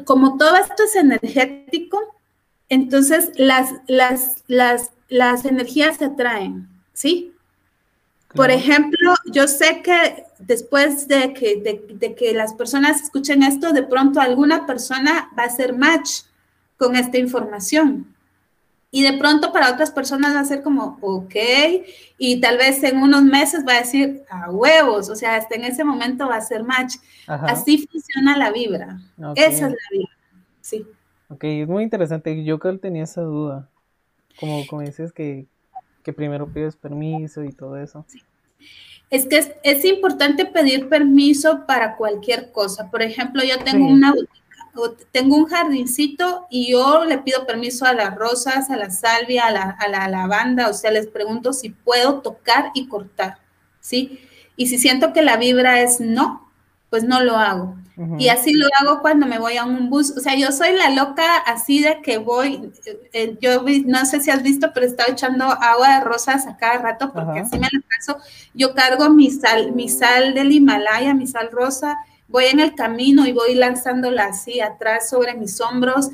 como 0.06 0.38
todo 0.38 0.56
esto 0.58 0.84
es 0.84 0.96
energético, 0.96 2.00
entonces 2.70 3.32
las, 3.36 3.74
las, 3.88 4.44
las, 4.48 4.92
las 5.10 5.46
energías 5.46 5.98
se 5.98 6.06
atraen, 6.06 6.68
¿sí? 6.94 7.34
Por 8.36 8.52
ejemplo, 8.52 9.16
yo 9.26 9.48
sé 9.48 9.82
que 9.82 10.26
después 10.40 11.08
de 11.08 11.34
que, 11.34 11.58
de, 11.90 12.16
que 12.16 12.34
las 12.34 12.54
personas 12.54 13.02
escuchen 13.02 13.42
esto, 13.42 13.72
de 13.72 13.84
pronto 13.84 14.20
alguna 14.20 14.66
persona 14.66 15.32
va 15.38 15.44
a 15.44 15.48
hacer 15.48 15.76
match 15.76 16.24
con 16.78 16.96
esta 16.96 17.18
información. 17.18 18.14
Y 18.98 19.04
de 19.04 19.14
pronto 19.14 19.54
para 19.54 19.72
otras 19.72 19.92
personas 19.92 20.34
va 20.34 20.40
a 20.40 20.46
ser 20.46 20.64
como, 20.64 20.98
ok, 21.02 21.36
y 22.18 22.42
tal 22.42 22.58
vez 22.58 22.82
en 22.82 22.98
unos 22.98 23.22
meses 23.22 23.64
va 23.64 23.74
a 23.74 23.82
decir, 23.82 24.24
a 24.28 24.50
huevos, 24.50 25.08
o 25.12 25.16
sea, 25.16 25.36
hasta 25.36 25.54
en 25.54 25.66
ese 25.66 25.84
momento 25.84 26.28
va 26.28 26.38
a 26.38 26.42
ser 26.42 26.64
match. 26.64 26.96
Así 27.28 27.86
funciona 27.86 28.36
la 28.36 28.50
vibra. 28.52 29.00
Esa 29.36 29.68
es 29.68 29.72
la 29.74 29.90
vibra, 29.92 30.18
sí. 30.62 30.84
Ok, 31.30 31.44
es 31.44 31.68
muy 31.68 31.84
interesante. 31.84 32.44
Yo 32.44 32.58
creo 32.58 32.74
que 32.74 32.80
tenía 32.80 33.04
esa 33.04 33.22
duda. 33.22 33.70
Como, 34.40 34.66
como 34.66 34.82
dices 34.82 35.14
que, 35.14 35.46
primero 36.16 36.52
pides 36.52 36.76
permiso 36.76 37.44
y 37.44 37.52
todo 37.52 37.78
eso. 37.78 38.04
Sí. 38.08 38.24
Es 39.12 39.28
que 39.28 39.60
es, 39.62 39.86
importante 39.86 40.46
pedir 40.46 40.90
permiso 40.90 41.68
para 41.68 41.98
cualquier 41.98 42.52
cosa. 42.52 42.90
Por 42.90 43.04
ejemplo, 43.04 43.44
yo 43.44 43.64
tengo 43.64 43.86
una 43.86 44.12
tengo 45.12 45.36
un 45.36 45.46
jardincito 45.46 46.48
y 46.50 46.72
yo 46.72 47.06
le 47.06 47.18
pido 47.20 47.46
permiso 47.46 47.86
a 47.86 47.94
las 47.94 48.16
rosas, 48.16 48.70
a 48.70 48.78
la 48.78 48.90
salvia, 48.90 49.46
a 49.46 49.88
la, 49.90 50.08
lavanda, 50.08 50.70
o 50.70 50.74
sea, 50.74 50.92
les 50.92 51.08
pregunto 51.08 51.54
si 51.54 51.70
puedo 51.70 52.22
tocar 52.22 52.72
y 52.74 52.88
cortar, 52.88 53.40
¿sí? 53.80 54.20
Y 54.56 54.68
si 54.68 54.78
siento 54.78 55.14
que 55.14 55.22
la 55.22 55.38
vibra 55.38 55.82
es 55.82 56.00
no, 56.00 56.52
pues 56.90 57.04
no 57.04 57.22
lo 57.22 57.38
hago. 57.38 57.76
Y 58.20 58.30
así 58.30 58.54
lo 58.54 58.68
hago 58.80 59.02
cuando 59.02 59.26
me 59.26 59.40
voy 59.40 59.58
a 59.58 59.66
un 59.66 59.90
bus. 59.90 60.12
O 60.16 60.20
sea, 60.20 60.36
yo 60.36 60.52
soy 60.52 60.74
la 60.74 60.92
loca 60.92 61.38
así 61.38 61.82
de 61.82 62.00
que 62.04 62.20
voy, 62.20 62.72
eh, 62.86 63.10
eh, 63.12 63.38
yo 63.42 63.64
no 63.86 64.06
sé 64.06 64.22
si 64.22 64.30
has 64.30 64.44
visto, 64.44 64.70
pero 64.72 64.86
estaba 64.86 65.12
echando 65.12 65.46
agua 65.46 65.98
de 65.98 66.04
rosas 66.04 66.46
a 66.46 66.58
cada 66.58 66.78
rato 66.78 67.12
porque 67.12 67.40
así 67.40 67.58
me 67.58 67.68
la 67.72 67.82
paso. 67.90 68.20
Yo 68.54 68.76
cargo 68.76 69.10
mi 69.10 69.32
sal, 69.32 69.72
mi 69.72 69.90
sal 69.90 70.36
del 70.36 70.52
Himalaya, 70.52 71.16
mi 71.16 71.26
sal 71.26 71.50
rosa, 71.52 71.98
voy 72.28 72.46
en 72.46 72.60
el 72.60 72.76
camino 72.76 73.26
y 73.26 73.32
voy 73.32 73.56
lanzándola 73.56 74.26
así 74.26 74.60
atrás 74.60 75.10
sobre 75.10 75.36
mis 75.36 75.60
hombros. 75.62 76.10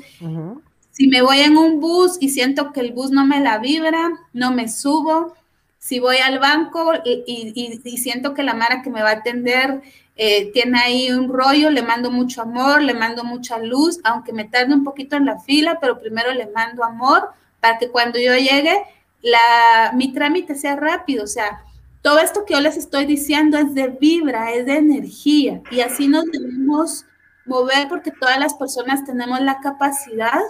Si 0.90 1.08
me 1.08 1.22
voy 1.22 1.40
en 1.40 1.56
un 1.56 1.80
bus 1.80 2.18
y 2.20 2.28
siento 2.28 2.72
que 2.72 2.80
el 2.80 2.92
bus 2.92 3.10
no 3.10 3.26
me 3.26 3.40
la 3.40 3.58
vibra, 3.58 4.12
no 4.32 4.52
me 4.52 4.68
subo. 4.68 5.34
Si 5.78 5.98
voy 5.98 6.18
al 6.18 6.38
banco 6.38 6.92
y, 7.04 7.96
siento 7.98 8.32
que 8.32 8.42
la 8.42 8.54
Mara 8.54 8.80
que 8.82 8.90
me 8.90 9.02
va 9.02 9.10
a 9.10 9.14
atender 9.14 9.82
eh, 10.16 10.52
tiene 10.52 10.78
ahí 10.78 11.10
un 11.10 11.28
rollo, 11.28 11.70
le 11.70 11.82
mando 11.82 12.10
mucho 12.10 12.42
amor, 12.42 12.80
le 12.80 12.94
mando 12.94 13.24
mucha 13.24 13.58
luz, 13.58 13.98
aunque 14.04 14.32
me 14.32 14.44
tarde 14.44 14.72
un 14.72 14.84
poquito 14.84 15.16
en 15.16 15.26
la 15.26 15.40
fila, 15.40 15.78
pero 15.80 16.00
primero 16.00 16.32
le 16.32 16.46
mando 16.46 16.84
amor 16.84 17.30
para 17.60 17.78
que 17.78 17.88
cuando 17.88 18.18
yo 18.20 18.32
llegue, 18.34 18.84
la, 19.20 19.92
mi 19.94 20.12
trámite 20.12 20.54
sea 20.54 20.76
rápido. 20.76 21.24
O 21.24 21.26
sea, 21.26 21.64
todo 22.04 22.18
esto 22.18 22.44
que 22.44 22.52
yo 22.52 22.60
les 22.60 22.76
estoy 22.76 23.06
diciendo 23.06 23.56
es 23.56 23.74
de 23.74 23.88
vibra, 23.88 24.52
es 24.52 24.66
de 24.66 24.76
energía 24.76 25.62
y 25.70 25.80
así 25.80 26.06
nos 26.06 26.26
debemos 26.26 27.06
mover 27.46 27.88
porque 27.88 28.10
todas 28.10 28.38
las 28.38 28.52
personas 28.52 29.06
tenemos 29.06 29.40
la 29.40 29.58
capacidad 29.60 30.42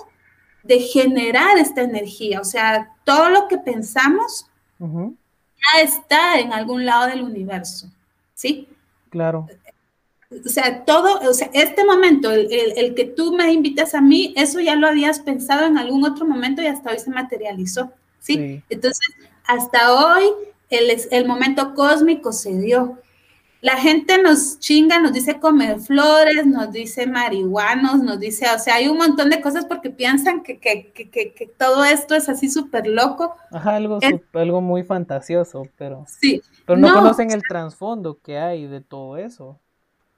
de 0.64 0.80
generar 0.80 1.56
esta 1.58 1.82
energía. 1.82 2.40
O 2.40 2.44
sea, 2.44 2.90
todo 3.04 3.30
lo 3.30 3.46
que 3.46 3.58
pensamos 3.58 4.50
ya 4.80 5.80
está 5.80 6.40
en 6.40 6.52
algún 6.52 6.84
lado 6.84 7.06
del 7.06 7.22
universo. 7.22 7.88
¿Sí? 8.34 8.68
Claro. 9.10 9.46
O 10.44 10.48
sea, 10.48 10.84
todo, 10.84 11.20
o 11.20 11.34
sea, 11.34 11.50
este 11.52 11.84
momento, 11.84 12.32
el, 12.32 12.50
el, 12.50 12.96
que 12.96 13.04
tú 13.04 13.32
me 13.32 13.52
invitas 13.52 13.94
a 13.94 14.00
mí, 14.00 14.34
eso 14.36 14.58
ya 14.58 14.74
lo 14.74 14.88
habías 14.88 15.20
pensado 15.20 15.66
en 15.66 15.78
algún 15.78 16.04
otro 16.04 16.26
momento 16.26 16.62
y 16.62 16.66
hasta 16.66 16.90
hoy 16.90 16.98
se 16.98 17.10
materializó. 17.10 17.92
sí. 18.18 18.60
Entonces, 18.68 19.06
hasta 19.46 19.92
hoy 19.92 20.24
el, 20.74 20.90
el 21.10 21.26
momento 21.26 21.74
cósmico 21.74 22.32
se 22.32 22.56
dio. 22.58 22.98
La 23.60 23.78
gente 23.78 24.22
nos 24.22 24.58
chinga, 24.58 25.00
nos 25.00 25.14
dice 25.14 25.40
comer 25.40 25.80
flores, 25.80 26.46
nos 26.46 26.70
dice 26.70 27.06
marihuanos, 27.06 28.02
nos 28.02 28.20
dice, 28.20 28.44
o 28.54 28.58
sea, 28.58 28.74
hay 28.74 28.88
un 28.88 28.98
montón 28.98 29.30
de 29.30 29.40
cosas 29.40 29.64
porque 29.64 29.88
piensan 29.88 30.42
que, 30.42 30.58
que, 30.58 30.92
que, 30.92 31.32
que 31.32 31.46
todo 31.46 31.82
esto 31.82 32.14
es 32.14 32.28
así 32.28 32.50
súper 32.50 32.86
loco. 32.86 33.34
Ajá, 33.50 33.76
algo, 33.76 33.98
algo 34.34 34.60
muy 34.60 34.82
fantasioso, 34.82 35.62
pero, 35.78 36.04
sí. 36.06 36.42
pero 36.66 36.78
no, 36.78 36.92
conocen 36.92 37.30
el 37.30 37.40
trasfondo 37.48 38.20
que 38.20 38.36
hay 38.36 38.66
de 38.66 38.82
todo 38.82 39.16
eso. 39.16 39.58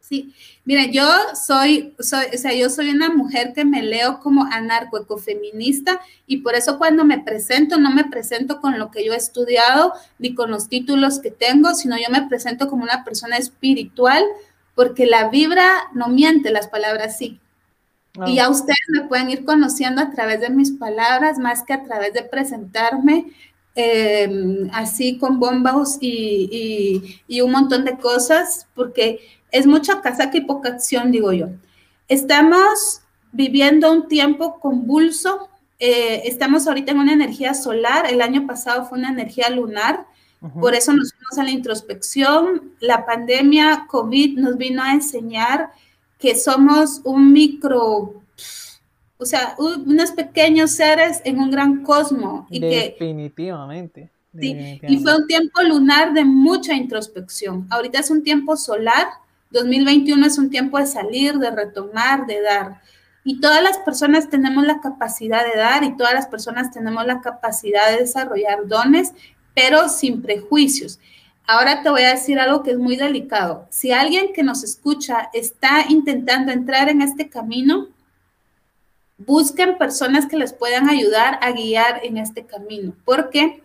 Sí, 0.09 0.33
mira, 0.65 0.85
yo 0.87 1.05
soy, 1.35 1.93
soy, 1.99 2.27
o 2.33 2.39
sea, 2.39 2.55
yo 2.55 2.71
soy 2.71 2.91
una 2.91 3.11
mujer 3.11 3.53
que 3.53 3.65
me 3.65 3.83
leo 3.83 4.21
como 4.21 4.45
anarcoecofeminista 4.45 6.01
y 6.29 6.43
por 6.43 6.55
eso 6.55 6.79
cuando 6.79 7.05
me 7.05 7.19
presento, 7.19 7.77
no 7.77 7.91
me 7.91 8.05
presento 8.05 8.61
con 8.61 8.79
lo 8.79 8.93
que 8.93 9.05
yo 9.05 9.15
he 9.15 9.17
estudiado 9.17 9.93
ni 10.21 10.33
con 10.37 10.53
los 10.53 10.69
títulos 10.69 11.19
que 11.19 11.33
tengo, 11.33 11.75
sino 11.75 11.97
yo 11.97 12.09
me 12.13 12.29
presento 12.29 12.69
como 12.69 12.85
una 12.85 13.03
persona 13.03 13.37
espiritual, 13.37 14.23
porque 14.77 15.07
la 15.07 15.29
vibra 15.29 15.67
no 15.93 16.07
miente, 16.07 16.51
las 16.51 16.69
palabras 16.69 17.19
sí. 17.19 17.41
Y 18.29 18.39
a 18.39 18.49
ustedes 18.49 18.79
me 18.91 19.09
pueden 19.09 19.29
ir 19.29 19.45
conociendo 19.45 20.01
a 20.01 20.11
través 20.13 20.41
de 20.41 20.51
mis 20.51 20.71
palabras, 20.71 21.39
más 21.39 21.65
que 21.65 21.73
a 21.73 21.83
través 21.83 22.15
de 22.15 22.23
presentarme 22.23 23.27
em, 23.75 24.71
así 24.73 25.19
con 25.19 25.41
bombos 25.41 25.99
y, 26.01 27.21
y 27.27 27.41
un 27.41 27.51
montón 27.51 27.85
de 27.85 27.99
cosas, 27.99 28.69
porque 28.75 29.21
es 29.57 29.67
mucha 29.67 30.01
casaca 30.01 30.37
y 30.37 30.43
poca 30.43 30.71
acción, 30.71 31.11
digo 31.11 31.33
yo. 31.33 31.49
Estamos 32.09 33.01
viviendo 33.33 33.93
un 33.93 34.09
tiempo 34.09 34.61
convulso, 34.61 35.49
eh, 35.79 36.23
estamos 36.25 36.67
ahorita 36.67 36.93
en 36.93 36.99
una 36.99 37.13
energía 37.13 37.55
solar, 37.55 38.07
el 38.11 38.23
año 38.23 38.47
pasado 38.47 38.87
fue 38.87 38.99
una 38.99 39.11
energía 39.11 39.51
lunar, 39.51 40.07
por 40.61 40.75
eso 40.75 40.93
nos 40.93 41.13
fuimos 41.13 41.39
a 41.39 41.45
la 41.45 41.51
introspección. 41.51 42.73
La 42.79 43.05
pandemia 43.05 43.87
COVID 43.89 44.39
nos 44.39 44.57
vino 44.57 44.83
a 44.83 44.93
enseñar 44.93 45.71
que 46.19 46.37
somos 46.37 47.01
un 47.05 47.33
micro, 47.33 48.23
o 49.19 49.25
sea, 49.25 49.57
unos 49.59 50.13
pequeños 50.13 50.73
seres 50.73 51.21
en 51.25 51.39
un 51.39 51.51
gran 51.51 51.83
cosmos. 51.83 52.47
Y 52.51 52.61
definitivamente. 52.61 54.11
Sí, 54.39 54.81
y 54.87 54.99
fue 54.99 55.17
un 55.17 55.27
tiempo 55.27 55.63
lunar 55.63 56.13
de 56.13 56.25
mucha 56.25 56.75
introspección. 56.75 57.67
Ahorita 57.71 58.01
es 58.01 58.11
un 58.11 58.23
tiempo 58.23 58.57
solar, 58.57 59.07
2021 59.51 60.27
es 60.27 60.39
un 60.39 60.51
tiempo 60.51 60.79
de 60.79 60.87
salir, 60.87 61.35
de 61.35 61.51
retomar, 61.51 62.27
de 62.27 62.41
dar. 62.43 62.81
Y 63.25 63.41
todas 63.41 63.63
las 63.63 63.79
personas 63.79 64.29
tenemos 64.29 64.65
la 64.65 64.81
capacidad 64.81 65.45
de 65.45 65.59
dar 65.59 65.85
y 65.85 65.97
todas 65.97 66.15
las 66.15 66.27
personas 66.27 66.71
tenemos 66.71 67.07
la 67.07 67.21
capacidad 67.21 67.91
de 67.91 67.99
desarrollar 67.99 68.67
dones, 68.67 69.13
pero 69.55 69.89
sin 69.89 70.23
prejuicios. 70.23 71.01
Ahora 71.47 71.83
te 71.83 71.91
voy 71.91 72.03
a 72.03 72.11
decir 72.11 72.39
algo 72.39 72.63
que 72.63 72.73
es 72.73 72.79
muy 72.79 72.97
delicado. 72.97 73.67
Si 73.71 73.93
alguien 73.93 74.33
que 74.33 74.43
nos 74.43 74.65
escucha 74.65 75.31
está 75.33 75.87
intentando 75.89 76.53
entrar 76.53 76.89
en 76.89 77.03
este 77.03 77.29
camino, 77.29 77.89
busquen 79.19 79.79
personas 79.79 80.27
que 80.27 80.37
les 80.37 80.53
puedan 80.53 80.89
ayudar 80.89 81.39
a 81.41 81.53
guiar 81.53 82.01
en 82.05 82.19
este 82.19 82.47
camino, 82.47 82.95
porque 83.05 83.63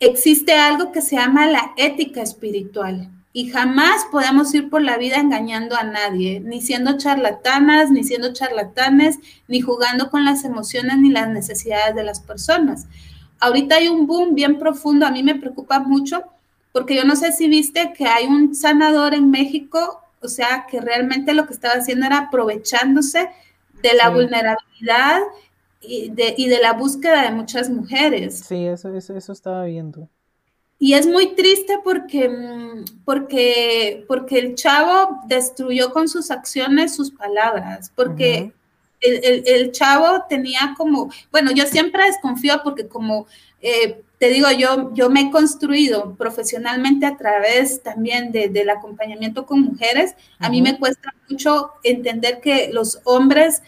existe 0.00 0.52
algo 0.52 0.92
que 0.92 1.00
se 1.00 1.16
llama 1.16 1.46
la 1.46 1.72
ética 1.76 2.22
espiritual 2.22 3.10
y 3.36 3.50
jamás 3.50 4.06
podemos 4.10 4.54
ir 4.54 4.70
por 4.70 4.80
la 4.80 4.96
vida 4.96 5.16
engañando 5.16 5.76
a 5.76 5.82
nadie, 5.82 6.40
ni 6.40 6.62
siendo 6.62 6.96
charlatanas, 6.96 7.90
ni 7.90 8.02
siendo 8.02 8.32
charlatanes, 8.32 9.18
ni 9.46 9.60
jugando 9.60 10.10
con 10.10 10.24
las 10.24 10.42
emociones 10.46 10.96
ni 10.96 11.10
las 11.10 11.28
necesidades 11.28 11.94
de 11.94 12.02
las 12.02 12.20
personas. 12.20 12.86
Ahorita 13.38 13.74
hay 13.76 13.88
un 13.88 14.06
boom 14.06 14.34
bien 14.34 14.58
profundo, 14.58 15.04
a 15.04 15.10
mí 15.10 15.22
me 15.22 15.34
preocupa 15.34 15.80
mucho, 15.80 16.22
porque 16.72 16.96
yo 16.96 17.04
no 17.04 17.14
sé 17.14 17.30
si 17.30 17.46
viste 17.46 17.92
que 17.92 18.06
hay 18.06 18.24
un 18.24 18.54
sanador 18.54 19.12
en 19.12 19.30
México, 19.30 20.00
o 20.22 20.28
sea, 20.28 20.64
que 20.66 20.80
realmente 20.80 21.34
lo 21.34 21.46
que 21.46 21.52
estaba 21.52 21.74
haciendo 21.74 22.06
era 22.06 22.16
aprovechándose 22.16 23.28
de 23.82 23.94
la 24.02 24.08
vulnerabilidad 24.08 25.20
y 25.82 26.08
de, 26.08 26.58
la 26.62 26.72
búsqueda 26.72 27.24
de 27.24 27.32
muchas 27.32 27.68
mujeres. 27.68 28.44
Sí, 28.48 28.64
eso, 28.64 28.94
eso, 28.94 29.14
eso 29.14 29.32
estaba 29.32 29.66
viendo. 29.66 30.08
Y 30.78 30.92
es 30.94 31.06
muy 31.06 31.34
triste 31.34 31.78
porque, 31.82 32.28
mm, 32.28 32.84
porque, 33.04 34.04
porque 34.06 34.38
el 34.38 34.54
chavo 34.54 35.20
destruyó 35.26 35.92
con 35.92 36.08
sus 36.08 36.30
acciones 36.30 36.94
sus 36.94 37.10
palabras, 37.10 37.90
porque 37.94 38.52
el, 39.00 39.72
chavo 39.72 40.24
tenía 40.28 40.74
como, 40.76 41.10
bueno, 41.30 41.50
yo 41.52 41.66
siempre 41.66 42.04
desconfío 42.04 42.60
porque 42.64 42.88
como 42.88 43.26
eh, 43.60 44.02
te 44.18 44.28
digo, 44.28 44.50
yo, 44.50 44.92
yo 44.94 45.10
me 45.10 45.22
he 45.22 45.30
construido 45.30 46.14
profesionalmente 46.14 47.04
a 47.04 47.16
través 47.16 47.82
también 47.82 48.32
del 48.32 48.70
acompañamiento 48.70 49.44
con 49.44 49.60
mujeres. 49.60 50.14
A 50.38 50.48
mí 50.48 50.62
me 50.62 50.78
cuesta 50.78 51.14
mucho 51.28 51.72
entender 51.82 52.40
que 52.40 52.70
los 52.72 53.00
hombres 53.04 53.62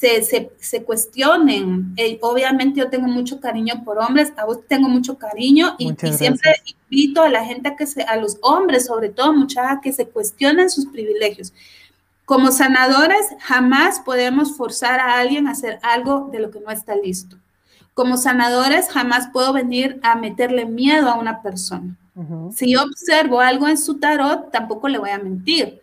se, 0.00 0.82
cuestionen. 0.84 1.92
Eh, 1.96 2.18
obviamente 2.22 2.80
yo 2.80 2.88
tengo 2.88 3.06
mucho 3.06 3.38
cariño 3.40 3.82
por 3.84 3.98
hombres, 3.98 4.32
a 4.36 4.46
vos 4.46 4.60
tengo 4.66 4.88
mucho 4.88 5.18
cariño 5.18 5.74
y, 5.78 5.94
siempre 6.12 6.52
invito 6.90 7.22
a 7.22 7.28
la 7.28 7.44
gente 7.44 7.68
a 7.68 7.76
que 7.76 7.86
se, 7.86 8.02
a 8.02 8.16
los 8.16 8.38
hombres 8.40 8.86
sobre 8.86 9.10
todo, 9.10 9.32
muchas 9.32 9.70
a 9.70 9.80
que 9.80 9.92
se 9.92 10.06
cuestionen 10.06 10.70
sus 10.70 10.86
privilegios. 10.86 11.52
Como 12.24 12.50
sanadores, 12.50 13.26
jamás 13.40 14.00
podemos 14.00 14.56
forzar 14.56 15.00
a 15.00 15.18
alguien 15.18 15.46
a 15.46 15.50
hacer 15.50 15.78
algo 15.82 16.28
de 16.32 16.38
lo 16.38 16.50
que 16.50 16.60
no 16.60 16.70
está 16.70 16.94
listo. 16.94 17.36
Como 17.92 18.16
sanadores, 18.16 18.88
jamás 18.88 19.28
puedo 19.32 19.52
venir 19.52 19.98
a 20.02 20.14
meterle 20.14 20.64
miedo 20.64 21.10
a 21.10 21.18
una 21.18 21.42
persona. 21.42 21.96
Si 22.54 22.72
yo 22.72 22.82
observo 22.82 23.40
algo 23.40 23.66
en 23.66 23.78
su 23.78 23.98
tarot, 23.98 24.50
tampoco 24.50 24.88
le 24.88 24.98
voy 24.98 25.10
a 25.10 25.18
mentir. 25.18 25.80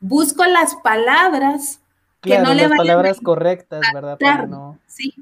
Busco 0.00 0.44
las 0.44 0.74
palabras 0.76 1.80
que 2.28 2.38
no 2.38 2.54
le 2.54 2.68
las 2.68 2.76
palabras 2.76 3.18
correctas, 3.20 3.80
¿verdad? 3.92 4.18
Sí, 4.86 5.14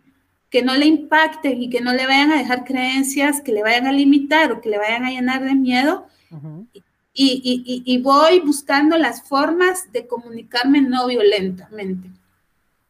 que 0.50 0.62
no 0.62 0.74
le 0.74 0.86
impacten 0.86 1.62
y 1.62 1.68
que 1.70 1.80
no 1.80 1.92
le 1.92 2.06
vayan 2.06 2.32
a 2.32 2.38
dejar 2.38 2.64
creencias 2.64 3.40
que 3.40 3.52
le 3.52 3.62
vayan 3.62 3.86
a 3.86 3.92
limitar 3.92 4.52
o 4.52 4.60
que 4.60 4.70
le 4.70 4.78
vayan 4.78 5.04
a 5.04 5.10
llenar 5.10 5.44
de 5.44 5.54
miedo. 5.54 6.06
y, 7.12 7.82
y, 7.84 7.98
voy 7.98 8.40
buscando 8.40 8.98
las 8.98 9.22
formas 9.22 9.90
de 9.92 10.06
comunicarme 10.06 10.82
no 10.82 11.06
violentamente. 11.06 12.10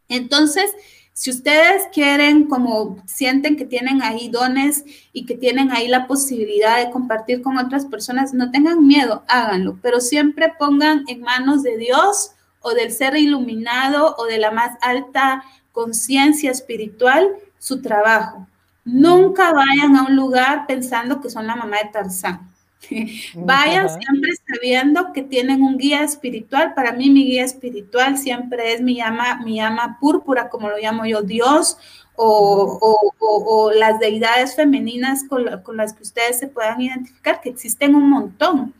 Entonces, 0.09 0.71
si 1.13 1.31
ustedes 1.31 1.85
quieren, 1.95 2.45
como 2.45 3.03
sienten 3.07 3.57
que 3.57 3.65
tienen 3.65 4.03
ahí 4.03 4.29
dones 4.29 4.85
y 5.15 5.25
que 5.25 5.35
tienen 5.35 5.73
ahí 5.73 5.89
la 5.89 6.07
posibilidad 6.07 6.77
de 6.77 6.91
compartir 6.91 7.41
con 7.41 7.57
otras 7.57 7.87
personas, 7.87 8.35
no 8.35 8.51
tengan 8.51 8.87
miedo, 8.87 9.25
háganlo, 9.27 9.79
pero 9.81 10.01
siempre 10.01 10.53
pongan 10.59 11.05
en 11.09 11.23
manos 11.23 11.63
de 11.63 11.79
Dios 11.79 12.33
o 12.67 12.75
del 12.75 12.91
ser 12.91 13.17
iluminado 13.17 14.17
o 14.19 14.25
de 14.25 14.39
la 14.39 14.51
más 14.51 14.77
alta 14.81 15.45
conciencia 15.71 16.51
espiritual 16.51 17.31
su 17.61 17.81
trabajo. 17.81 18.49
Nunca 18.85 19.53
vayan 19.53 19.95
a 19.95 20.03
un 20.03 20.17
lugar 20.17 20.67
pensando 20.67 21.21
que 21.21 21.31
son 21.31 21.47
la 21.47 21.55
mamá 21.55 21.77
de 21.79 21.91
Tarzán. 21.91 22.53
Vayan 23.35 23.89
siempre 23.89 24.31
sabiendo 24.47 25.13
que 25.13 25.23
tienen 25.23 25.63
un 25.63 25.77
guía 25.77 26.03
espiritual. 26.03 26.75
Para 26.75 26.93
mí 26.93 27.09
mi 27.11 27.25
guía 27.25 27.45
espiritual 27.45 28.19
siempre 28.19 28.75
es 28.75 28.81
mi 28.81 28.97
llama, 28.97 29.41
mi 29.45 29.57
llama 29.57 29.99
púrpura, 30.01 30.49
como 30.49 30.69
lo 30.69 30.79
llamo 30.79 31.05
yo, 31.05 31.23
Dios, 31.23 31.79
o, 32.17 33.71
las 33.75 33.99
deidades 33.99 34.55
femeninas 34.57 35.25
con, 35.25 35.77
las 35.77 35.93
que 35.95 36.03
ustedes 36.03 36.39
se 36.39 36.49
puedan 36.49 36.81
identificar, 36.81 37.41
que 37.41 37.49
existen 37.49 37.95
un 37.95 38.09
montón. 38.09 38.75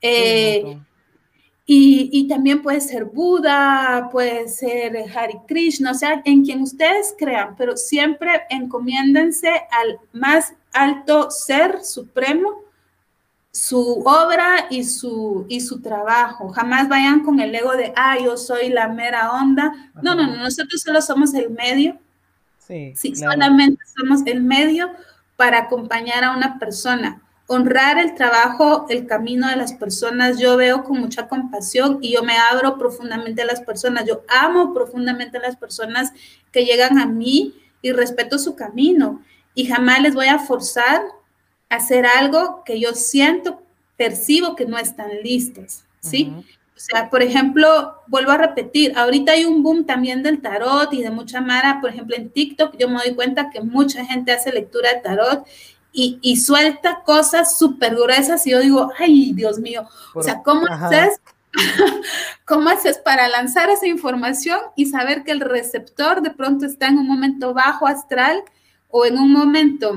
Eh, 0.00 0.78
y, 1.66 2.28
también 2.28 2.62
puede 2.62 2.80
ser 2.80 3.06
Buda, 3.06 4.10
puede 4.12 4.48
ser 4.48 4.96
Hari 5.14 5.38
Krishna, 5.46 5.92
o 5.92 5.94
sea, 5.94 6.20
en 6.26 6.44
quien 6.44 6.60
ustedes 6.60 7.14
crean, 7.18 7.56
pero 7.56 7.74
siempre 7.76 8.42
encomiéndense 8.50 9.48
al 9.70 9.98
más 10.12 10.52
alto 10.74 11.30
ser 11.30 11.82
supremo, 11.82 12.62
su 13.50 14.02
obra 14.04 14.66
y 14.68 14.84
su, 14.84 15.46
y 15.48 15.60
su 15.60 15.80
trabajo. 15.80 16.50
Jamás 16.50 16.88
vayan 16.88 17.20
con 17.20 17.40
el 17.40 17.54
ego 17.54 17.72
de, 17.72 17.94
ah, 17.96 18.18
yo 18.22 18.36
soy 18.36 18.68
la 18.68 18.88
mera 18.88 19.32
onda. 19.32 19.72
No, 20.02 20.14
no, 20.14 20.26
no, 20.26 20.36
nosotros 20.36 20.82
solo 20.82 21.00
somos 21.00 21.32
el 21.32 21.48
medio. 21.50 21.98
Sí, 22.58 22.92
sí 22.94 23.16
solamente 23.16 23.82
somos 23.96 24.20
el 24.26 24.42
medio 24.42 24.90
para 25.36 25.60
acompañar 25.60 26.24
a 26.24 26.36
una 26.36 26.58
persona 26.58 27.23
honrar 27.46 27.98
el 27.98 28.14
trabajo, 28.14 28.86
el 28.88 29.06
camino 29.06 29.48
de 29.48 29.56
las 29.56 29.74
personas, 29.74 30.38
yo 30.38 30.56
veo 30.56 30.82
con 30.82 30.98
mucha 30.98 31.28
compasión 31.28 31.98
y 32.00 32.12
yo 32.12 32.22
me 32.22 32.36
abro 32.36 32.78
profundamente 32.78 33.42
a 33.42 33.46
las 33.46 33.60
personas. 33.60 34.06
Yo 34.06 34.22
amo 34.28 34.72
profundamente 34.72 35.36
a 35.38 35.42
las 35.42 35.56
personas 35.56 36.12
que 36.52 36.64
llegan 36.64 36.98
a 36.98 37.06
mí 37.06 37.54
y 37.82 37.92
respeto 37.92 38.38
su 38.38 38.56
camino 38.56 39.22
y 39.54 39.66
jamás 39.66 40.00
les 40.00 40.14
voy 40.14 40.26
a 40.26 40.38
forzar 40.38 41.02
a 41.68 41.76
hacer 41.76 42.06
algo 42.06 42.62
que 42.64 42.80
yo 42.80 42.94
siento, 42.94 43.62
percibo 43.96 44.56
que 44.56 44.64
no 44.66 44.78
están 44.78 45.10
listas, 45.22 45.84
¿sí? 46.00 46.32
O 46.76 46.80
sea, 46.80 47.08
por 47.08 47.22
ejemplo, 47.22 47.94
vuelvo 48.08 48.32
a 48.32 48.36
repetir, 48.36 48.96
ahorita 48.96 49.32
hay 49.32 49.44
un 49.44 49.62
boom 49.62 49.86
también 49.86 50.22
del 50.22 50.42
tarot 50.42 50.92
y 50.92 51.02
de 51.02 51.10
mucha 51.10 51.40
mara, 51.40 51.78
por 51.80 51.90
ejemplo, 51.90 52.16
en 52.16 52.30
TikTok 52.30 52.76
yo 52.76 52.88
me 52.88 52.96
doy 52.96 53.14
cuenta 53.14 53.50
que 53.50 53.60
mucha 53.60 54.04
gente 54.04 54.32
hace 54.32 54.50
lectura 54.50 54.92
de 54.92 55.00
tarot 55.00 55.46
y, 55.96 56.36
suelta 56.36 57.02
cosas 57.04 57.56
súper 57.56 57.94
gruesas 57.94 58.44
y 58.46 58.50
yo 58.50 58.58
digo, 58.58 58.92
ay, 58.98 59.32
Dios 59.32 59.60
mío, 59.60 59.88
o 60.12 60.22
sea, 60.22 60.42
¿cómo 60.42 60.66
haces? 60.66 61.20
¿Cómo 62.44 62.68
haces 62.68 62.98
para 62.98 63.28
lanzar 63.28 63.70
esa 63.70 63.86
información 63.86 64.58
y 64.74 64.86
saber 64.86 65.22
que 65.22 65.30
el 65.30 65.38
receptor 65.38 66.20
de 66.20 66.32
pronto 66.32 66.66
está 66.66 66.88
en 66.88 66.98
un 66.98 67.06
momento 67.06 67.54
bajo 67.54 67.86
astral 67.86 68.42
o 68.90 69.06
en 69.06 69.18
un 69.18 69.30
momento 69.30 69.94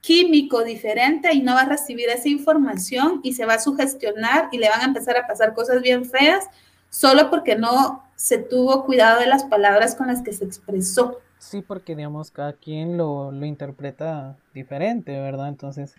químico 0.00 0.64
diferente 0.64 1.32
y 1.32 1.42
no 1.42 1.54
va 1.54 1.62
a 1.62 1.68
recibir 1.68 2.08
esa 2.08 2.28
información 2.28 3.20
y 3.22 3.34
se 3.34 3.46
va 3.46 3.54
a 3.54 3.60
sugestionar 3.60 4.48
y 4.50 4.58
le 4.58 4.68
van 4.68 4.80
a 4.80 4.84
empezar 4.84 5.16
a 5.16 5.28
pasar 5.28 5.54
cosas 5.54 5.80
bien 5.80 6.04
feas 6.04 6.44
solo 6.90 7.30
porque 7.30 7.54
no 7.54 8.04
se 8.16 8.38
tuvo 8.38 8.84
cuidado 8.84 9.20
de 9.20 9.26
las 9.26 9.44
palabras 9.44 9.94
con 9.94 10.08
las 10.08 10.22
que 10.22 10.32
se 10.32 10.44
expresó? 10.44 11.20
Sí, 11.38 11.62
porque 11.62 11.94
digamos, 11.94 12.30
cada 12.30 12.54
quien 12.54 12.96
lo, 12.96 13.32
interpreta 13.44 14.36
diferente, 14.54 15.12
¿verdad? 15.12 15.48
Entonces, 15.48 15.94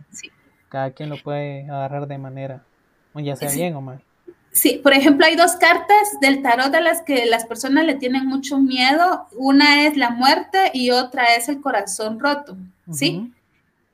cada 0.70 0.92
quien 0.92 1.10
lo 1.10 1.18
puede 1.22 1.70
agarrar 1.70 2.08
de 2.08 2.18
manera, 2.18 2.64
ya 3.16 3.36
sea 3.36 3.52
bien 3.52 3.76
o 3.76 3.82
mal. 3.82 4.02
Sí, 4.52 4.80
por 4.82 4.94
ejemplo, 4.94 5.26
hay 5.26 5.36
dos 5.36 5.56
cartas 5.56 6.20
del 6.20 6.42
tarot 6.42 6.74
a 6.74 6.82
las 6.82 7.04
que 7.04 7.26
las 7.28 7.46
personas 7.46 7.86
le 7.86 7.96
tienen 7.96 8.26
mucho 8.26 8.58
miedo. 8.58 9.28
Una 9.36 9.86
es 9.86 9.98
la 9.98 10.10
muerte 10.10 10.72
y 10.74 10.90
otra 10.90 11.36
es 11.36 11.48
el 11.48 11.62
corazón 11.62 12.20
roto, 12.20 12.58
¿sí? 12.92 13.32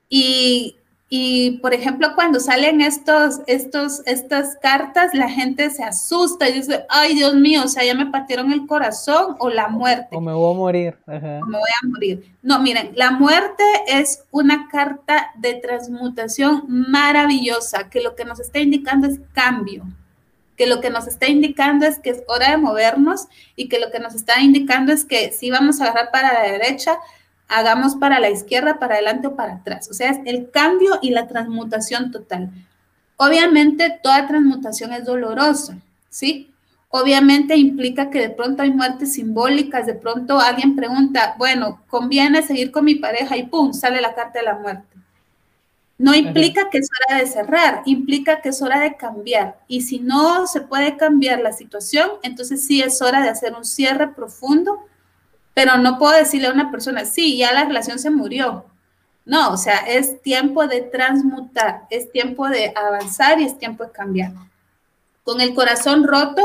y, 0.07 0.77
Y, 1.15 1.59
por 1.59 1.75
ejemplo, 1.75 2.15
cuando 2.15 2.39
salen 2.39 2.81
estos, 2.81 3.41
estos, 3.45 4.01
estas 4.07 4.57
cartas, 4.59 5.13
la 5.13 5.29
gente 5.29 5.69
se 5.69 5.83
asusta 5.83 6.49
y 6.49 6.53
dice, 6.53 6.87
ay, 6.89 7.13
Dios 7.13 7.35
mío, 7.35 7.61
o 7.63 7.67
sea, 7.67 7.85
ya 7.85 7.93
me 7.93 8.07
partieron 8.07 8.51
el 8.51 8.65
corazón 8.65 9.35
o 9.37 9.47
la 9.51 9.67
muerte. 9.67 10.07
O 10.09 10.19
me 10.19 10.33
voy 10.33 10.51
a 10.51 10.57
morir. 10.57 10.97
O 11.05 11.11
me 11.11 11.59
voy 11.59 11.69
a 11.83 11.87
morir. 11.87 12.35
No, 12.41 12.59
miren, 12.59 12.93
la 12.95 13.11
muerte 13.11 13.63
es 13.85 14.23
una 14.31 14.67
carta 14.69 15.29
de 15.35 15.53
transmutación 15.53 16.63
maravillosa, 16.67 17.91
que 17.91 18.01
lo 18.01 18.15
que 18.15 18.25
nos 18.25 18.39
está 18.39 18.57
indicando 18.57 19.05
es 19.05 19.19
cambio, 19.33 19.83
que 20.57 20.65
lo 20.65 20.81
que 20.81 20.89
nos 20.89 21.05
está 21.05 21.27
indicando 21.27 21.85
es 21.85 21.99
que 21.99 22.09
es 22.09 22.23
hora 22.27 22.49
de 22.49 22.57
movernos 22.57 23.27
y 23.55 23.69
que 23.69 23.77
lo 23.77 23.91
que 23.91 23.99
nos 23.99 24.15
está 24.15 24.41
indicando 24.41 24.91
es 24.91 25.05
que 25.05 25.31
si 25.31 25.51
vamos 25.51 25.79
a 25.79 25.83
agarrar 25.83 26.09
para 26.09 26.33
la 26.33 26.51
derecha, 26.51 26.97
hagamos 27.53 27.95
para 27.95 28.19
la 28.19 28.29
izquierda, 28.29 28.79
para 28.79 28.95
adelante 28.95 29.27
o 29.27 29.35
para 29.35 29.55
atrás. 29.55 29.89
O 29.89 29.93
sea, 29.93 30.11
es 30.11 30.19
el 30.25 30.49
cambio 30.51 30.99
y 31.01 31.11
la 31.11 31.27
transmutación 31.27 32.11
total. 32.11 32.49
Obviamente, 33.17 33.99
toda 34.01 34.27
transmutación 34.27 34.91
es 34.93 35.05
dolorosa, 35.05 35.77
¿sí? 36.09 36.49
Obviamente 36.89 37.55
implica 37.55 38.09
que 38.09 38.19
de 38.19 38.29
pronto 38.29 38.63
hay 38.63 38.71
muertes 38.71 39.13
simbólicas, 39.13 39.85
de 39.85 39.95
pronto 39.95 40.39
alguien 40.39 40.75
pregunta, 40.75 41.35
bueno, 41.37 41.81
¿conviene 41.87 42.43
seguir 42.43 42.71
con 42.71 42.85
mi 42.85 42.95
pareja? 42.95 43.37
Y 43.37 43.43
¡pum! 43.43 43.73
sale 43.73 44.01
la 44.01 44.13
carta 44.13 44.39
de 44.39 44.45
la 44.45 44.55
muerte. 44.55 44.93
No 45.97 46.13
implica 46.13 46.69
que 46.69 46.79
es 46.79 46.89
hora 47.07 47.19
de 47.19 47.27
cerrar, 47.27 47.81
implica 47.85 48.41
que 48.41 48.49
es 48.49 48.61
hora 48.61 48.79
de 48.79 48.97
cambiar. 48.97 49.57
Y 49.67 49.81
si 49.81 49.99
no 49.99 50.47
se 50.47 50.61
puede 50.61 50.97
cambiar 50.97 51.39
la 51.39 51.53
situación, 51.53 52.09
entonces 52.23 52.65
sí 52.65 52.81
es 52.81 53.01
hora 53.01 53.21
de 53.21 53.29
hacer 53.29 53.53
un 53.53 53.63
cierre 53.63 54.09
profundo 54.09 54.79
pero 55.53 55.77
no 55.77 55.97
puedo 55.99 56.17
decirle 56.17 56.47
a 56.47 56.53
una 56.53 56.71
persona, 56.71 57.05
sí, 57.05 57.37
ya 57.37 57.53
la 57.53 57.65
relación 57.65 57.99
se 57.99 58.09
murió. 58.09 58.65
No, 59.25 59.51
o 59.51 59.57
sea, 59.57 59.77
es 59.77 60.21
tiempo 60.21 60.67
de 60.67 60.81
transmutar, 60.81 61.83
es 61.89 62.11
tiempo 62.11 62.49
de 62.49 62.73
avanzar 62.75 63.39
y 63.39 63.45
es 63.45 63.57
tiempo 63.57 63.85
de 63.85 63.91
cambiar. 63.91 64.33
Con 65.23 65.39
el 65.39 65.53
corazón 65.53 66.05
roto, 66.05 66.41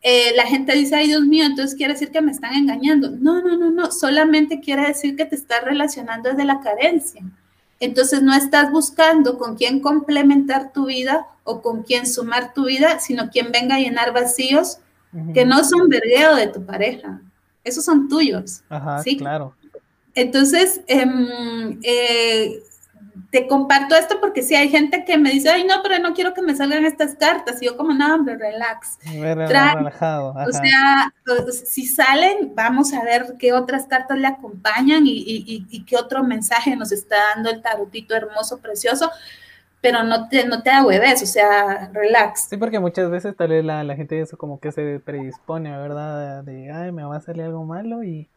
eh, 0.00 0.32
la 0.34 0.46
gente 0.46 0.74
dice, 0.74 0.96
ay 0.96 1.08
Dios 1.08 1.22
mío, 1.22 1.44
entonces 1.44 1.76
quiere 1.76 1.92
decir 1.92 2.10
que 2.10 2.22
me 2.22 2.32
están 2.32 2.54
engañando. 2.54 3.10
No, 3.10 3.42
no, 3.42 3.58
no, 3.58 3.70
no, 3.70 3.90
solamente 3.90 4.60
quiere 4.60 4.86
decir 4.86 5.16
que 5.16 5.26
te 5.26 5.34
estás 5.34 5.62
relacionando 5.64 6.30
desde 6.30 6.44
la 6.44 6.60
carencia. 6.60 7.22
Entonces 7.80 8.22
no 8.22 8.34
estás 8.34 8.70
buscando 8.72 9.36
con 9.36 9.56
quién 9.56 9.80
complementar 9.80 10.72
tu 10.72 10.86
vida 10.86 11.26
o 11.44 11.60
con 11.60 11.82
quién 11.82 12.06
sumar 12.06 12.54
tu 12.54 12.66
vida, 12.66 13.00
sino 13.00 13.30
quien 13.30 13.52
venga 13.52 13.76
a 13.76 13.80
llenar 13.80 14.12
vacíos 14.12 14.78
que 15.32 15.46
no 15.46 15.64
son 15.64 15.88
vergueo 15.88 16.34
de 16.34 16.48
tu 16.48 16.64
pareja 16.66 17.20
esos 17.68 17.84
son 17.84 18.08
tuyos. 18.08 18.62
Ajá, 18.68 19.02
¿sí? 19.02 19.16
claro. 19.16 19.54
Entonces, 20.14 20.80
em, 20.88 21.78
eh, 21.82 22.60
te 23.30 23.46
comparto 23.46 23.94
esto 23.94 24.18
porque 24.20 24.42
si 24.42 24.54
hay 24.54 24.68
gente 24.68 25.04
que 25.04 25.18
me 25.18 25.30
dice, 25.30 25.50
ay, 25.50 25.64
no, 25.64 25.76
pero 25.82 25.98
no 25.98 26.14
quiero 26.14 26.32
que 26.32 26.42
me 26.42 26.56
salgan 26.56 26.86
estas 26.86 27.14
cartas. 27.14 27.60
Y 27.60 27.66
yo 27.66 27.76
como, 27.76 27.92
no, 27.92 28.14
hombre, 28.14 28.36
relax. 28.36 28.98
relajado. 29.04 30.34
O 30.46 30.52
sea, 30.52 31.12
si 31.52 31.86
salen, 31.86 32.52
vamos 32.54 32.92
a 32.94 33.04
ver 33.04 33.36
qué 33.38 33.52
otras 33.52 33.86
cartas 33.86 34.18
le 34.18 34.26
acompañan 34.26 35.06
y, 35.06 35.22
y, 35.70 35.84
qué 35.84 35.96
otro 35.96 36.24
mensaje 36.24 36.74
nos 36.74 36.90
está 36.90 37.16
dando 37.34 37.50
el 37.50 37.62
tarotito 37.62 38.14
hermoso, 38.14 38.58
precioso 38.58 39.10
pero 39.80 40.02
no 40.02 40.28
te, 40.28 40.46
no 40.46 40.62
te 40.62 40.70
o 40.80 41.26
sea, 41.26 41.90
relax. 41.92 42.48
Sí, 42.48 42.56
porque 42.56 42.80
muchas 42.80 43.10
veces 43.10 43.36
tal 43.36 43.50
vez 43.50 43.64
la, 43.64 43.84
la 43.84 43.96
gente 43.96 44.20
eso 44.20 44.36
como 44.36 44.58
que 44.58 44.72
se 44.72 45.00
predispone, 45.00 45.70
¿verdad? 45.76 46.42
De, 46.42 46.70
ay, 46.70 46.92
me 46.92 47.04
va 47.04 47.16
a 47.16 47.20
salir 47.20 47.42
algo 47.42 47.64
malo 47.64 48.02
y, 48.02 48.28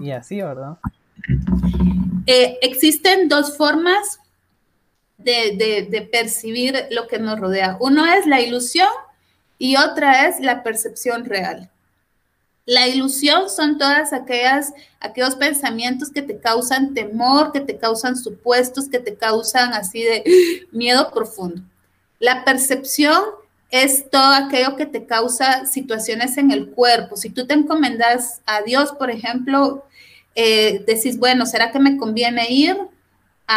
y 0.00 0.10
así, 0.12 0.40
¿verdad? 0.40 0.78
Eh, 2.26 2.58
existen 2.62 3.28
dos 3.28 3.56
formas 3.56 4.20
de, 5.18 5.56
de, 5.56 5.88
de, 5.90 6.02
percibir 6.02 6.86
lo 6.90 7.06
que 7.06 7.18
nos 7.18 7.38
rodea. 7.38 7.76
Uno 7.80 8.06
es 8.06 8.26
la 8.26 8.40
ilusión 8.40 8.88
y 9.58 9.76
otra 9.76 10.28
es 10.28 10.40
la 10.40 10.62
percepción 10.62 11.24
real. 11.24 11.70
La 12.64 12.86
ilusión 12.86 13.50
son 13.50 13.76
todas 13.76 14.12
aquellas, 14.12 14.72
aquellos 15.00 15.34
pensamientos 15.34 16.10
que 16.10 16.22
te 16.22 16.38
causan 16.38 16.94
temor, 16.94 17.50
que 17.52 17.60
te 17.60 17.76
causan 17.76 18.16
supuestos, 18.16 18.88
que 18.88 19.00
te 19.00 19.16
causan 19.16 19.72
así 19.72 20.02
de 20.02 20.24
miedo 20.72 21.10
profundo. 21.12 21.62
La 22.20 22.44
percepción 22.44 23.20
es 23.72 24.08
todo 24.10 24.32
aquello 24.32 24.76
que 24.76 24.86
te 24.86 25.06
causa 25.06 25.66
situaciones 25.66 26.36
en 26.36 26.52
el 26.52 26.68
cuerpo. 26.70 27.16
Si 27.16 27.30
tú 27.30 27.46
te 27.46 27.54
encomendas 27.54 28.42
a 28.46 28.62
Dios, 28.62 28.92
por 28.92 29.10
ejemplo, 29.10 29.84
eh, 30.34 30.84
decís, 30.86 31.18
bueno, 31.18 31.46
¿será 31.46 31.72
que 31.72 31.78
me 31.80 31.96
conviene 31.96 32.52
ir? 32.52 32.76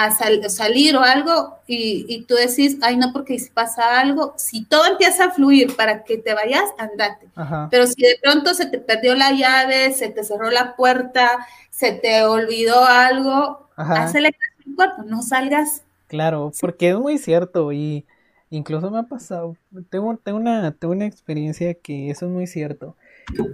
A 0.03 0.11
salir 0.49 0.95
o 0.95 1.01
algo 1.01 1.57
y, 1.67 2.23
tú 2.27 2.35
decís, 2.35 2.77
ay 2.81 2.97
no, 2.97 3.13
porque 3.13 3.39
si 3.39 3.49
pasa 3.49 3.99
algo, 3.99 4.33
si 4.37 4.65
todo 4.65 4.85
empieza 4.85 5.25
a 5.25 5.31
fluir 5.31 5.75
para 5.75 6.03
que 6.03 6.17
te 6.17 6.33
vayas, 6.33 6.63
andate. 6.77 7.29
Pero 7.71 7.87
si 7.87 8.01
de 8.01 8.19
pronto 8.21 8.53
se 8.53 8.65
te 8.65 8.79
perdió 8.79 9.15
la 9.15 9.31
llave, 9.31 9.91
se 9.93 10.09
te 10.09 10.23
cerró 10.23 10.51
la 10.51 10.75
puerta, 10.75 11.45
se 11.69 11.93
te 11.93 12.23
olvidó 12.23 12.85
algo, 12.85 13.69
hazle 13.75 14.31
caso 14.31 14.61
al 14.67 14.75
cuerpo, 14.75 15.03
no 15.03 15.21
salgas. 15.21 15.83
Claro, 16.07 16.51
porque 16.59 16.89
es 16.89 16.97
muy 16.97 17.17
cierto 17.17 17.71
y 17.71 18.05
incluso 18.49 18.91
me 18.91 18.99
ha 18.99 19.03
pasado, 19.03 19.55
tengo, 19.89 20.17
tengo, 20.17 20.37
una, 20.37 20.71
tengo 20.71 20.93
una 20.93 21.05
experiencia 21.05 21.73
que 21.73 22.09
eso 22.09 22.25
es 22.25 22.31
muy 22.31 22.47
cierto. 22.47 22.95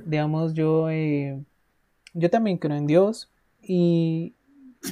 Digamos, 0.05 0.53
yo, 0.53 0.89
eh, 0.89 1.39
yo 2.13 2.29
también 2.29 2.57
creo 2.57 2.75
en 2.75 2.87
Dios 2.87 3.29
y 3.61 4.33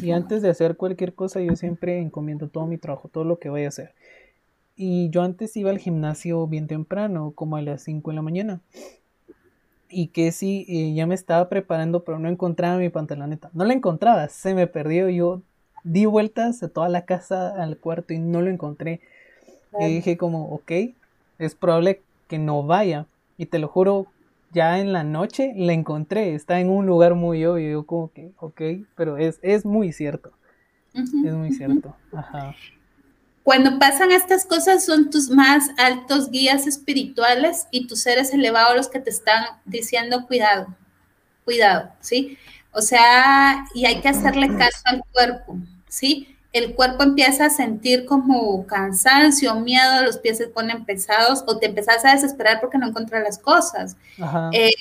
y 0.01 0.11
antes 0.11 0.41
de 0.41 0.49
hacer 0.49 0.77
cualquier 0.77 1.13
cosa, 1.13 1.41
yo 1.41 1.55
siempre 1.55 1.99
encomiendo 1.99 2.47
todo 2.47 2.65
mi 2.65 2.77
trabajo, 2.77 3.09
todo 3.09 3.23
lo 3.23 3.39
que 3.39 3.49
voy 3.49 3.65
a 3.65 3.69
hacer. 3.69 3.93
Y 4.75 5.09
yo 5.09 5.23
antes 5.23 5.57
iba 5.57 5.71
al 5.71 5.79
gimnasio 5.79 6.47
bien 6.47 6.67
temprano, 6.67 7.33
como 7.35 7.57
a 7.57 7.61
las 7.61 7.83
5 7.83 8.11
de 8.11 8.15
la 8.15 8.21
mañana. 8.21 8.61
Y 9.89 10.07
que 10.07 10.31
sí, 10.31 10.65
eh, 10.69 10.93
ya 10.93 11.05
me 11.05 11.15
estaba 11.15 11.49
preparando, 11.49 12.03
pero 12.03 12.19
no 12.19 12.29
encontraba 12.29 12.77
mi 12.77 12.89
pantaloneta. 12.89 13.49
No 13.53 13.65
la 13.65 13.73
encontraba, 13.73 14.29
se 14.29 14.53
me 14.53 14.67
perdió. 14.67 15.09
Yo 15.09 15.41
di 15.83 16.05
vueltas 16.05 16.63
a 16.63 16.69
toda 16.69 16.87
la 16.87 17.05
casa, 17.05 17.61
al 17.61 17.77
cuarto, 17.77 18.13
y 18.13 18.19
no 18.19 18.41
lo 18.41 18.49
encontré. 18.49 19.01
Y 19.79 19.85
dije 19.95 20.17
como, 20.17 20.49
ok, 20.53 20.71
es 21.39 21.55
probable 21.55 22.01
que 22.27 22.39
no 22.39 22.63
vaya. 22.63 23.05
Y 23.37 23.47
te 23.47 23.59
lo 23.59 23.67
juro, 23.67 24.07
ya 24.51 24.79
en 24.79 24.93
la 24.93 25.03
noche 25.03 25.53
la 25.55 25.73
encontré, 25.73 26.33
está 26.35 26.59
en 26.59 26.69
un 26.69 26.85
lugar 26.85 27.15
muy 27.15 27.45
obvio, 27.45 27.71
yo 27.71 27.85
como 27.85 28.11
que, 28.11 28.31
ok, 28.37 28.61
pero 28.95 29.17
es, 29.17 29.39
es 29.41 29.65
muy 29.65 29.91
cierto, 29.93 30.31
es 30.93 31.33
muy 31.33 31.51
cierto, 31.51 31.95
ajá. 32.11 32.55
Cuando 33.43 33.79
pasan 33.79 34.11
estas 34.11 34.45
cosas 34.45 34.85
son 34.85 35.09
tus 35.09 35.29
más 35.29 35.69
altos 35.77 36.29
guías 36.29 36.67
espirituales 36.67 37.67
y 37.71 37.87
tus 37.87 38.01
seres 38.01 38.33
elevados 38.33 38.75
los 38.75 38.89
que 38.89 38.99
te 38.99 39.09
están 39.09 39.43
diciendo 39.65 40.27
cuidado, 40.27 40.67
cuidado, 41.45 41.89
¿sí? 41.99 42.37
O 42.71 42.81
sea, 42.81 43.65
y 43.73 43.85
hay 43.85 44.01
que 44.01 44.09
hacerle 44.09 44.55
caso 44.55 44.81
al 44.85 45.03
cuerpo, 45.11 45.57
¿sí? 45.87 46.35
El 46.51 46.73
cuerpo 46.73 47.03
empieza 47.03 47.45
a 47.45 47.49
sentir 47.49 48.05
como 48.05 48.65
cansancio, 48.65 49.55
miedo, 49.55 50.03
los 50.03 50.17
pies 50.17 50.37
se 50.37 50.47
ponen 50.47 50.83
pesados 50.83 51.43
o 51.45 51.57
te 51.59 51.67
empezás 51.67 52.03
a 52.05 52.13
desesperar 52.13 52.59
porque 52.59 52.77
no 52.77 52.87
encuentras 52.87 53.23
las 53.23 53.37
cosas. 53.37 53.95
Eh, 54.51 54.71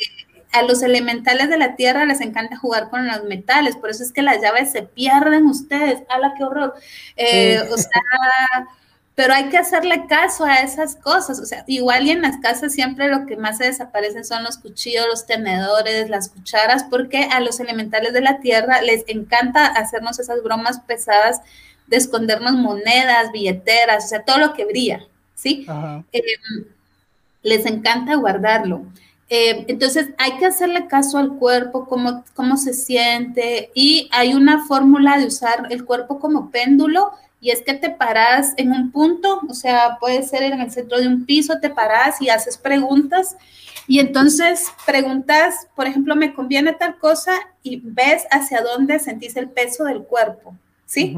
a 0.53 0.63
los 0.63 0.83
elementales 0.83 1.51
de 1.51 1.59
la 1.59 1.77
tierra 1.77 2.07
les 2.07 2.23
encanta 2.23 2.57
jugar 2.57 2.89
con 2.89 3.07
los 3.07 3.25
metales, 3.25 3.77
por 3.77 3.91
eso 3.91 4.03
es 4.03 4.13
que 4.13 4.23
las 4.23 4.41
llaves 4.41 4.73
se 4.73 4.83
pierden 4.83 5.47
ustedes. 5.47 6.03
¡Hala, 6.09 6.35
qué 6.39 6.45
horror! 6.45 6.75
Eh, 7.17 7.61
o 7.71 7.77
sea, 7.77 8.69
pero 9.19 9.35
hay 9.35 9.49
que 9.49 9.59
hacerle 9.59 10.07
caso 10.07 10.45
a 10.45 10.61
esas 10.61 10.95
cosas. 10.95 11.41
O 11.41 11.45
sea, 11.45 11.65
igual 11.67 12.07
y 12.07 12.13
en 12.13 12.23
las 12.23 12.37
casas 12.37 12.73
siempre 12.73 13.09
lo 13.09 13.27
que 13.27 13.37
más 13.37 13.59
se 13.59 13.65
desaparecen 13.65 14.25
son 14.25 14.45
los 14.45 14.59
cuchillos, 14.59 15.09
los 15.09 15.27
tenedores, 15.27 16.09
las 16.09 16.29
cucharas, 16.29 16.85
porque 16.85 17.25
a 17.25 17.41
los 17.41 17.59
elementales 17.59 18.13
de 18.13 18.21
la 18.21 18.39
tierra 18.39 18.81
les 18.81 19.03
encanta 19.09 19.67
hacernos 19.67 20.21
esas 20.21 20.41
bromas 20.45 20.79
pesadas 20.87 21.41
de 21.89 21.97
escondernos 21.97 22.53
monedas, 22.53 23.33
billeteras, 23.33 24.05
o 24.05 24.09
sea, 24.09 24.23
todo 24.23 24.39
lo 24.39 24.53
que 24.55 24.67
brilla, 24.67 25.01
¿sí? 25.35 25.67
Eh, 26.13 26.23
les 27.43 27.67
encanta 27.67 28.15
guardarlo. 28.15 28.85
Eh, 29.31 29.65
entonces 29.67 30.11
hay 30.19 30.39
que 30.39 30.47
hacerle 30.47 30.87
caso 30.87 31.19
al 31.19 31.31
cuerpo, 31.39 31.89
cómo, 31.89 32.25
cómo 32.37 32.57
se 32.57 32.73
siente, 32.73 33.73
y 33.75 34.09
hay 34.13 34.35
una 34.35 34.65
fórmula 34.65 35.19
de 35.19 35.27
usar 35.27 35.67
el 35.71 35.85
cuerpo 35.85 36.21
como 36.21 36.53
péndulo 36.53 37.15
y 37.41 37.51
es 37.51 37.63
que 37.63 37.75
te 37.75 37.91
paras 37.91 38.55
en 38.57 38.73
un 38.73 38.91
punto, 38.91 39.41
o 39.49 39.55
sea, 39.55 39.99
puede 40.01 40.23
ser 40.23 40.43
en 40.43 40.61
el 40.61 40.71
centro 40.71 40.99
de 40.99 41.07
un 41.07 41.25
piso, 41.25 41.61
te 41.61 41.71
paras 41.71 42.21
y 42.21 42.29
haces 42.29 42.57
preguntas 42.57 43.37
y 43.87 44.01
entonces 44.01 44.69
preguntas, 44.85 45.69
por 45.75 45.87
ejemplo, 45.87 46.15
me 46.17 46.35
conviene 46.35 46.73
tal 46.75 46.99
cosa 46.99 47.33
y 47.63 47.81
ves 47.83 48.25
hacia 48.31 48.61
dónde 48.61 48.99
sentís 48.99 49.37
el 49.37 49.49
peso 49.49 49.85
del 49.85 50.03
cuerpo, 50.03 50.55
¿sí? 50.85 51.17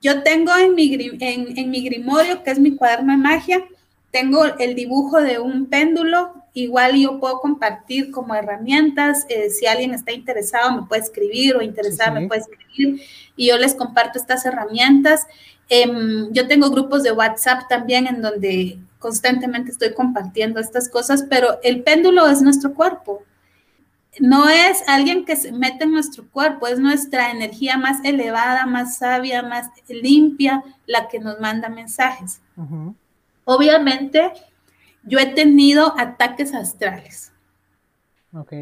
Yo 0.00 0.22
tengo 0.22 0.56
en 0.56 0.74
mi, 0.74 0.94
en, 1.20 1.58
en 1.58 1.70
mi 1.70 1.82
grimorio, 1.82 2.42
que 2.42 2.50
es 2.50 2.58
mi 2.58 2.76
cuaderno 2.76 3.12
de 3.12 3.18
magia, 3.18 3.64
tengo 4.16 4.44
el 4.44 4.74
dibujo 4.74 5.20
de 5.20 5.38
un 5.38 5.66
péndulo, 5.66 6.34
igual 6.54 6.96
yo 6.96 7.20
puedo 7.20 7.40
compartir 7.40 8.10
como 8.10 8.34
herramientas, 8.34 9.26
eh, 9.28 9.50
si 9.50 9.66
alguien 9.66 9.92
está 9.92 10.12
interesado 10.12 10.72
me 10.72 10.86
puede 10.86 11.02
escribir 11.02 11.56
o 11.56 11.62
interesado 11.62 12.18
me 12.18 12.26
puede 12.26 12.40
escribir 12.40 13.02
y 13.36 13.48
yo 13.48 13.58
les 13.58 13.74
comparto 13.74 14.18
estas 14.18 14.46
herramientas 14.46 15.26
Em, 15.68 16.32
yo 16.32 16.46
tengo 16.46 16.70
grupos 16.70 17.02
de 17.02 17.12
WhatsApp 17.12 17.68
también 17.68 18.06
en 18.06 18.22
donde 18.22 18.78
constantemente 18.98 19.72
estoy 19.72 19.94
compartiendo 19.94 20.60
estas 20.60 20.88
cosas, 20.88 21.24
pero 21.28 21.58
el 21.62 21.82
péndulo 21.82 22.26
es 22.28 22.40
nuestro 22.40 22.74
cuerpo. 22.74 23.22
No 24.18 24.48
es 24.48 24.82
alguien 24.88 25.24
que 25.24 25.36
se 25.36 25.52
mete 25.52 25.84
en 25.84 25.92
nuestro 25.92 26.26
cuerpo, 26.30 26.68
es 26.68 26.78
nuestra 26.78 27.30
energía 27.30 27.76
más 27.76 28.02
elevada, 28.04 28.64
más 28.64 28.96
sabia, 28.96 29.42
más 29.42 29.66
limpia, 29.88 30.62
la 30.86 31.08
que 31.08 31.18
nos 31.18 31.38
manda 31.40 31.68
mensajes. 31.68 32.40
Obviamente, 33.46 34.32
yo 35.04 35.20
he 35.20 35.26
tenido 35.26 35.94
ataques 35.96 36.52
astrales. 36.52 37.32
Ok. 38.34 38.52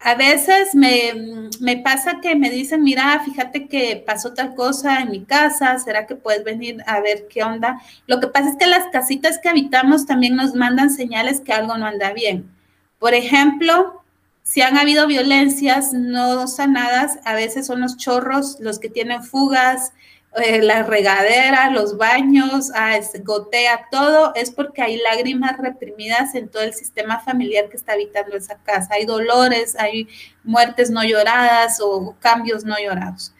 A 0.00 0.14
veces 0.14 0.74
me, 0.74 1.50
me, 1.60 1.76
pasa 1.76 2.20
que 2.22 2.34
me 2.34 2.48
dicen, 2.50 2.82
mira, 2.82 3.20
fíjate 3.22 3.68
que 3.68 4.02
pasó 4.06 4.32
tal 4.32 4.54
cosa 4.54 5.00
en 5.00 5.10
mi 5.10 5.24
casa, 5.24 5.78
¿será 5.78 6.06
que 6.06 6.14
puedes 6.14 6.42
venir 6.42 6.82
a 6.86 7.00
ver 7.00 7.26
qué 7.28 7.42
onda? 7.42 7.82
Lo 8.06 8.18
que 8.18 8.28
pasa 8.28 8.50
es 8.50 8.56
que 8.56 8.66
las 8.66 8.86
casitas 8.86 9.38
que 9.38 9.50
habitamos 9.50 10.06
también 10.06 10.36
nos 10.36 10.54
mandan 10.54 10.90
señales 10.90 11.40
que 11.40 11.52
algo 11.52 11.76
no 11.76 11.84
anda 11.84 12.12
bien. 12.12 12.50
Por 12.98 13.12
ejemplo, 13.12 14.02
si 14.42 14.62
han 14.62 14.78
habido 14.78 15.06
violencias 15.06 15.92
no 15.92 16.46
sanadas, 16.46 17.18
a 17.24 17.34
veces 17.34 17.66
son 17.66 17.82
los 17.82 17.98
chorros 17.98 18.58
los 18.60 18.78
que 18.78 18.88
tienen 18.88 19.22
fugas, 19.22 19.92
eh, 20.38 20.62
la 20.62 20.82
regadera, 20.82 21.70
los 21.70 21.96
baños, 21.96 22.70
ah, 22.74 22.98
gotea 23.22 23.88
todo, 23.90 24.34
es 24.34 24.50
porque 24.50 24.82
hay 24.82 24.98
lágrimas 24.98 25.58
reprimidas 25.58 26.34
en 26.34 26.48
todo 26.48 26.62
el 26.62 26.74
sistema 26.74 27.20
familiar 27.20 27.68
que 27.68 27.76
está 27.76 27.92
habitando 27.92 28.36
esa 28.36 28.56
casa. 28.58 28.94
Hay 28.94 29.04
dolores, 29.04 29.76
hay 29.78 30.08
muertes 30.44 30.90
no 30.90 31.04
lloradas 31.04 31.80
o 31.80 32.16
cambios 32.20 32.64
no 32.64 32.76
llorados. 32.78 33.34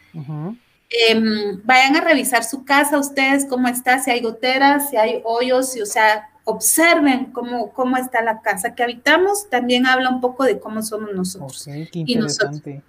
Em, 0.90 1.60
vayan 1.64 1.96
a 1.96 2.00
revisar 2.00 2.44
su 2.44 2.64
casa 2.64 2.98
ustedes, 2.98 3.44
cómo 3.44 3.68
está, 3.68 3.98
si 3.98 4.10
hay 4.10 4.20
goteras, 4.20 4.90
si 4.90 4.96
hay 4.96 5.20
hoyos, 5.24 5.72
si, 5.72 5.82
o 5.82 5.86
sea, 5.86 6.30
observen 6.44 7.26
cómo, 7.26 7.72
cómo 7.72 7.96
está 7.98 8.22
la 8.22 8.40
casa 8.40 8.74
que 8.74 8.82
habitamos. 8.82 9.50
También 9.50 9.86
habla 9.86 10.08
un 10.10 10.20
poco 10.20 10.44
de 10.44 10.58
cómo 10.58 10.82
somos 10.82 11.10
nosotros. 11.14 11.64
qué 11.64 11.88
interesante. 11.92 12.82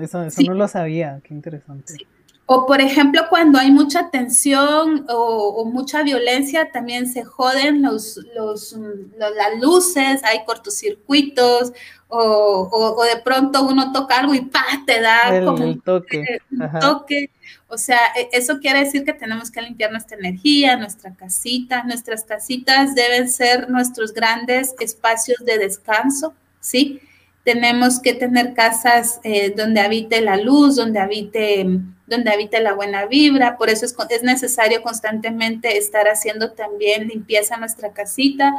Eso, 0.00 0.24
no 0.46 0.54
lo 0.54 0.68
sabía, 0.68 1.20
qué 1.24 1.34
interesante. 1.34 2.06
O 2.46 2.66
por 2.66 2.80
ejemplo, 2.80 3.22
cuando 3.30 3.58
hay 3.58 3.70
mucha 3.70 4.10
tensión 4.10 5.06
o, 5.08 5.64
mucha 5.64 6.02
violencia, 6.02 6.70
también 6.70 7.06
se 7.06 7.24
joden 7.24 7.82
los, 7.82 8.18
los, 8.34 8.76
las 9.16 9.60
luces, 9.60 10.22
hay 10.24 10.44
cortocircuitos, 10.44 11.72
o, 12.08 13.04
de 13.04 13.22
pronto 13.22 13.62
uno 13.62 13.90
toca 13.92 14.18
algo 14.18 14.34
y 14.34 14.42
¡pa! 14.42 14.64
te 14.86 15.00
da 15.00 15.42
como 15.44 15.64
un 15.64 15.80
toque. 15.80 16.40
Un 16.50 16.78
toque. 16.78 17.30
O 17.68 17.78
sea, 17.78 17.98
e, 18.14 18.28
eso 18.32 18.58
quiere 18.58 18.80
decir 18.80 19.02
que 19.04 19.14
tenemos 19.14 19.50
que 19.50 19.62
limpiar 19.62 19.90
nuestra 19.90 20.18
energía, 20.18 20.76
nuestra 20.76 21.14
casita. 21.14 21.84
Nuestras 21.84 22.24
casitas 22.24 22.94
deben 22.94 23.30
ser 23.30 23.70
nuestros 23.70 24.12
grandes 24.12 24.74
espacios 24.78 25.38
de 25.46 25.56
descanso, 25.56 26.34
¿sí? 26.60 27.00
Tenemos 27.44 28.00
que 28.00 28.14
tener 28.14 28.54
casas 28.54 29.20
eh, 29.24 29.52
donde 29.56 29.80
habite 29.80 30.20
la 30.20 30.36
luz, 30.36 30.76
donde 30.76 31.00
habite 31.00 31.66
donde 32.06 32.30
habite 32.30 32.60
la 32.60 32.74
buena 32.74 33.06
vibra, 33.06 33.56
por 33.56 33.70
eso 33.70 33.86
es, 33.86 33.96
es 34.10 34.22
necesario 34.22 34.82
constantemente 34.82 35.78
estar 35.78 36.06
haciendo 36.08 36.52
también 36.52 37.08
limpieza 37.08 37.54
en 37.54 37.60
nuestra 37.60 37.92
casita. 37.92 38.52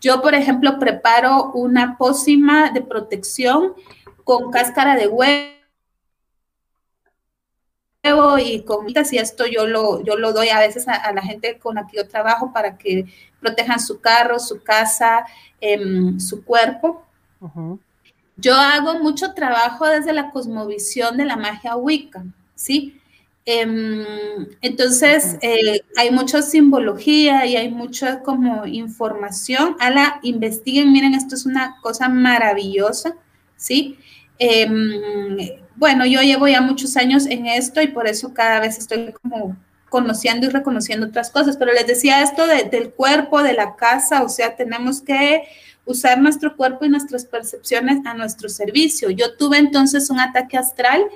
Yo, 0.00 0.20
por 0.20 0.34
ejemplo, 0.34 0.78
preparo 0.78 1.52
una 1.52 1.96
pócima 1.96 2.70
de 2.70 2.82
protección 2.82 3.74
con 4.24 4.50
cáscara 4.50 4.96
de 4.96 5.06
huevo 5.06 5.52
y 8.38 8.62
con 8.64 8.86
y 8.88 9.18
esto 9.18 9.46
yo 9.46 9.66
lo, 9.66 10.02
yo 10.04 10.16
lo 10.16 10.32
doy 10.32 10.48
a 10.48 10.60
veces 10.60 10.86
a, 10.86 11.12
la 11.12 11.22
gente 11.22 11.58
con 11.58 11.76
la 11.76 11.86
que 11.86 11.96
yo 11.96 12.08
trabajo 12.08 12.52
para 12.52 12.76
que 12.76 13.06
protejan 13.40 13.80
su 13.80 14.00
carro, 14.00 14.38
su 14.38 14.62
casa, 14.62 15.26
em, 15.60 16.18
su 16.20 16.44
cuerpo. 16.44 17.04
Yo 18.36 18.54
hago 18.54 18.98
mucho 18.98 19.32
trabajo 19.32 19.86
desde 19.86 20.12
la 20.12 20.30
cosmovisión 20.30 21.16
de 21.16 21.24
la 21.24 21.36
magia 21.36 21.76
Wicca. 21.76 22.24
¿sí? 22.56 23.00
Em, 23.44 24.04
entonces, 24.60 25.36
eh, 25.40 25.80
hay 25.96 26.10
mucha 26.10 26.42
simbología 26.42 27.46
y 27.46 27.56
hay 27.56 27.70
mucha 27.70 28.22
como 28.22 28.66
información. 28.66 29.76
A 29.78 29.90
la 29.90 30.18
investiguen, 30.22 30.92
miren, 30.92 31.14
esto 31.14 31.36
es 31.36 31.46
una 31.46 31.76
cosa 31.80 32.08
maravillosa, 32.08 33.14
¿sí? 33.56 33.98
Em, 34.38 35.38
bueno, 35.76 36.04
yo 36.06 36.22
llevo 36.22 36.48
ya 36.48 36.60
muchos 36.60 36.96
años 36.96 37.26
en 37.26 37.46
esto 37.46 37.80
y 37.80 37.86
por 37.88 38.08
eso 38.08 38.34
cada 38.34 38.60
vez 38.60 38.78
estoy 38.78 39.12
como 39.22 39.56
conociendo 39.88 40.46
y 40.46 40.50
reconociendo 40.50 41.06
otras 41.06 41.30
cosas, 41.30 41.56
pero 41.56 41.72
les 41.72 41.86
decía 41.86 42.22
esto 42.22 42.44
del 42.46 42.90
cuerpo, 42.90 43.42
de 43.42 43.54
la 43.54 43.76
casa, 43.76 44.24
o 44.24 44.28
sea, 44.28 44.56
tenemos 44.56 45.00
que 45.00 45.42
usar 45.86 46.20
nuestro 46.20 46.56
cuerpo 46.56 46.84
y 46.84 46.88
nuestras 46.88 47.24
percepciones 47.24 48.04
a 48.04 48.12
nuestro 48.12 48.48
servicio. 48.48 49.08
Yo 49.10 49.36
tuve 49.36 49.58
entonces 49.58 50.10
un 50.10 50.20
ataque 50.20 50.58
astral 50.58 51.06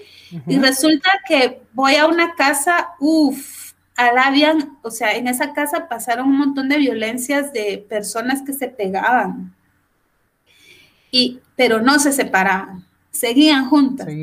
y 0.46 0.58
resulta 0.58 1.10
que 1.28 1.60
voy 1.72 1.96
a 1.96 2.06
una 2.06 2.34
casa, 2.34 2.90
uff, 3.00 3.72
alabian, 3.96 4.78
o 4.82 4.90
sea, 4.90 5.14
en 5.16 5.26
esa 5.26 5.52
casa 5.52 5.88
pasaron 5.88 6.28
un 6.28 6.38
montón 6.38 6.68
de 6.68 6.78
violencias 6.78 7.52
de 7.52 7.84
personas 7.88 8.42
que 8.42 8.52
se 8.52 8.68
pegaban, 8.68 9.54
y, 11.10 11.40
pero 11.56 11.80
no 11.82 11.98
se 11.98 12.12
separaban, 12.12 12.86
seguían 13.10 13.68
juntas. 13.68 14.08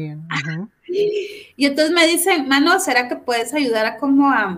Y 0.89 1.66
entonces 1.66 1.93
me 1.93 2.08
dicen, 2.08 2.48
mano, 2.48 2.80
¿será 2.80 3.10
que 3.10 3.18
puedes 3.18 3.54
ayudar 3.54 3.86
a 3.86 3.98
como 3.98 4.30
a 4.30 4.58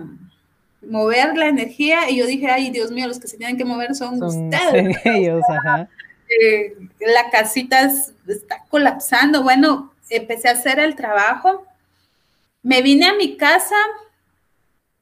mover 0.82 1.36
la 1.36 1.46
energía? 1.46 2.10
Y 2.10 2.16
yo 2.16 2.26
dije, 2.26 2.50
ay, 2.50 2.70
Dios 2.70 2.90
mío, 2.90 3.06
los 3.06 3.18
que 3.18 3.28
se 3.28 3.36
tienen 3.36 3.56
que 3.56 3.64
mover 3.64 3.94
son, 3.94 4.22
ustedes. 4.22 4.96
Ellos, 5.04 5.42
ajá. 5.48 5.88
Eh, 6.28 6.76
la 7.00 7.30
casita 7.30 7.90
está 8.26 8.64
colapsando. 8.68 9.42
Bueno, 9.42 9.92
empecé 10.08 10.48
a 10.48 10.52
hacer 10.52 10.78
el 10.78 10.94
trabajo. 10.94 11.66
Me 12.62 12.82
vine 12.82 13.06
a 13.06 13.14
mi 13.14 13.36
casa. 13.36 13.76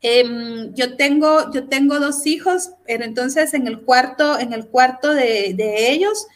Em, 0.00 0.72
yo, 0.74 0.96
tengo, 0.96 1.50
yo 1.52 1.68
tengo 1.68 1.98
dos 1.98 2.26
hijos, 2.26 2.70
pero 2.86 3.04
entonces 3.04 3.52
en 3.52 3.66
el 3.66 3.80
cuarto, 3.80 4.38
en 4.38 4.52
el 4.52 4.68
cuarto 4.68 5.12
de, 5.12 5.54
de 5.54 5.90
ellos 5.90 6.28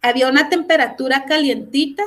había 0.00 0.28
una 0.28 0.48
temperatura 0.48 1.24
calientita. 1.24 2.04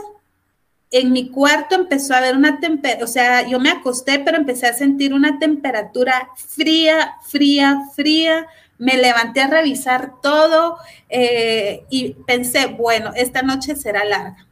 En 0.89 1.11
mi 1.11 1.29
cuarto 1.29 1.75
empezó 1.75 2.13
a 2.13 2.19
haber 2.19 2.35
una 2.35 2.59
temperatura, 2.59 3.03
o 3.03 3.07
sea, 3.07 3.47
yo 3.47 3.59
me 3.59 3.69
acosté, 3.69 4.19
pero 4.19 4.38
empecé 4.38 4.67
a 4.67 4.73
sentir 4.73 5.13
una 5.13 5.38
temperatura 5.38 6.29
fría, 6.35 7.17
fría, 7.23 7.81
fría. 7.93 8.47
Me 8.77 8.95
levanté 8.95 9.41
a 9.41 9.47
revisar 9.47 10.21
todo 10.21 10.77
eh, 11.09 11.83
y 11.89 12.13
pensé, 12.25 12.67
bueno, 12.67 13.11
esta 13.15 13.41
noche 13.41 13.75
será 13.75 14.05
larga. 14.05 14.47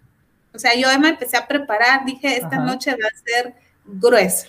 O 0.53 0.59
sea, 0.59 0.73
yo 0.75 0.87
me 0.99 1.09
empecé 1.09 1.37
a 1.37 1.47
preparar, 1.47 2.05
dije, 2.05 2.37
esta 2.37 2.57
noche 2.57 2.91
va 2.91 3.07
a 3.07 3.23
ser 3.23 3.53
gruesa. 3.85 4.47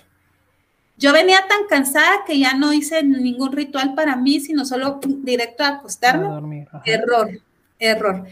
Yo 0.99 1.13
venía 1.13 1.45
tan 1.47 1.67
cansada 1.69 2.25
que 2.27 2.39
ya 2.39 2.55
no 2.55 2.73
hice 2.73 3.03
ningún 3.03 3.53
ritual 3.53 3.95
para 3.95 4.17
mí, 4.17 4.41
sino 4.41 4.65
solo 4.65 4.99
directo 5.03 5.63
a 5.63 5.69
acostarme. 5.69 6.67
error, 6.85 7.31
error. 7.79 8.27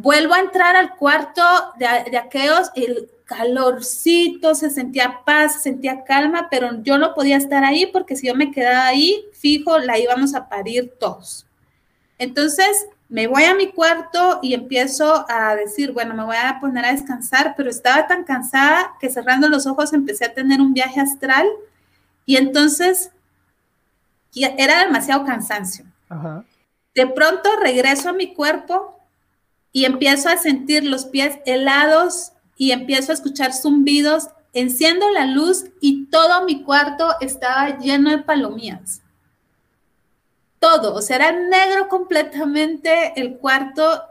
Vuelvo 0.00 0.34
a 0.34 0.38
entrar 0.38 0.76
al 0.76 0.94
cuarto 0.94 1.42
de, 1.76 2.08
de 2.08 2.18
aquellos, 2.18 2.70
el 2.76 3.10
calorcito, 3.24 4.54
se 4.54 4.70
sentía 4.70 5.22
paz, 5.24 5.54
se 5.54 5.58
sentía 5.58 6.04
calma, 6.04 6.46
pero 6.48 6.82
yo 6.82 6.98
no 6.98 7.14
podía 7.14 7.36
estar 7.36 7.64
ahí 7.64 7.86
porque 7.86 8.14
si 8.14 8.28
yo 8.28 8.36
me 8.36 8.52
quedaba 8.52 8.86
ahí, 8.86 9.24
fijo, 9.32 9.76
la 9.78 9.98
íbamos 9.98 10.34
a 10.34 10.48
parir 10.48 10.94
todos. 11.00 11.46
Entonces, 12.16 12.86
me 13.08 13.26
voy 13.26 13.42
a 13.42 13.56
mi 13.56 13.72
cuarto 13.72 14.38
y 14.40 14.54
empiezo 14.54 15.26
a 15.28 15.56
decir, 15.56 15.92
bueno, 15.92 16.14
me 16.14 16.24
voy 16.24 16.36
a 16.36 16.60
poner 16.60 16.84
a 16.84 16.92
descansar, 16.92 17.54
pero 17.56 17.68
estaba 17.68 18.06
tan 18.06 18.22
cansada 18.22 18.92
que 19.00 19.10
cerrando 19.10 19.48
los 19.48 19.66
ojos 19.66 19.92
empecé 19.92 20.26
a 20.26 20.34
tener 20.34 20.60
un 20.60 20.74
viaje 20.74 21.00
astral 21.00 21.44
y 22.24 22.36
entonces 22.36 23.10
era 24.32 24.84
demasiado 24.84 25.24
cansancio. 25.24 25.86
De 26.94 27.06
pronto 27.08 27.50
regreso 27.60 28.10
a 28.10 28.12
mi 28.12 28.32
cuerpo 28.34 28.97
y 29.78 29.84
empiezo 29.84 30.28
a 30.28 30.36
sentir 30.36 30.84
los 30.84 31.06
pies 31.06 31.38
helados 31.46 32.32
y 32.56 32.72
empiezo 32.72 33.12
a 33.12 33.14
escuchar 33.14 33.52
zumbidos, 33.52 34.28
enciendo 34.52 35.08
la 35.10 35.26
luz 35.26 35.66
y 35.80 36.06
todo 36.06 36.44
mi 36.44 36.62
cuarto 36.62 37.08
estaba 37.20 37.78
lleno 37.78 38.10
de 38.10 38.18
palomías 38.18 39.02
todo, 40.58 40.94
o 40.94 41.02
sea, 41.02 41.16
era 41.16 41.32
negro 41.32 41.88
completamente 41.88 43.12
el 43.16 43.36
cuarto 43.36 44.02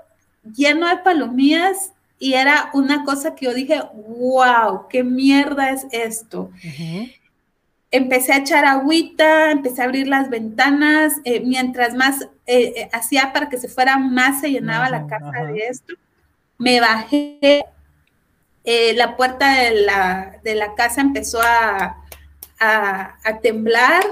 lleno 0.56 0.88
de 0.88 0.98
palomías 0.98 1.94
y 2.20 2.34
era 2.34 2.70
una 2.74 3.04
cosa 3.04 3.36
que 3.36 3.46
yo 3.46 3.54
dije, 3.54 3.82
wow, 3.94 4.88
qué 4.90 5.04
mierda 5.04 5.72
es 5.72 5.86
esto. 5.92 6.50
Empecé 7.90 8.34
a 8.34 8.38
echar 8.38 8.66
agüita, 8.66 9.52
empecé 9.52 9.82
a 9.82 9.86
abrir 9.86 10.08
las 10.08 10.30
ventanas, 10.30 11.14
eh, 11.24 11.40
mientras 11.40 11.94
más 11.94 12.22
eh, 12.46 12.74
eh, 12.76 12.90
hacía 12.92 13.32
para 13.32 13.48
que 13.48 13.58
se 13.58 13.70
fuera 13.70 13.98
más, 13.98 14.42
se 14.42 14.52
llenaba 14.52 14.90
la 14.90 15.08
casa 15.08 15.46
de 15.46 15.68
esto. 15.68 15.94
Me 16.58 16.80
bajé, 16.80 17.64
la 18.96 19.16
puerta 19.16 19.62
de 19.62 19.82
la, 19.82 20.38
de 20.44 20.56
la 20.56 20.76
casa 20.76 21.00
empezó 21.00 21.42
a, 21.42 22.04
a, 22.60 23.18
a 23.24 23.40
temblar 23.40 24.04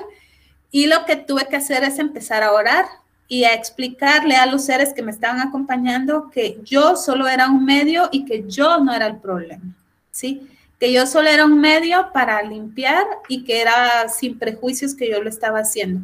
y 0.72 0.88
lo 0.88 1.06
que 1.06 1.18
tuve 1.18 1.48
que 1.48 1.58
hacer 1.58 1.84
es 1.84 2.00
empezar 2.00 2.44
a 2.44 2.54
orar 2.54 2.86
y 3.28 3.44
a 3.44 3.54
explicarle 3.54 4.36
a 4.36 4.46
los 4.46 4.66
seres 4.66 4.94
que 4.94 5.02
me 5.02 5.12
estaban 5.12 5.42
acompañando 5.42 6.30
que 6.30 6.60
yo 6.64 6.96
solo 6.96 7.28
era 7.28 7.50
un 7.50 7.66
medio 7.66 8.10
y 8.12 8.26
que 8.26 8.46
yo 8.48 8.78
no 8.80 8.94
era 8.94 9.08
el 9.08 9.18
problema, 9.18 9.74
¿sí? 10.12 10.48
Que 10.80 10.92
yo 10.92 11.08
solo 11.08 11.30
era 11.30 11.46
un 11.46 11.60
medio 11.60 12.12
para 12.14 12.42
limpiar 12.44 13.06
y 13.30 13.44
que 13.44 13.62
era 13.62 14.10
sin 14.10 14.38
prejuicios 14.38 14.96
que 14.96 15.10
yo 15.10 15.22
lo 15.22 15.30
estaba 15.30 15.60
haciendo. 15.60 16.02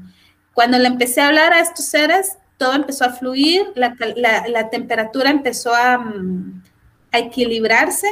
Cuando 0.53 0.78
le 0.80 0.88
empecé 0.88 1.22
a 1.22 1.28
hablar 1.28 1.53
a 1.53 1.59
estos 1.59 1.86
seres, 1.86 2.38
todo 2.57 2.74
empezó 2.74 3.05
a 3.05 3.09
fluir, 3.09 3.74
la, 3.76 4.69
temperatura 4.69 5.30
empezó 5.30 5.74
a, 5.74 5.97
mm, 5.97 6.61
a, 7.11 7.19
equilibrarse 7.19 8.07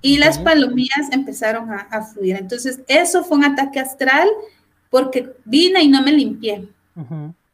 y 0.00 0.18
las 0.18 0.38
palomillas 0.38 1.12
empezaron 1.12 1.70
a, 1.70 2.02
fluir. 2.02 2.36
Entonces, 2.36 2.80
eso 2.88 3.22
fue 3.22 3.38
un 3.38 3.44
ataque 3.44 3.78
astral 3.78 4.28
porque 4.90 5.32
vine 5.44 5.82
y 5.82 5.88
no 5.88 6.02
me 6.02 6.12
limpié. 6.12 6.68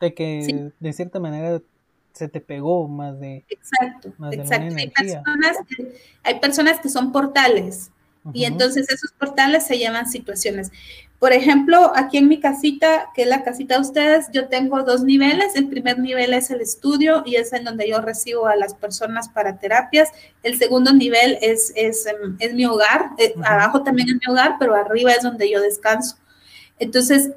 De 0.01 0.15
que 0.15 0.73
de 0.79 0.93
cierta 0.93 1.21
manera 1.21 1.61
se 2.13 2.29
te 2.29 2.41
pegó 2.41 2.89
más 2.89 3.19
de. 3.21 3.45
Exacto, 3.49 4.13
exacto. 4.33 4.75
Hay 4.77 4.91
personas, 4.91 5.57
que, 5.69 5.95
hay 6.25 6.41
personas 6.41 6.81
que 6.81 6.89
son 6.89 7.13
portales 7.13 7.91
y 8.33 8.45
entonces 8.45 8.89
esos 8.91 9.13
portales 9.13 9.67
se 9.67 9.79
llaman 9.79 10.09
situaciones. 10.09 10.71
Por 11.19 11.33
ejemplo, 11.33 11.93
aquí 11.97 12.17
en 12.19 12.29
mi 12.29 12.39
casita, 12.39 13.11
que 13.13 13.23
es 13.23 13.29
la 13.29 13.43
casita 13.43 13.75
de 13.75 13.81
ustedes, 13.81 14.27
yo 14.33 14.49
tengo 14.49 14.85
dos 14.85 15.03
niveles. 15.03 15.57
El 15.57 15.69
primer 15.69 15.99
nivel 15.99 16.33
es 16.33 16.51
el 16.51 16.61
estudio 16.61 17.25
y 17.27 17.35
es 17.35 17.53
en 17.53 17.65
donde 17.65 17.89
yo 17.89 18.01
recibo 18.01 18.47
a 18.47 18.55
las 18.55 18.75
personas 18.75 19.29
para 19.29 19.59
terapias. 19.59 20.11
El 20.45 20.57
segundo 20.59 20.93
nivel 20.93 21.37
es, 21.43 21.73
es, 21.75 22.07
em, 22.07 22.37
es 22.39 22.55
mi 22.55 22.67
hogar. 22.67 23.11
Eh, 23.19 23.35
abajo 23.45 23.83
también 23.83 24.09
es 24.11 24.15
mi 24.15 24.33
hogar, 24.33 24.57
pero 24.61 24.77
arriba 24.77 25.11
es 25.11 25.23
donde 25.23 25.51
yo 25.51 25.61
descanso. 25.61 26.17
Entonces, 26.79 27.33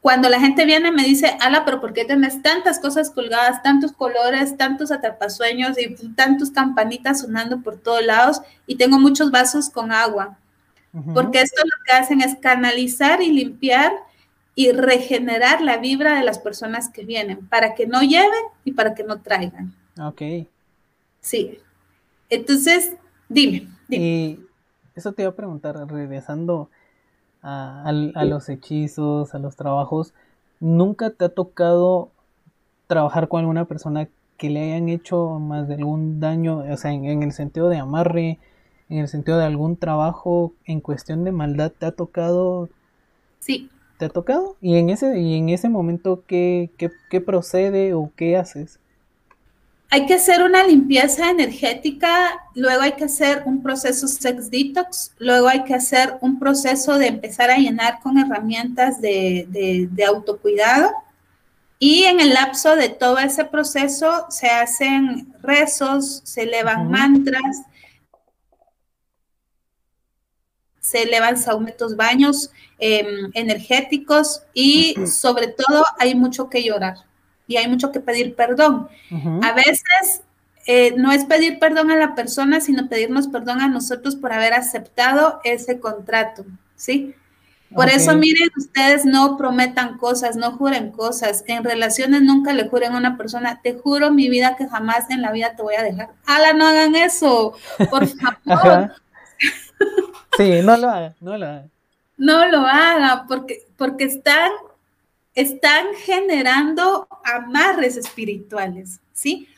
cuando 0.00 0.30
la 0.30 0.40
gente 0.40 0.64
viene 0.64 0.90
me 0.90 1.04
dice, 1.04 1.36
Ala, 1.40 1.64
pero 1.64 1.80
¿por 1.80 1.92
qué 1.92 2.04
tenés 2.04 2.40
tantas 2.40 2.78
cosas 2.78 3.10
colgadas, 3.10 3.62
tantos 3.62 3.92
colores, 3.92 4.56
tantos 4.56 4.90
atrapasueños 4.90 5.76
y 5.78 5.94
tantos 6.14 6.50
campanitas 6.50 7.20
sonando 7.20 7.60
por 7.60 7.76
todos 7.76 8.04
lados? 8.04 8.40
Y 8.66 8.76
tengo 8.76 8.98
muchos 8.98 9.30
vasos 9.30 9.68
con 9.68 9.92
agua. 9.92 10.38
Porque 11.14 11.40
esto 11.40 11.62
lo 11.62 11.84
que 11.84 11.92
hacen 11.92 12.20
es 12.20 12.36
canalizar 12.40 13.22
y 13.22 13.30
limpiar 13.30 13.92
y 14.56 14.72
regenerar 14.72 15.60
la 15.60 15.76
vibra 15.76 16.16
de 16.16 16.24
las 16.24 16.38
personas 16.38 16.88
que 16.88 17.04
vienen, 17.04 17.46
para 17.46 17.74
que 17.74 17.86
no 17.86 18.02
lleven 18.02 18.42
y 18.64 18.72
para 18.72 18.94
que 18.94 19.04
no 19.04 19.20
traigan. 19.20 19.74
Ok. 20.00 20.22
Sí. 21.20 21.60
Entonces, 22.28 22.92
dime. 23.28 23.68
dime. 23.86 24.04
Y 24.04 24.40
eso 24.94 25.12
te 25.12 25.22
iba 25.22 25.30
a 25.30 25.36
preguntar, 25.36 25.76
regresando 25.88 26.70
a, 27.42 27.92
los 27.92 28.48
hechizos, 28.48 29.34
a 29.34 29.38
los 29.38 29.56
trabajos, 29.56 30.14
¿nunca 30.58 31.10
te 31.10 31.24
ha 31.24 31.28
tocado 31.28 32.10
trabajar 32.86 33.28
con 33.28 33.40
alguna 33.40 33.66
persona 33.66 34.08
que 34.36 34.50
le 34.50 34.72
hayan 34.72 34.88
hecho 34.88 35.38
más 35.38 35.68
de 35.68 35.74
algún 35.74 36.18
daño, 36.20 36.58
o 36.58 36.76
sea, 36.76 36.92
en, 36.92 37.22
el 37.22 37.32
sentido 37.32 37.68
de 37.68 37.78
amarre, 37.78 38.38
en 38.88 38.98
el 38.98 39.08
sentido 39.08 39.38
de 39.38 39.44
algún 39.44 39.76
trabajo 39.76 40.52
en 40.64 40.80
cuestión 40.80 41.24
de 41.24 41.32
maldad, 41.32 41.72
¿te 41.78 41.86
ha 41.86 41.92
tocado? 41.92 42.68
Sí. 43.38 43.70
¿Te 43.98 44.06
ha 44.06 44.08
tocado? 44.08 44.56
¿Y 44.60 44.76
en 44.76 44.90
ese, 44.90 45.20
y 45.20 45.34
en 45.34 45.50
ese 45.50 45.68
momento 45.68 46.24
qué, 46.26 46.70
qué, 46.78 46.90
qué 47.10 47.20
procede 47.20 47.94
o 47.94 48.10
qué 48.16 48.36
haces? 48.36 48.79
Hay 49.92 50.06
que 50.06 50.14
hacer 50.14 50.40
una 50.44 50.62
limpieza 50.62 51.30
energética, 51.30 52.44
luego 52.54 52.82
hay 52.82 52.92
que 52.92 53.06
hacer 53.06 53.42
un 53.44 53.60
proceso 53.60 54.06
sex 54.06 54.48
detox, 54.48 55.10
luego 55.18 55.48
hay 55.48 55.64
que 55.64 55.74
hacer 55.74 56.16
un 56.20 56.38
proceso 56.38 56.96
de 56.96 57.08
empezar 57.08 57.50
a 57.50 57.56
llenar 57.56 57.98
con 58.00 58.16
herramientas 58.16 59.00
de, 59.00 59.88
autocuidado. 60.06 60.92
Y 61.80 62.04
en 62.04 62.20
el 62.20 62.34
lapso 62.34 62.76
de 62.76 62.88
todo 62.88 63.18
ese 63.18 63.44
proceso 63.44 64.26
se 64.28 64.48
hacen 64.48 65.34
rezos, 65.42 66.20
se 66.24 66.42
elevan 66.42 66.88
mantras, 66.88 67.62
se 70.78 71.02
elevan 71.02 71.36
saumetos 71.36 71.96
baños 71.96 72.52
em, 72.78 73.30
energéticos 73.34 74.44
y 74.54 74.94
sobre 75.06 75.48
todo 75.48 75.84
hay 75.98 76.14
mucho 76.14 76.48
que 76.48 76.62
llorar 76.62 77.09
y 77.50 77.56
hay 77.56 77.66
mucho 77.66 77.90
que 77.90 77.98
pedir 77.98 78.36
perdón. 78.36 78.88
A 79.42 79.52
veces 79.52 80.22
eh, 80.66 80.94
no 80.96 81.10
es 81.10 81.24
pedir 81.24 81.58
perdón 81.58 81.90
a 81.90 81.96
la 81.96 82.14
persona, 82.14 82.60
sino 82.60 82.88
pedirnos 82.88 83.26
perdón 83.26 83.60
a 83.60 83.66
nosotros 83.66 84.14
por 84.14 84.32
haber 84.32 84.54
aceptado 84.54 85.40
ese 85.42 85.80
contrato, 85.80 86.44
¿sí? 86.76 87.12
Por 87.74 87.88
eso, 87.88 88.16
miren, 88.16 88.50
ustedes 88.56 89.04
no 89.04 89.36
prometan 89.36 89.98
cosas, 89.98 90.36
no 90.36 90.52
juren 90.52 90.92
cosas. 90.92 91.42
En 91.46 91.64
relaciones 91.64 92.22
nunca 92.22 92.52
le 92.52 92.68
juren 92.68 92.92
a 92.94 92.98
una 92.98 93.16
persona, 93.16 93.60
te 93.62 93.74
juro 93.74 94.12
mi 94.12 94.28
vida 94.28 94.54
que 94.56 94.68
jamás 94.68 95.10
en 95.10 95.22
la 95.22 95.32
vida 95.32 95.56
te 95.56 95.62
voy 95.62 95.74
a 95.74 95.82
dejar. 95.82 96.10
¡Hala, 96.26 96.52
no 96.52 96.66
hagan 96.66 96.94
eso! 96.94 97.54
Por 97.90 98.06
favor. 98.46 98.92
Sí, 100.36 100.62
no 100.62 100.76
lo 100.76 100.88
hagan, 100.88 101.16
no 101.20 101.36
lo 101.36 101.46
hagan. 101.46 101.70
No 102.16 102.48
lo 102.48 102.58
hagan, 102.60 103.26
porque, 103.26 103.66
porque 103.76 104.04
están 104.04 104.50
están 105.40 105.86
generando 106.04 107.08
amarres 107.24 107.96
espirituales, 107.96 109.00
¿sí? 109.12 109.48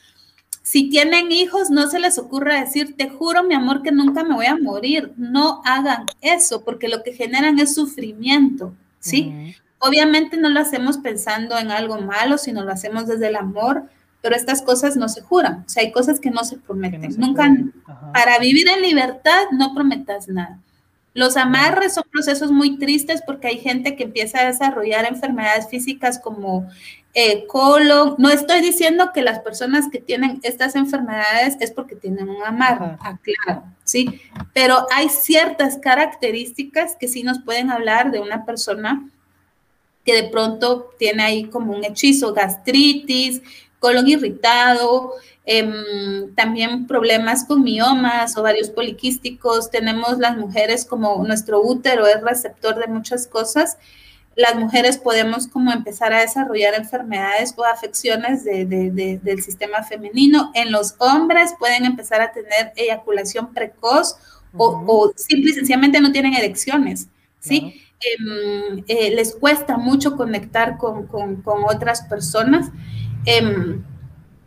Si 0.63 0.89
tienen 0.89 1.33
hijos, 1.33 1.71
no 1.71 1.89
se 1.89 1.99
les 1.99 2.19
ocurra 2.19 2.61
decir, 2.61 2.95
te 2.97 3.09
juro, 3.09 3.43
mi 3.43 3.55
amor, 3.55 3.83
que 3.83 3.91
nunca 3.91 4.23
me 4.23 4.35
voy 4.35 4.47
a 4.47 4.57
morir. 4.57 5.13
No 5.17 5.61
hagan 5.65 6.07
eso, 6.21 6.65
porque 6.65 6.89
lo 6.89 7.03
que 7.03 7.13
generan 7.13 7.59
es 7.59 7.75
sufrimiento, 7.75 8.73
¿sí? 9.01 9.55
Obviamente 9.79 10.37
no 10.37 10.49
lo 10.49 10.61
hacemos 10.61 10.99
pensando 10.99 11.59
en 11.59 11.73
algo 11.73 12.01
malo, 12.01 12.39
sino 12.39 12.63
lo 12.63 12.71
hacemos 12.71 13.09
desde 13.09 13.27
el 13.27 13.37
amor, 13.37 13.89
pero 14.21 14.37
estas 14.37 14.63
cosas 14.63 14.97
no 14.97 15.09
se 15.09 15.21
juran. 15.21 15.65
O 15.67 15.69
sea, 15.69 15.83
hay 15.83 15.91
cosas 15.91 16.21
que 16.21 16.31
no 16.31 16.45
se 16.45 16.57
prometen. 16.57 17.13
nunca, 17.19 17.53
para 18.15 18.39
vivir 18.39 18.69
en 18.69 18.83
libertad, 18.83 19.47
no 19.51 19.75
prometas 19.75 20.29
nada. 20.29 20.61
Los 21.15 21.37
amarres 21.37 21.95
son 21.95 22.05
procesos 22.11 22.51
muy 22.51 22.79
tristes 22.79 23.23
porque 23.27 23.49
hay 23.49 23.59
gente 23.59 23.97
que 23.97 24.05
empieza 24.05 24.41
a 24.41 24.47
desarrollar 24.47 25.05
enfermedades 25.05 25.69
físicas 25.69 26.19
como 26.19 26.69
eh, 27.15 27.47
colon. 27.47 28.15
No 28.17 28.31
estoy 28.31 28.61
diciendo 28.63 29.11
que 29.13 29.21
las 29.21 29.41
personas 29.41 29.89
que 29.91 29.99
tienen 30.01 30.41
estas 30.43 30.75
enfermedades 30.75 31.57
es 31.61 31.71
porque 31.71 31.97
tienen 31.97 32.31
un 32.31 32.43
amarre, 32.43 32.97
claro, 33.23 33.65
¿sí? 33.85 34.21
Pero 34.55 34.87
hay 34.91 35.11
ciertas 35.11 35.77
características 35.77 36.97
que 36.97 37.09
sí 37.09 37.23
nos 37.23 37.41
pueden 37.41 37.71
hablar 37.71 38.11
de 38.11 38.21
una 38.21 38.47
persona 38.47 39.09
que 40.05 40.15
de 40.15 40.29
pronto 40.31 40.91
tiene 40.99 41.23
ahí 41.23 41.45
como 41.45 41.75
un 41.77 41.85
hechizo, 41.85 42.33
gastritis, 42.33 43.43
colon 43.83 44.09
irritado, 44.09 45.13
Em, 45.45 46.33
también 46.37 46.87
problemas 46.87 47.45
con 47.45 47.65
miomas, 47.65 48.37
ovarios 48.37 48.71
poliquísticos, 48.71 49.71
tenemos 49.71 50.19
las 50.19 50.37
mujeres 50.37 50.85
como 50.85 51.25
nuestro 51.27 51.61
útero 51.61 52.07
es 52.07 52.21
receptor 52.21 52.79
de 52.79 52.87
muchas 52.87 53.27
cosas, 53.27 53.77
las 54.37 54.55
mujeres 54.55 54.99
podemos 54.99 55.49
como 55.49 55.73
empezar 55.73 56.13
a 56.13 56.21
desarrollar 56.21 56.75
enfermedades 56.75 57.53
o 57.57 57.65
afecciones 57.65 58.45
del 58.45 59.43
sistema 59.43 59.83
femenino. 59.83 60.51
En 60.55 60.73
los 60.73 60.95
hombres 60.99 61.55
pueden 61.59 61.85
empezar 61.85 62.23
a 62.23 62.33
tener 62.33 62.73
eyaculación 62.77 63.53
precoz 63.53 64.17
o, 64.57 65.13
simple 65.17 65.51
y 65.51 65.55
sencillamente 65.55 66.01
no 66.01 66.13
tienen 66.13 66.33
erecciones, 66.35 67.09
¿sí? 67.41 67.83
Em, 68.01 68.85
eh, 68.89 69.11
les 69.15 69.35
cuesta 69.35 69.77
mucho 69.77 70.17
conectar 70.17 70.79
con, 70.79 71.09
otras 71.69 72.03
personas. 72.03 72.71
Em, 73.25 73.83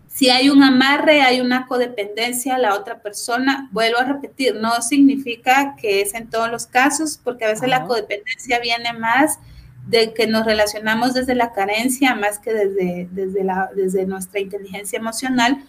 si 0.08 0.30
hay 0.30 0.50
un 0.50 0.64
amarre, 0.64 1.22
hay 1.22 1.42
una 1.42 1.68
codependencia 1.68 2.56
a 2.56 2.58
la 2.58 2.76
otra 2.76 3.00
persona, 3.00 3.68
vuelvo 3.72 4.00
a 4.00 4.06
repetir, 4.06 4.56
no 4.56 4.82
significa 4.82 5.76
que 5.76 6.02
es 6.02 6.14
en 6.14 6.30
todos 6.30 6.50
los 6.50 6.68
casos, 6.68 7.20
porque 7.22 7.46
a 7.46 7.50
veces 7.50 7.68
la 7.68 7.84
codependencia 7.84 8.60
viene 8.60 8.94
más 8.94 9.40
de 9.88 10.14
que 10.14 10.26
nos 10.26 10.46
relacionamos 10.46 11.14
desde 11.14 11.36
la 11.36 11.52
carencia 11.52 12.16
más 12.16 12.40
que 12.40 12.54
desde, 12.54 13.08
desde, 13.12 13.44
la, 13.44 13.70
desde 13.76 14.06
nuestra 14.06 14.40
inteligencia 14.40 14.98
emocional. 14.98 15.64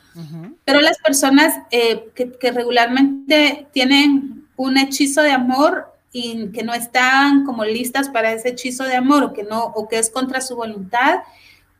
Pero 0.65 0.81
las 0.81 0.99
personas 0.99 1.55
eh, 1.71 2.09
que, 2.15 2.33
que, 2.33 2.51
regularmente 2.51 3.67
tienen 3.73 4.47
un 4.57 4.79
hechizo 4.79 5.21
de 5.23 5.33
amor 5.33 5.93
y 6.13 6.49
que 6.49 6.63
no 6.63 6.73
están 6.73 7.45
como 7.45 7.65
listas 7.65 8.09
para 8.09 8.33
ese 8.33 8.51
hechizo 8.51 8.85
de 8.85 8.97
amor 8.97 9.23
o 9.25 9.33
que, 9.35 9.43
no, 9.43 9.65
o 9.65 9.87
que 9.87 9.99
es 9.99 10.09
contra 10.09 10.41
su 10.41 10.57
voluntad, 10.57 11.19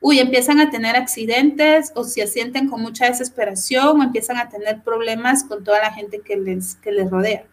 uy, 0.01 0.19
empiezan 0.19 0.61
a 0.61 0.71
tener 0.71 0.97
accidentes 0.97 1.93
o 1.95 2.05
se 2.05 2.27
sienten 2.27 2.69
con 2.69 2.81
mucha 2.83 3.07
desesperación 3.07 4.01
o 4.01 4.03
empiezan 4.03 4.37
a 4.37 4.49
tener 4.49 4.83
problemas 4.83 5.45
con 5.45 5.65
toda 5.65 5.81
la 5.81 5.93
gente 5.93 6.21
que 6.21 6.37
les, 6.37 6.77
que 6.77 6.93
les 6.93 7.11
rodea. 7.11 7.45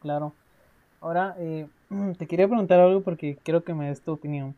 Claro. 0.00 0.32
Ahora, 1.00 1.36
eh, 1.38 1.66
te 2.18 2.26
quería 2.26 2.48
preguntar 2.48 2.80
algo 2.80 3.02
porque 3.02 3.38
quiero 3.42 3.64
que 3.64 3.74
me 3.74 3.88
des 3.88 4.00
tu 4.00 4.12
opinión. 4.12 4.56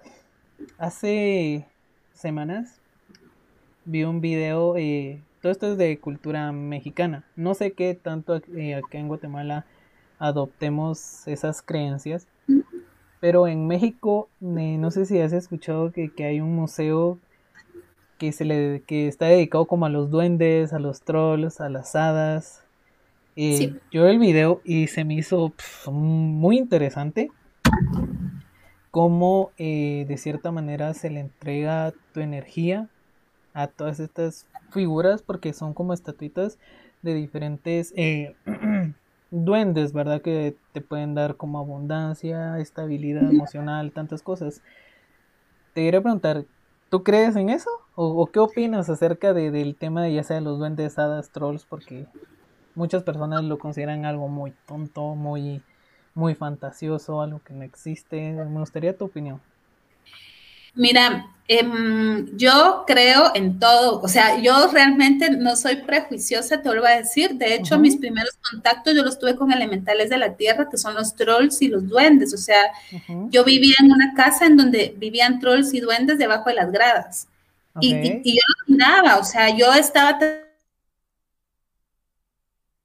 Hace 0.78 1.66
semanas 2.12 2.80
vi 3.84 4.04
un 4.04 4.20
video, 4.20 4.76
eh, 4.76 5.20
todo 5.40 5.52
esto 5.52 5.72
es 5.72 5.78
de 5.78 5.98
cultura 5.98 6.52
mexicana. 6.52 7.24
No 7.36 7.54
sé 7.54 7.72
qué 7.72 7.94
tanto 7.94 8.40
eh, 8.54 8.74
acá 8.74 8.98
en 8.98 9.08
Guatemala 9.08 9.64
adoptemos 10.18 11.26
esas 11.26 11.62
creencias, 11.62 12.28
Pero 13.20 13.46
en 13.46 13.66
México, 13.66 14.28
eh, 14.40 14.76
no 14.78 14.90
sé 14.90 15.06
si 15.06 15.20
has 15.20 15.32
escuchado 15.32 15.92
que, 15.92 16.10
que 16.10 16.24
hay 16.24 16.40
un 16.40 16.56
museo 16.56 17.18
que 18.18 18.32
se 18.32 18.44
le 18.44 18.82
que 18.86 19.08
está 19.08 19.26
dedicado 19.26 19.64
como 19.64 19.86
a 19.86 19.88
los 19.88 20.10
duendes, 20.10 20.72
a 20.72 20.78
los 20.78 21.02
trolls, 21.02 21.60
a 21.60 21.68
las 21.70 21.96
hadas. 21.96 22.62
Eh, 23.36 23.74
Yo 23.90 24.04
vi 24.04 24.10
el 24.10 24.18
video 24.18 24.60
y 24.64 24.88
se 24.88 25.04
me 25.04 25.14
hizo 25.14 25.54
muy 25.90 26.58
interesante 26.58 27.30
cómo 28.90 29.52
eh, 29.56 30.04
de 30.08 30.16
cierta 30.18 30.52
manera 30.52 30.92
se 30.94 31.10
le 31.10 31.20
entrega 31.20 31.94
tu 32.12 32.20
energía 32.20 32.88
a 33.54 33.68
todas 33.68 34.00
estas 34.00 34.46
figuras 34.70 35.22
porque 35.22 35.52
son 35.52 35.74
como 35.74 35.94
estatuitas 35.94 36.58
de 37.02 37.14
diferentes 37.14 37.94
eh, 37.96 38.34
duendes, 39.30 39.92
¿verdad? 39.92 40.22
Que 40.22 40.56
te 40.72 40.80
pueden 40.80 41.14
dar 41.14 41.36
como 41.36 41.58
abundancia, 41.58 42.58
estabilidad 42.58 43.30
emocional, 43.30 43.92
tantas 43.92 44.22
cosas. 44.22 44.62
Te 45.72 45.82
quería 45.82 46.00
preguntar, 46.00 46.44
¿tú 46.88 47.02
crees 47.02 47.36
en 47.36 47.50
eso? 47.50 47.70
¿O, 47.94 48.26
qué 48.26 48.38
opinas 48.38 48.88
acerca 48.88 49.32
de, 49.32 49.50
del 49.50 49.76
tema 49.76 50.02
de 50.02 50.14
ya 50.14 50.22
sea 50.22 50.40
los 50.40 50.58
duendes, 50.58 50.98
hadas, 50.98 51.30
trolls? 51.30 51.64
Porque 51.64 52.06
muchas 52.74 53.02
personas 53.02 53.44
lo 53.44 53.58
consideran 53.58 54.04
algo 54.04 54.28
muy 54.28 54.52
tonto, 54.66 55.14
muy, 55.14 55.62
muy 56.14 56.34
fantasioso, 56.34 57.20
algo 57.20 57.40
que 57.44 57.52
no 57.52 57.62
existe. 57.62 58.32
Me 58.32 58.60
gustaría 58.60 58.96
tu 58.96 59.04
opinión. 59.04 59.40
Mira, 60.74 61.26
em, 61.48 62.36
yo 62.36 62.84
creo 62.86 63.32
en 63.34 63.58
todo, 63.58 64.00
o 64.00 64.08
sea, 64.08 64.38
yo 64.40 64.68
realmente 64.68 65.30
no 65.30 65.56
soy 65.56 65.76
prejuiciosa, 65.76 66.62
te 66.62 66.68
vuelvo 66.68 66.86
a 66.86 66.96
decir, 66.96 67.34
de 67.34 67.54
hecho, 67.54 67.78
mis 67.78 67.96
primeros 67.96 68.38
contactos 68.50 68.94
yo 68.94 69.02
los 69.02 69.18
tuve 69.18 69.34
con 69.36 69.52
elementales 69.52 70.10
de 70.10 70.18
la 70.18 70.36
tierra, 70.36 70.68
que 70.70 70.78
son 70.78 70.94
los 70.94 71.16
trolls 71.16 71.60
y 71.62 71.68
los 71.68 71.88
duendes, 71.88 72.32
o 72.34 72.38
sea, 72.38 72.62
yo 73.30 73.44
vivía 73.44 73.74
en 73.80 73.92
una 73.92 74.14
casa 74.14 74.46
en 74.46 74.56
donde 74.56 74.94
vivían 74.96 75.40
trolls 75.40 75.74
y 75.74 75.80
duendes 75.80 76.18
debajo 76.18 76.50
de 76.50 76.54
las 76.54 76.70
gradas, 76.70 77.26
y, 77.80 77.92
yo 78.24 78.40
lo 78.66 78.74
miraba, 78.74 79.18
o 79.18 79.24
sea, 79.24 79.56
yo 79.56 79.72
estaba 79.72 80.18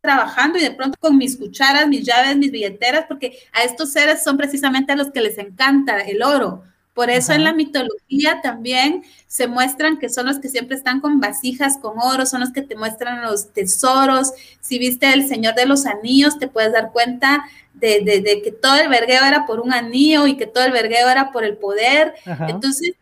trabajando 0.06 0.58
y 0.60 0.62
de 0.62 0.72
pronto 0.72 0.98
con 1.00 1.18
mis 1.18 1.36
cucharas, 1.36 1.88
mis 1.88 2.04
llaves, 2.04 2.38
mis 2.38 2.52
billeteras, 2.52 3.06
porque 3.08 3.40
a 3.52 3.64
estos 3.64 3.92
seres 3.92 4.24
son 4.24 4.38
precisamente 4.38 4.94
a 4.94 4.96
los 4.96 5.12
que 5.12 5.22
les 5.22 5.38
encanta 5.38 6.00
el 6.00 6.22
oro. 6.24 6.64
Por 6.96 7.10
eso 7.10 7.34
en 7.34 7.44
la 7.44 7.52
mitología 7.52 8.42
también 8.42 9.04
se 9.28 9.48
muestran 9.48 10.00
que 10.00 10.08
son 10.08 10.28
los 10.28 10.40
que 10.40 10.48
siempre 10.48 10.78
están 10.78 11.02
con 11.02 11.20
vasijas 11.20 11.78
con 11.82 12.00
oro, 12.00 12.26
son 12.26 12.40
los 12.40 12.54
que 12.54 12.62
te 12.62 12.78
muestran 12.78 13.22
los 13.22 13.52
tesoros. 13.52 14.32
Si 14.62 14.80
viste 14.80 15.12
El 15.12 15.28
Señor 15.28 15.56
de 15.56 15.66
los 15.66 15.86
Anillos, 15.86 16.40
te 16.40 16.48
puedes 16.48 16.72
dar 16.72 16.94
cuenta 16.94 17.44
de, 17.74 18.42
que 18.42 18.52
todo 18.54 18.78
el 18.78 18.88
vergueo 18.88 19.26
era 19.26 19.46
por 19.46 19.60
un 19.60 19.74
anillo 19.74 20.26
y 20.26 20.38
que 20.38 20.48
todo 20.48 20.64
el 20.64 20.72
vergueo 20.72 21.10
era 21.10 21.34
por 21.34 21.44
el 21.44 21.58
poder. 21.58 22.14
Entonces, 22.48 22.94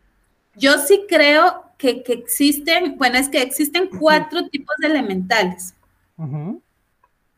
yo 0.56 0.78
sí 0.78 1.04
creo 1.08 1.62
que, 1.78 2.02
existen, 2.08 2.98
bueno, 2.98 3.16
es 3.16 3.28
que 3.28 3.42
existen 3.42 3.88
cuatro 4.00 4.48
tipos 4.48 4.74
de 4.78 4.88
elementales. 4.88 5.72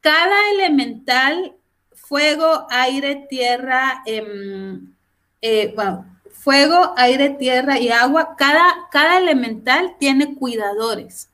Cada 0.01 0.51
elemental, 0.55 1.53
fuego, 1.93 2.67
aire, 2.71 3.27
tierra, 3.29 4.03
em, 4.07 4.95
eh, 5.43 5.75
bueno, 5.77 6.16
fuego, 6.47 6.95
aire, 6.97 7.31
tierra 7.31 7.77
y 7.81 7.89
agua, 7.89 8.37
cada, 8.39 8.63
cada 8.93 9.19
elemental 9.19 9.97
tiene 9.99 10.37
cuidadores. 10.37 11.29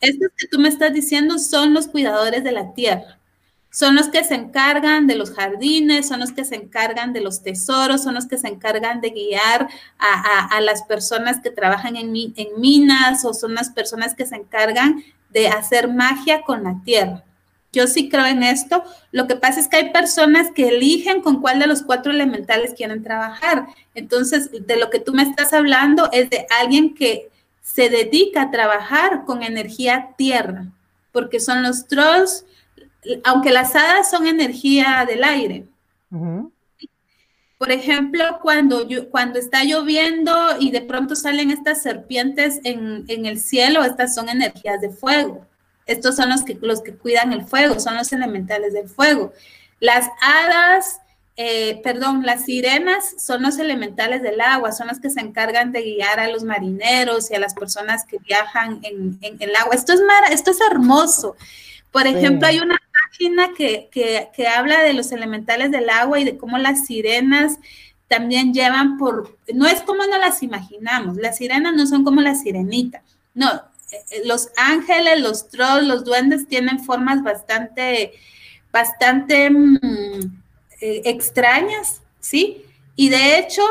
Estos 0.00 0.28
que 0.36 0.48
tú 0.48 0.58
me 0.58 0.68
estás 0.68 0.92
diciendo 0.92 1.38
son 1.38 1.72
los 1.72 1.86
cuidadores 1.86 2.42
de 2.42 2.50
la 2.50 2.74
tierra. 2.74 3.20
Son 3.70 3.94
los 3.94 4.08
que 4.08 4.24
se 4.24 4.34
encargan 4.34 5.06
de 5.06 5.14
los 5.14 5.30
jardines, 5.30 6.08
son 6.08 6.18
los 6.18 6.32
que 6.32 6.44
se 6.44 6.56
encargan 6.56 7.12
de 7.12 7.20
los 7.20 7.44
tesoros, 7.44 8.02
son 8.02 8.14
los 8.14 8.26
que 8.26 8.36
se 8.36 8.48
encargan 8.48 9.00
de 9.00 9.10
guiar 9.10 9.68
a, 10.00 10.60
las 10.60 10.82
personas 10.82 11.40
que 11.40 11.50
trabajan 11.50 11.94
en, 11.94 12.12
en 12.16 12.60
minas 12.60 13.24
o 13.24 13.34
son 13.34 13.54
las 13.54 13.70
personas 13.70 14.16
que 14.16 14.26
se 14.26 14.34
encargan 14.34 15.04
de 15.30 15.46
hacer 15.46 15.86
magia 15.86 16.42
con 16.42 16.64
la 16.64 16.80
tierra. 16.84 17.22
Yo 17.74 17.86
sí 17.86 18.08
creo 18.08 18.26
en 18.26 18.42
esto. 18.42 18.84
Lo 19.10 19.26
que 19.26 19.36
pasa 19.36 19.60
es 19.60 19.68
que 19.68 19.76
hay 19.76 19.90
personas 19.90 20.50
que 20.54 20.68
eligen 20.68 21.20
con 21.20 21.40
cuál 21.40 21.58
de 21.58 21.66
los 21.66 21.82
cuatro 21.82 22.12
elementales 22.12 22.74
quieren 22.74 23.02
trabajar. 23.02 23.66
Entonces, 23.94 24.50
de 24.52 24.76
lo 24.76 24.90
que 24.90 25.00
tú 25.00 25.12
me 25.12 25.22
estás 25.22 25.52
hablando 25.52 26.08
es 26.12 26.30
de 26.30 26.46
alguien 26.60 26.94
que 26.94 27.30
se 27.60 27.88
dedica 27.88 28.42
a 28.42 28.50
trabajar 28.50 29.24
con 29.24 29.42
energía 29.42 30.10
tierra, 30.16 30.66
porque 31.12 31.40
son 31.40 31.62
los 31.62 31.86
trolls, 31.86 32.44
aunque 33.24 33.50
las 33.50 33.74
hadas 33.74 34.10
son 34.10 34.26
energía 34.26 35.04
del 35.08 35.24
aire. 35.24 35.64
Por 37.58 37.72
ejemplo, 37.72 38.40
cuando, 38.42 38.86
cuando 39.10 39.38
está 39.38 39.64
lloviendo 39.64 40.32
y 40.60 40.70
de 40.70 40.82
pronto 40.82 41.16
salen 41.16 41.50
estas 41.50 41.82
serpientes 41.82 42.60
en, 42.64 43.04
en 43.08 43.26
el 43.26 43.40
cielo, 43.40 43.82
estas 43.82 44.14
son 44.14 44.28
energías 44.28 44.80
de 44.80 44.90
fuego. 44.90 45.46
Estos 45.86 46.16
son 46.16 46.30
los 46.30 46.42
que, 46.42 46.58
los 46.60 46.82
que 46.82 46.94
cuidan 46.94 47.32
el 47.32 47.44
fuego, 47.44 47.78
son 47.80 47.96
los 47.96 48.12
elementales 48.12 48.72
del 48.72 48.88
fuego. 48.88 49.32
Las 49.80 50.08
hadas, 50.20 51.00
eh, 51.36 51.80
perdón, 51.82 52.24
las 52.24 52.44
sirenas 52.44 53.16
son 53.18 53.42
los 53.42 53.58
elementales 53.58 54.22
del 54.22 54.40
agua, 54.40 54.72
son 54.72 54.86
las 54.86 55.00
que 55.00 55.10
se 55.10 55.20
encargan 55.20 55.72
de 55.72 55.82
guiar 55.82 56.20
a 56.20 56.28
los 56.28 56.44
marineros 56.44 57.30
y 57.30 57.34
a 57.34 57.40
las 57.40 57.54
personas 57.54 58.04
que 58.04 58.18
viajan 58.18 58.80
en, 58.82 59.18
el 59.20 59.56
agua. 59.56 59.74
Esto 59.74 59.92
es, 59.92 60.00
esto 60.30 60.50
es 60.52 60.58
hermoso. 60.70 61.36
Por 61.90 62.06
ejemplo, 62.06 62.48
hay 62.48 62.58
una 62.58 62.80
página 63.10 63.50
que, 63.56 63.88
que 63.92 64.48
habla 64.48 64.82
de 64.82 64.94
los 64.94 65.12
elementales 65.12 65.70
del 65.70 65.88
agua 65.90 66.18
y 66.18 66.24
de 66.24 66.36
cómo 66.36 66.58
las 66.58 66.86
sirenas 66.86 67.58
también 68.08 68.52
llevan 68.52 68.98
por, 68.98 69.36
no 69.52 69.66
es 69.66 69.80
como 69.82 70.04
no 70.06 70.18
las 70.18 70.42
imaginamos, 70.42 71.16
las 71.16 71.38
sirenas 71.38 71.74
no 71.74 71.86
son 71.86 72.04
como 72.04 72.20
la 72.20 72.34
sirenita, 72.34 73.02
no, 73.34 73.62
los 74.24 74.50
ángeles, 74.56 75.20
los 75.20 75.48
trolls, 75.48 75.86
los 75.86 76.04
duendes 76.04 76.46
tienen 76.48 76.80
formas 76.80 77.22
bastante, 77.22 78.12
bastante 78.72 79.50
mm, 79.50 80.18
eh, 80.80 81.02
extrañas, 81.04 82.02
¿sí? 82.20 82.64
Y 82.96 83.08
de 83.08 83.38
hecho, 83.38 83.62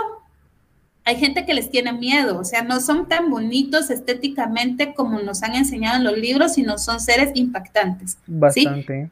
hay 1.06 1.18
gente 1.18 1.46
que 1.46 1.54
les 1.54 1.70
tiene 1.70 1.94
miedo, 1.94 2.40
o 2.40 2.44
sea, 2.44 2.64
no 2.64 2.80
son 2.80 3.08
tan 3.08 3.30
bonitos 3.30 3.90
estéticamente 3.90 4.94
como 4.94 5.20
nos 5.20 5.44
han 5.44 5.56
enseñado 5.56 5.98
en 5.98 6.04
los 6.06 6.18
libros, 6.18 6.54
sino 6.54 6.78
son 6.78 7.00
seres 7.00 7.32
impactantes. 7.36 8.18
Bastante. 8.26 9.10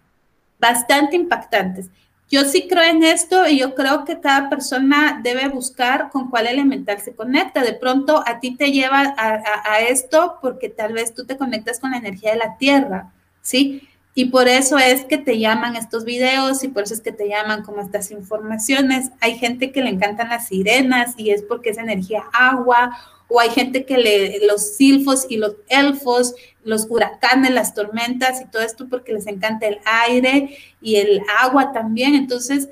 Bastante 0.59 1.15
impactantes. 1.15 1.89
Yo 2.31 2.45
sí 2.45 2.65
creo 2.69 2.83
en 2.85 3.03
esto 3.03 3.45
y 3.45 3.59
yo 3.59 3.75
creo 3.75 4.05
que 4.05 4.21
cada 4.21 4.49
persona 4.49 5.19
debe 5.21 5.49
buscar 5.49 6.09
con 6.09 6.29
cuál 6.29 6.47
elemental 6.47 7.01
se 7.01 7.13
conecta. 7.13 7.61
De 7.61 7.73
pronto 7.73 8.23
a 8.25 8.39
ti 8.39 8.55
te 8.55 8.71
lleva 8.71 9.13
a, 9.17 9.81
esto 9.81 10.37
porque 10.41 10.69
tal 10.69 10.93
vez 10.93 11.13
tú 11.13 11.25
te 11.25 11.35
conectas 11.35 11.77
con 11.77 11.91
la 11.91 11.97
energía 11.97 12.31
de 12.31 12.37
la 12.37 12.55
tierra, 12.57 13.11
¿sí? 13.41 13.85
Y 14.15 14.25
por 14.25 14.47
eso 14.47 14.77
es 14.77 15.03
que 15.03 15.17
te 15.17 15.39
llaman 15.39 15.75
estos 15.75 16.05
videos 16.05 16.63
y 16.63 16.69
por 16.69 16.83
eso 16.83 16.93
es 16.93 17.01
que 17.01 17.11
te 17.11 17.27
llaman 17.27 17.63
como 17.63 17.81
estas 17.81 18.11
informaciones. 18.11 19.09
Hay 19.19 19.37
gente 19.37 19.73
que 19.73 19.81
le 19.81 19.89
encantan 19.89 20.29
las 20.29 20.47
sirenas 20.47 21.15
y 21.17 21.31
es 21.31 21.43
porque 21.43 21.71
es 21.71 21.77
energía 21.77 22.23
agua 22.31 22.97
o 23.31 23.39
hay 23.39 23.49
gente 23.49 23.85
que 23.85 23.97
le, 23.97 24.45
los 24.45 24.75
silfos 24.75 25.25
y 25.29 25.37
los 25.37 25.55
elfos, 25.69 26.35
los 26.65 26.85
huracanes, 26.89 27.51
las 27.51 27.73
tormentas 27.73 28.41
y 28.41 28.45
todo 28.45 28.61
esto 28.61 28.89
porque 28.89 29.13
les 29.13 29.25
encanta 29.25 29.67
el 29.67 29.79
aire 29.85 30.57
y 30.81 30.97
el 30.97 31.21
agua 31.39 31.71
también. 31.71 32.13
Entonces, 32.13 32.67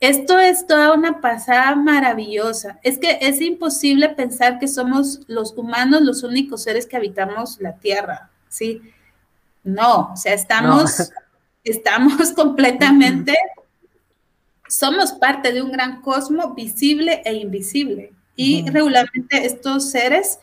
esto 0.00 0.40
es 0.40 0.66
toda 0.66 0.92
una 0.92 1.20
pasada 1.20 1.76
maravillosa. 1.76 2.80
Es 2.82 2.98
que 2.98 3.18
es 3.20 3.40
imposible 3.40 4.08
pensar 4.08 4.58
que 4.58 4.66
somos 4.66 5.20
los 5.28 5.56
humanos 5.56 6.02
los 6.02 6.24
únicos 6.24 6.64
seres 6.64 6.86
que 6.86 6.96
habitamos 6.96 7.60
la 7.60 7.76
Tierra, 7.76 8.28
¿sí? 8.48 8.82
No, 9.62 10.10
o 10.12 10.16
sea, 10.16 10.34
estamos, 10.34 11.12
estamos 11.62 12.32
completamente, 12.34 13.36
somos 14.68 15.12
parte 15.12 15.52
de 15.52 15.62
un 15.62 15.70
gran 15.70 16.00
cosmos 16.00 16.56
visible 16.56 17.22
e 17.24 17.34
invisible. 17.34 18.12
Y 18.36 18.68
regularmente 18.70 19.46
estos 19.46 19.90
seres 19.90 20.38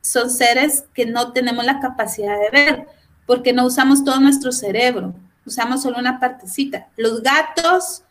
son 0.00 0.30
seres 0.30 0.84
que 0.94 1.06
no 1.06 1.32
tenemos 1.32 1.64
la 1.64 1.80
capacidad 1.80 2.38
de 2.38 2.50
ver 2.50 2.86
porque 3.26 3.52
no 3.52 3.64
usamos 3.64 4.04
todo 4.04 4.20
nuestro 4.20 4.52
cerebro, 4.52 5.14
usamos 5.46 5.82
solo 5.82 5.98
una 5.98 6.20
partecita. 6.20 6.88
Los 6.96 7.22
gatos, 7.22 8.04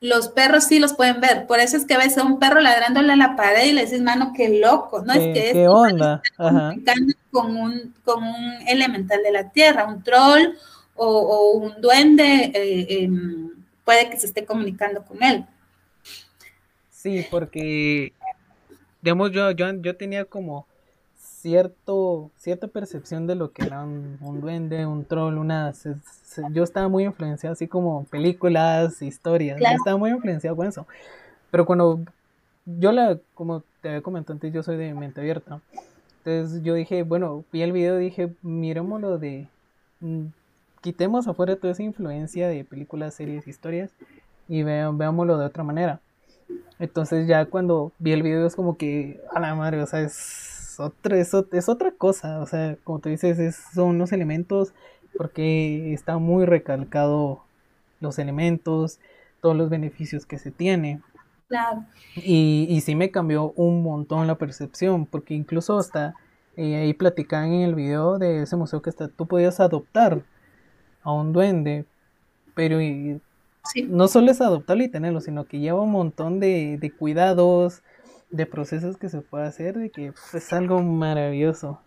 los 0.00 0.28
perros 0.28 0.64
sí 0.64 0.78
los 0.78 0.94
pueden 0.94 1.20
ver, 1.20 1.46
por 1.46 1.60
eso 1.60 1.76
es 1.76 1.84
que 1.84 1.96
ves 1.96 2.16
a 2.18 2.24
un 2.24 2.38
perro 2.38 2.60
ladrándole 2.60 3.12
a 3.12 3.16
la 3.16 3.36
pared 3.36 3.66
y 3.66 3.72
le 3.72 3.82
dices, 3.82 4.00
mano, 4.00 4.32
qué 4.34 4.60
loco, 4.60 5.02
¿no? 5.02 5.12
es 5.12 5.34
que 5.34 5.52
¿qué 5.52 5.68
onda? 5.68 6.22
Con 7.30 7.56
un, 7.56 7.94
con 8.04 8.22
un 8.22 8.68
elemental 8.68 9.22
de 9.22 9.32
la 9.32 9.50
tierra, 9.50 9.86
un 9.86 10.02
troll 10.02 10.56
o, 10.94 11.58
un 11.58 11.80
duende, 11.80 12.52
eh, 12.54 12.86
em, 13.02 13.50
puede 13.84 14.08
que 14.08 14.18
se 14.18 14.26
esté 14.26 14.44
comunicando 14.44 15.04
con 15.04 15.22
él. 15.22 15.44
Sí, 16.90 17.26
porque 17.30 18.12
digamos, 19.04 19.32
yo, 19.32 19.50
yo, 19.50 19.70
yo 19.82 19.96
tenía 19.96 20.24
como 20.24 20.66
cierto, 21.18 22.30
cierta 22.38 22.68
percepción 22.68 23.26
de 23.26 23.34
lo 23.34 23.52
que 23.52 23.66
era 23.66 23.84
un, 23.84 24.40
duende, 24.40 24.86
un 24.86 25.04
troll, 25.04 25.36
una... 25.36 25.74
yo 26.52 26.64
estaba 26.64 26.88
muy 26.88 27.04
influenciado, 27.04 27.52
así 27.52 27.68
como 27.68 28.04
películas, 28.04 29.02
historias, 29.02 29.60
yo 29.60 29.66
estaba 29.76 29.98
muy 29.98 30.10
influenciado 30.10 30.56
con 30.56 30.66
eso. 30.66 30.86
Pero 31.50 31.66
cuando 31.66 32.00
yo 32.64 32.92
la, 32.92 33.18
como 33.34 33.62
te 33.82 33.90
había 33.90 34.00
comentado 34.00 34.32
antes, 34.32 34.54
yo 34.54 34.62
soy 34.62 34.78
de 34.78 34.94
mente 34.94 35.20
abierta. 35.20 35.60
Entonces 36.24 36.62
yo 36.62 36.72
dije, 36.72 37.02
bueno, 37.02 37.44
vi 37.52 37.60
el 37.60 37.72
video 37.72 38.00
y 38.00 38.04
dije, 38.04 38.32
miremoslo 38.40 39.18
de... 39.18 39.48
Mm, 40.00 40.28
quitemos 40.80 41.28
afuera 41.28 41.56
toda 41.56 41.74
esa 41.74 41.82
influencia 41.82 42.48
de 42.48 42.64
películas, 42.64 43.12
series, 43.12 43.46
historias 43.46 43.90
y 44.48 44.62
veámoslo 44.62 45.36
de 45.36 45.44
otra 45.44 45.62
manera. 45.62 46.00
Entonces 46.78 47.26
ya 47.26 47.46
cuando 47.46 47.92
vi 47.98 48.12
el 48.12 48.22
video 48.22 48.46
es 48.46 48.56
como 48.56 48.76
que, 48.76 49.20
a 49.32 49.40
la 49.40 49.54
madre, 49.54 49.82
o 49.82 49.86
sea, 49.86 50.00
es 50.00 50.76
otra, 50.78 51.18
es, 51.18 51.32
es 51.52 51.68
otra 51.68 51.92
cosa, 51.92 52.40
o 52.40 52.46
sea, 52.46 52.76
como 52.84 52.98
tú 52.98 53.08
dices, 53.08 53.56
son 53.72 53.90
unos 53.90 54.12
elementos 54.12 54.74
porque 55.16 55.92
está 55.92 56.18
muy 56.18 56.44
recalcado 56.44 57.44
los 58.00 58.18
elementos, 58.18 58.98
todos 59.40 59.56
los 59.56 59.70
beneficios 59.70 60.26
que 60.26 60.38
se 60.38 60.50
tiene. 60.50 61.00
Claro. 61.48 61.84
Y, 62.16 62.66
y 62.68 62.80
sí 62.80 62.94
me 62.94 63.10
cambió 63.10 63.52
un 63.52 63.82
montón 63.82 64.26
la 64.26 64.36
percepción, 64.36 65.06
porque 65.06 65.34
incluso 65.34 65.78
hasta 65.78 66.14
eh, 66.56 66.76
ahí 66.76 66.94
platicaban 66.94 67.52
en 67.52 67.62
el 67.62 67.74
video 67.74 68.18
de 68.18 68.42
ese 68.42 68.56
museo 68.56 68.82
que 68.82 68.90
está, 68.90 69.08
tú 69.08 69.26
podías 69.26 69.60
adoptar 69.60 70.22
a 71.02 71.12
un 71.12 71.32
duende, 71.32 71.84
pero 72.54 72.78
no 73.86 74.08
solo 74.08 74.30
es 74.30 74.40
adoptarlo 74.40 74.84
y 74.84 74.88
tenerlo, 74.88 75.20
sino 75.20 75.44
que 75.44 75.58
lleva 75.58 75.80
un 75.80 75.90
montón 75.90 76.40
de, 76.40 76.78
de 76.78 76.90
cuidados, 76.90 77.82
de 78.30 78.46
procesos 78.46 78.96
que 78.96 79.08
se 79.08 79.20
puede 79.20 79.46
hacer, 79.46 79.78
de 79.78 79.90
que 79.90 80.12
es 80.32 80.52
algo 80.52 80.82
maravilloso. 80.82 81.80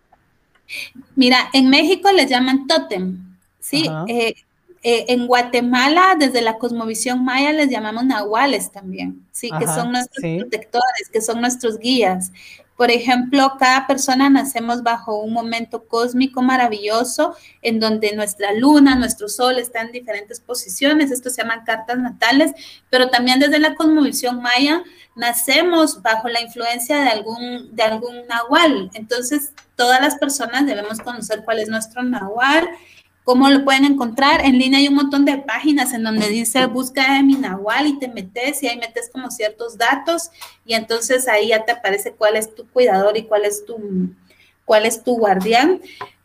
Mira, 1.16 1.50
en 1.54 1.70
México 1.70 2.12
le 2.12 2.28
llaman 2.28 2.68
tótem, 2.68 3.18
¿sí? 3.60 3.90
Eh, 4.08 4.36
eh, 4.84 5.06
en 5.10 5.28
Guatemala, 5.28 6.16
desde 6.18 6.42
la 6.42 6.58
cosmovisión 6.58 7.24
maya, 7.26 7.52
les 7.52 7.70
llamamos 7.70 8.06
nahuales 8.06 8.72
también, 8.72 9.26
¿sí? 9.32 9.50
que 9.60 9.66
son 9.66 9.92
nuestros 9.92 10.24
protectores, 10.40 11.10
que 11.12 11.22
son 11.22 11.42
nuestros 11.42 11.80
guías. 11.80 12.32
Por 12.78 12.92
ejemplo, 12.92 13.54
cada 13.58 13.88
persona 13.88 14.30
nacemos 14.30 14.84
bajo 14.84 15.18
un 15.18 15.34
momento 15.34 15.88
cósmico 15.88 16.44
maravilloso 16.44 17.36
en 17.64 17.80
donde 17.80 18.16
nuestra 18.16 18.54
luna, 18.54 18.94
nuestro 18.96 19.28
sol 19.30 19.58
están 19.58 19.88
en 19.88 19.94
diferentes 19.94 20.40
posiciones. 20.40 21.10
Esto 21.10 21.32
se 21.32 21.42
llaman 21.42 21.66
cartas 21.66 21.98
natales, 21.98 22.52
pero 22.92 23.10
también 23.10 23.40
desde 23.40 23.58
la 23.58 23.74
cosmovisión 23.74 24.44
maya 24.44 24.84
nacemos 25.16 26.04
bajo 26.04 26.30
la 26.30 26.40
influencia 26.40 27.02
de 27.02 27.10
algún, 27.10 27.76
de 27.76 27.82
algún 27.82 28.28
nahual. 28.28 28.92
Entonces, 28.94 29.54
todas 29.76 30.00
las 30.00 30.16
personas 30.18 30.68
debemos 30.68 31.00
conocer 31.00 31.44
cuál 31.44 31.58
es 31.58 31.70
nuestro 31.70 32.04
nahual 32.04 32.70
¿Cómo 33.28 33.50
lo 33.50 33.66
pueden 33.66 33.84
encontrar? 33.84 34.40
En 34.46 34.58
línea 34.58 34.80
hay 34.80 34.88
un 34.88 34.96
montón 34.96 35.26
de 35.26 35.38
páginas 35.40 35.92
en 35.92 36.02
donde 36.02 36.30
dice 36.30 36.66
busca 36.68 37.16
de 37.16 37.24
mi 37.24 37.34
Nahual 37.34 37.86
y 37.86 38.00
te 38.00 38.08
metes 38.08 38.64
y 38.64 38.70
ahí 38.70 38.78
metes 38.78 39.10
como 39.12 39.30
ciertos 39.32 39.78
datos 39.78 40.32
y 40.66 40.76
entonces 40.76 41.28
ahí 41.28 41.50
ya 41.50 41.66
te 41.66 41.74
aparece 41.74 42.14
cuál 42.14 42.38
es 42.38 42.56
tu 42.56 42.66
cuidador 42.70 43.18
y 43.18 43.24
cuál 43.24 43.44
es 43.44 43.66
tu, 43.66 43.76
cuál 44.64 44.86
es 44.86 45.04
tu 45.04 45.18
guardián. 45.18 45.82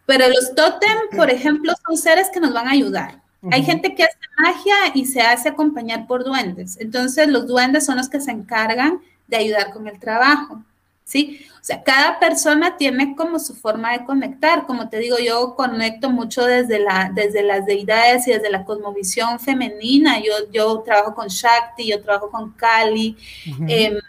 Pero 0.07 0.29
los 0.29 0.55
tótem, 0.55 0.97
por 1.17 1.29
ejemplo, 1.29 1.73
son 1.85 1.97
seres 1.97 2.31
que 2.33 2.39
nos 2.39 2.53
van 2.53 2.69
a 2.69 2.71
ayudar. 2.71 3.21
Hay 3.51 3.65
gente 3.65 3.97
que 3.97 4.05
hace 4.05 4.19
magia 4.39 4.77
y 4.95 5.05
se 5.05 5.23
hace 5.23 5.49
acompañar 5.49 6.07
por 6.07 6.23
duendes. 6.23 6.79
Entonces 6.79 7.27
los 7.27 7.49
duendes 7.49 7.85
son 7.85 7.97
los 7.97 8.09
que 8.09 8.21
se 8.21 8.31
encargan 8.31 9.01
de 9.27 9.39
ayudar 9.39 9.73
con 9.73 9.89
el 9.89 9.99
trabajo. 9.99 10.63
¿sí? 11.05 11.45
O 11.63 11.65
sea, 11.65 11.81
cada 11.85 12.19
persona 12.19 12.77
tiene 12.77 13.15
como 13.15 13.39
su 13.39 13.55
forma 13.55 13.93
de 13.93 14.05
conectar. 14.05 14.67
Como 14.67 14.89
te 14.89 14.99
digo, 14.99 15.17
yo 15.25 15.55
conecto 15.55 16.11
mucho 16.11 16.45
desde, 16.45 16.81
la, 16.81 17.13
desde 17.15 17.45
las 17.45 17.67
deidades 17.67 18.27
y 18.27 18.33
desde 18.33 18.51
la 18.51 18.65
cosmovisión 18.65 19.39
femenina. 19.39 20.19
Yo, 20.19 20.33
yo 20.53 20.81
trabajo 20.81 21.15
con 21.15 21.29
Shakti, 21.29 21.87
yo 21.87 22.03
trabajo 22.03 22.33
con 22.33 22.51
Kali, 22.55 23.17
uh 23.47 24.01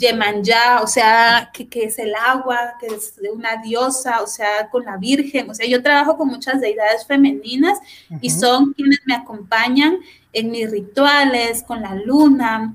Yemanja, 0.00 0.80
o 0.82 0.86
sea, 0.86 1.50
que, 1.52 1.68
es 1.84 1.98
el 1.98 2.14
agua, 2.14 2.74
que 2.80 2.86
es 2.86 3.14
una 3.32 3.56
diosa, 3.62 4.22
o 4.22 4.26
sea, 4.26 4.68
con 4.70 4.84
la 4.84 4.96
Virgen. 4.96 5.48
O 5.50 5.54
sea, 5.54 5.68
yo 5.68 5.82
trabajo 5.82 6.16
con 6.16 6.28
muchas 6.28 6.60
deidades 6.60 7.06
femeninas 7.06 7.78
y 8.20 8.30
son 8.30 8.72
quienes 8.72 9.00
me 9.04 9.14
acompañan 9.14 9.98
en 10.32 10.50
mis 10.50 10.70
rituales, 10.70 11.62
con 11.62 11.82
la 11.82 11.94
luna, 11.94 12.74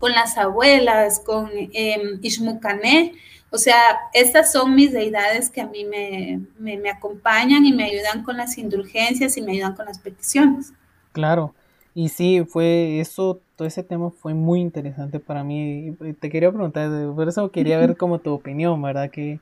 con 0.00 0.12
las 0.12 0.38
abuelas, 0.38 1.20
con 1.20 1.50
eh, 1.54 2.18
O 3.50 3.58
sea, 3.58 3.76
estas 4.14 4.50
son 4.50 4.74
mis 4.74 4.92
deidades 4.92 5.50
que 5.50 5.60
a 5.60 5.66
mí 5.66 5.84
me, 5.84 6.90
acompañan 6.90 7.66
y 7.66 7.72
me 7.72 7.84
ayudan 7.84 8.24
con 8.24 8.38
las 8.38 8.56
indulgencias 8.56 9.36
y 9.36 9.42
me 9.42 9.52
ayudan 9.52 9.76
con 9.76 9.84
las 9.84 9.98
peticiones. 9.98 10.72
Claro, 11.12 11.54
y 11.94 12.08
sí, 12.08 12.46
fue 12.48 12.98
eso, 12.98 13.40
todo 13.56 13.68
ese 13.68 13.82
tema 13.82 14.10
fue 14.10 14.32
muy 14.32 14.60
interesante 14.60 15.20
para 15.20 15.44
mí. 15.44 15.94
Te 16.18 16.30
quería 16.30 16.50
preguntar, 16.50 16.90
por 17.14 17.28
eso 17.28 17.50
quería 17.50 17.78
ver 17.78 17.96
como 17.98 18.20
tu 18.20 18.32
opinión, 18.32 18.80
¿verdad? 18.80 19.10
Que, 19.10 19.38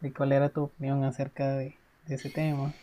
de 0.00 0.12
cuál 0.12 0.32
era 0.32 0.48
tu 0.48 0.64
opinión 0.64 1.04
acerca 1.04 1.54
de 1.54 1.76
ese 2.08 2.30
tema. 2.30 2.74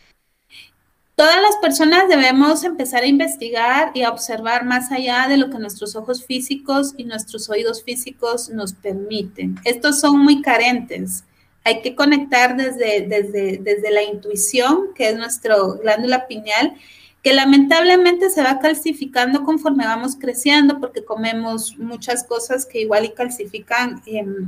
Todas 1.21 1.39
las 1.39 1.57
personas 1.57 2.09
debemos 2.09 2.63
empezar 2.63 3.03
a 3.03 3.05
investigar 3.05 3.91
y 3.93 4.01
a 4.01 4.09
observar 4.09 4.65
más 4.65 4.91
allá 4.91 5.27
de 5.29 5.37
lo 5.37 5.51
que 5.51 5.59
nuestros 5.59 5.95
ojos 5.95 6.25
físicos 6.25 6.95
y 6.97 7.03
nuestros 7.03 7.47
oídos 7.47 7.83
físicos 7.83 8.49
nos 8.49 8.73
permiten. 8.73 9.59
Estos 9.63 9.99
son 9.99 10.17
muy 10.17 10.41
carentes. 10.41 11.23
Hay 11.63 11.83
que 11.83 11.93
conectar 11.93 12.57
desde, 12.57 13.05
desde, 13.07 13.59
desde 13.61 13.91
la 13.91 14.01
intuición, 14.01 14.95
que 14.95 15.09
es 15.09 15.15
nuestra 15.15 15.57
glándula 15.83 16.25
pineal, 16.25 16.73
que 17.21 17.35
lamentablemente 17.35 18.31
se 18.31 18.41
va 18.41 18.57
calcificando 18.57 19.43
conforme 19.43 19.85
vamos 19.85 20.15
creciendo 20.15 20.79
porque 20.79 21.05
comemos 21.05 21.77
muchas 21.77 22.23
cosas 22.23 22.65
que 22.65 22.81
igual 22.81 23.05
y 23.05 23.11
calcifican 23.11 24.01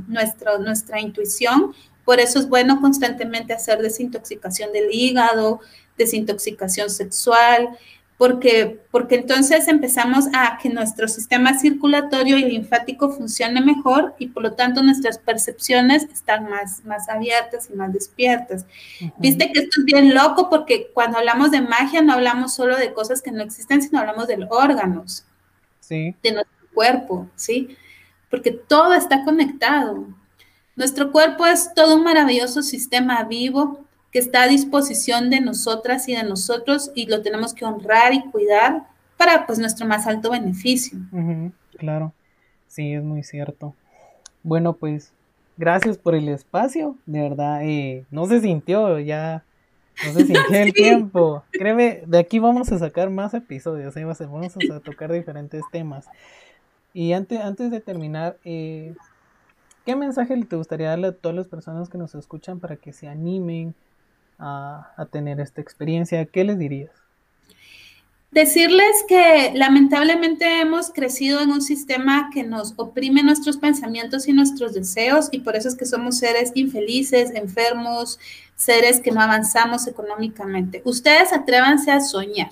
nuestro, 0.08 0.58
nuestra 0.58 1.00
intuición. 1.00 1.72
Por 2.04 2.18
eso 2.18 2.40
es 2.40 2.48
bueno 2.48 2.80
constantemente 2.80 3.52
hacer 3.52 3.80
desintoxicación 3.80 4.72
del 4.72 4.92
hígado, 4.92 5.60
desintoxicación 5.96 6.90
sexual, 6.90 7.76
porque, 8.16 8.80
porque 8.90 9.16
entonces 9.16 9.66
empezamos 9.66 10.26
a 10.32 10.58
que 10.58 10.68
nuestro 10.68 11.08
sistema 11.08 11.58
circulatorio 11.58 12.38
y 12.38 12.44
linfático 12.44 13.10
funcione 13.10 13.60
mejor 13.60 14.14
y 14.18 14.28
por 14.28 14.44
lo 14.44 14.52
tanto 14.52 14.82
nuestras 14.82 15.18
percepciones 15.18 16.04
están 16.04 16.48
más, 16.48 16.84
más 16.84 17.08
abiertas 17.08 17.68
y 17.72 17.76
más 17.76 17.92
despiertas. 17.92 18.66
Viste 19.18 19.50
que 19.52 19.60
esto 19.60 19.80
es 19.80 19.84
bien 19.84 20.14
loco 20.14 20.48
porque 20.48 20.90
cuando 20.94 21.18
hablamos 21.18 21.50
de 21.50 21.60
magia 21.60 22.02
no 22.02 22.12
hablamos 22.12 22.54
solo 22.54 22.76
de 22.76 22.92
cosas 22.92 23.20
que 23.20 23.32
no 23.32 23.42
existen, 23.42 23.82
sino 23.82 23.98
hablamos 23.98 24.28
de 24.28 24.46
órganos, 24.48 25.24
sí. 25.80 26.14
de 26.22 26.32
nuestro 26.32 26.68
cuerpo, 26.72 27.28
¿sí? 27.34 27.76
Porque 28.30 28.52
todo 28.52 28.94
está 28.94 29.24
conectado. 29.24 30.06
Nuestro 30.76 31.10
cuerpo 31.10 31.46
es 31.46 31.74
todo 31.74 31.96
un 31.96 32.04
maravilloso 32.04 32.62
sistema 32.62 33.24
vivo 33.24 33.83
que 34.14 34.20
está 34.20 34.44
a 34.44 34.46
disposición 34.46 35.28
de 35.28 35.40
nosotras 35.40 36.08
y 36.08 36.14
de 36.14 36.22
nosotros 36.22 36.92
y 36.94 37.06
lo 37.06 37.20
tenemos 37.20 37.52
que 37.52 37.64
honrar 37.64 38.14
y 38.14 38.22
cuidar 38.30 38.86
para 39.16 39.44
pues 39.44 39.58
nuestro 39.58 39.88
más 39.88 40.06
alto 40.06 40.30
beneficio. 40.30 40.96
claro, 41.76 42.12
sí, 42.68 42.92
es 42.92 43.02
muy 43.02 43.24
cierto. 43.24 43.74
Bueno, 44.44 44.74
pues 44.74 45.12
gracias 45.56 45.98
por 45.98 46.14
el 46.14 46.28
espacio, 46.28 46.96
de 47.06 47.22
verdad, 47.22 47.64
eh, 47.64 48.04
no 48.12 48.26
se 48.26 48.40
sintió 48.40 49.00
ya, 49.00 49.42
no 50.06 50.12
se 50.12 50.26
sintió 50.26 50.60
el 50.62 50.72
tiempo. 50.72 51.42
Créeme, 51.50 52.04
de 52.06 52.18
aquí 52.18 52.38
vamos 52.38 52.70
a 52.70 52.78
sacar 52.78 53.10
más 53.10 53.34
episodios, 53.34 53.96
¿eh? 53.96 54.04
vamos 54.04 54.56
a 54.56 54.78
tocar 54.78 55.10
diferentes 55.10 55.64
temas. 55.72 56.06
Y 56.92 57.14
antes, 57.14 57.40
antes 57.40 57.72
de 57.72 57.80
terminar, 57.80 58.38
eh, 58.44 58.94
¿qué 59.84 59.96
mensaje 59.96 60.40
te 60.44 60.54
gustaría 60.54 60.90
darle 60.90 61.08
a 61.08 61.12
todas 61.12 61.34
las 61.34 61.48
personas 61.48 61.88
que 61.88 61.98
nos 61.98 62.14
escuchan 62.14 62.60
para 62.60 62.76
que 62.76 62.92
se 62.92 63.08
animen, 63.08 63.74
a, 64.38 65.06
tener 65.10 65.40
esta 65.40 65.60
experiencia, 65.60 66.24
¿qué 66.26 66.44
les 66.44 66.58
dirías? 66.58 66.90
Decirles 68.30 69.04
que 69.06 69.52
lamentablemente 69.54 70.60
hemos 70.60 70.90
crecido 70.90 71.40
en 71.40 71.52
un 71.52 71.62
sistema 71.62 72.30
que 72.34 72.42
nos 72.42 72.74
oprime 72.76 73.22
nuestros 73.22 73.58
pensamientos 73.58 74.26
y 74.26 74.32
nuestros 74.32 74.74
deseos 74.74 75.28
y 75.30 75.40
por 75.40 75.54
eso 75.54 75.68
es 75.68 75.76
que 75.76 75.86
somos 75.86 76.18
seres 76.18 76.50
infelices, 76.56 77.30
enfermos, 77.32 78.18
seres 78.56 79.00
que 79.00 79.12
no 79.12 79.20
avanzamos 79.20 79.86
económicamente. 79.86 80.82
Ustedes 80.84 81.32
atrévanse 81.32 81.92
a 81.92 82.00
soñar, 82.00 82.50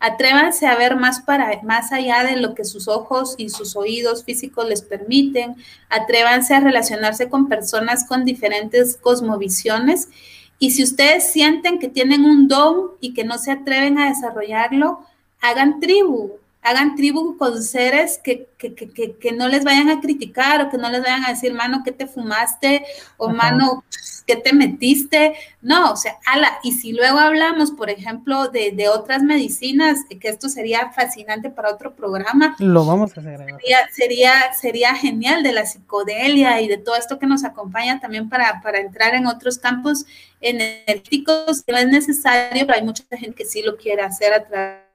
atrévanse 0.00 0.66
a 0.66 0.76
ver 0.76 0.96
más, 0.96 1.20
para, 1.20 1.60
más 1.62 1.92
allá 1.92 2.24
de 2.24 2.36
lo 2.36 2.54
que 2.54 2.64
sus 2.64 2.88
ojos 2.88 3.34
y 3.36 3.50
sus 3.50 3.76
oídos 3.76 4.24
físicos 4.24 4.66
les 4.66 4.80
permiten, 4.80 5.56
atrévanse 5.90 6.54
a 6.54 6.60
relacionarse 6.60 7.28
con 7.28 7.48
personas 7.48 8.06
con 8.06 8.24
diferentes 8.24 8.96
cosmovisiones 8.96 10.08
y 10.58 10.72
si 10.72 10.82
ustedes 10.82 11.32
sienten 11.32 11.78
que 11.78 11.88
tienen 11.88 12.24
un 12.24 12.48
don 12.48 12.92
y 13.00 13.14
que 13.14 13.24
no 13.24 13.38
se 13.38 13.52
atreven 13.52 13.98
a 13.98 14.08
desarrollarlo, 14.08 15.00
hagan 15.40 15.80
tribu, 15.80 16.32
hagan 16.62 16.96
tribu 16.96 17.36
con 17.36 17.62
seres 17.62 18.18
que, 18.22 18.48
que, 18.58 18.74
que, 18.74 19.16
que, 19.16 19.32
no 19.32 19.48
les 19.48 19.64
vayan 19.64 19.88
a 19.90 20.00
criticar 20.00 20.60
o 20.60 20.70
que 20.70 20.76
no 20.76 20.90
les 20.90 21.02
vayan 21.02 21.24
a 21.24 21.30
decir, 21.30 21.54
mano, 21.54 21.82
¿qué 21.84 21.92
te 21.92 22.06
fumaste? 22.06 22.84
O 23.16 23.30
mano, 23.30 23.84
¿qué 24.26 24.36
te 24.36 24.52
metiste? 24.52 25.34
No, 25.62 25.92
o 25.92 25.96
sea, 25.96 26.18
ala, 26.26 26.58
y 26.62 26.72
si 26.72 26.92
luego 26.92 27.18
hablamos, 27.18 27.70
por 27.70 27.90
ejemplo, 27.90 28.48
de, 28.48 28.72
de, 28.72 28.88
otras 28.88 29.22
medicinas, 29.22 30.00
que 30.08 30.28
esto 30.28 30.48
sería 30.48 30.90
fascinante 30.90 31.48
para 31.48 31.70
otro 31.70 31.94
programa. 31.94 32.56
Lo 32.58 32.84
vamos 32.84 33.16
a 33.16 33.20
hacer. 33.20 33.38
Sería, 33.38 33.78
sería, 33.92 34.52
sería 34.52 34.94
genial 34.94 35.42
de 35.42 35.52
la 35.52 35.64
psicodelia 35.64 36.60
y 36.60 36.68
de 36.68 36.76
todo 36.76 36.96
esto 36.96 37.18
que 37.18 37.26
nos 37.26 37.44
acompaña 37.44 38.00
también 38.00 38.28
para, 38.28 38.60
para 38.62 38.80
entrar 38.80 39.14
en 39.14 39.26
otros 39.26 39.58
campos 39.58 40.04
energéticos, 40.40 41.64
no 41.66 41.76
es 41.76 41.86
necesario, 41.86 42.66
pero 42.66 42.78
hay 42.78 42.84
mucha 42.84 43.04
gente 43.10 43.34
que 43.34 43.44
sí 43.44 43.62
lo 43.62 43.76
quiere 43.76 44.02
hacer 44.02 44.32
a 44.32 44.44
través 44.44 44.87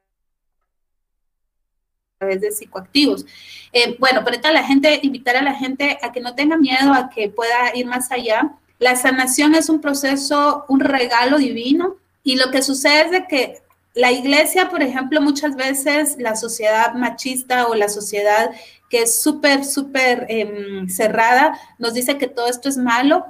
través 2.24 2.42
de 2.42 2.52
psicoactivos. 2.52 3.26
Eh, 3.72 3.98
bueno, 4.00 4.22
pero 4.24 4.40
la 4.52 4.64
gente, 4.64 5.00
invitar 5.04 5.36
a 5.36 5.42
la 5.42 5.56
gente 5.56 5.98
a 6.02 6.12
que 6.12 6.22
no 6.22 6.36
tenga 6.36 6.58
miedo, 6.58 6.94
a 6.94 7.10
que 7.10 7.30
pueda 7.30 7.76
ir 7.76 7.86
más 7.86 8.12
allá. 8.12 8.54
La 8.80 8.96
sanación 8.96 9.56
es 9.56 9.70
un 9.70 9.82
proceso, 9.82 10.66
un 10.68 10.80
regalo 10.80 11.38
divino 11.38 11.98
y 12.24 12.36
lo 12.38 12.52
que 12.52 12.62
sucede 12.62 13.02
es 13.02 13.12
de 13.12 13.28
que 13.28 13.64
la 13.94 14.12
iglesia, 14.12 14.70
por 14.70 14.82
ejemplo, 14.82 15.22
muchas 15.22 15.56
veces 15.56 16.16
la 16.18 16.36
sociedad 16.36 16.94
machista 16.94 17.68
o 17.68 17.76
la 17.76 17.90
sociedad 17.90 18.52
que 18.90 19.04
es 19.04 19.22
súper, 19.22 19.66
súper 19.66 20.26
em, 20.30 20.88
cerrada, 20.88 21.60
nos 21.80 21.94
dice 21.94 22.18
que 22.18 22.28
todo 22.28 22.48
esto 22.48 22.70
es 22.70 22.78
malo, 22.78 23.26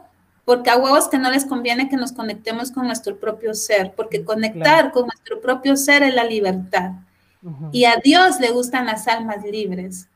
porque 0.45 0.69
a 0.69 0.77
huevos 0.77 1.07
que 1.07 1.17
no 1.17 1.31
les 1.31 1.45
conviene 1.45 1.89
que 1.89 1.95
nos 1.95 2.11
conectemos 2.11 2.71
con 2.71 2.85
nuestro 2.85 3.17
propio 3.17 3.53
ser, 3.53 3.93
porque 3.95 4.25
conectar 4.25 4.91
con 4.91 5.05
nuestro 5.05 5.39
propio 5.41 5.77
ser 5.77 6.03
es 6.03 6.13
la 6.13 6.25
libertad. 6.25 6.91
Y 7.71 7.85
a 7.85 7.97
Dios 7.97 8.39
le 8.39 8.51
gustan 8.51 8.85
las 8.85 9.07
almas 9.07 9.43
libres. 9.43 10.07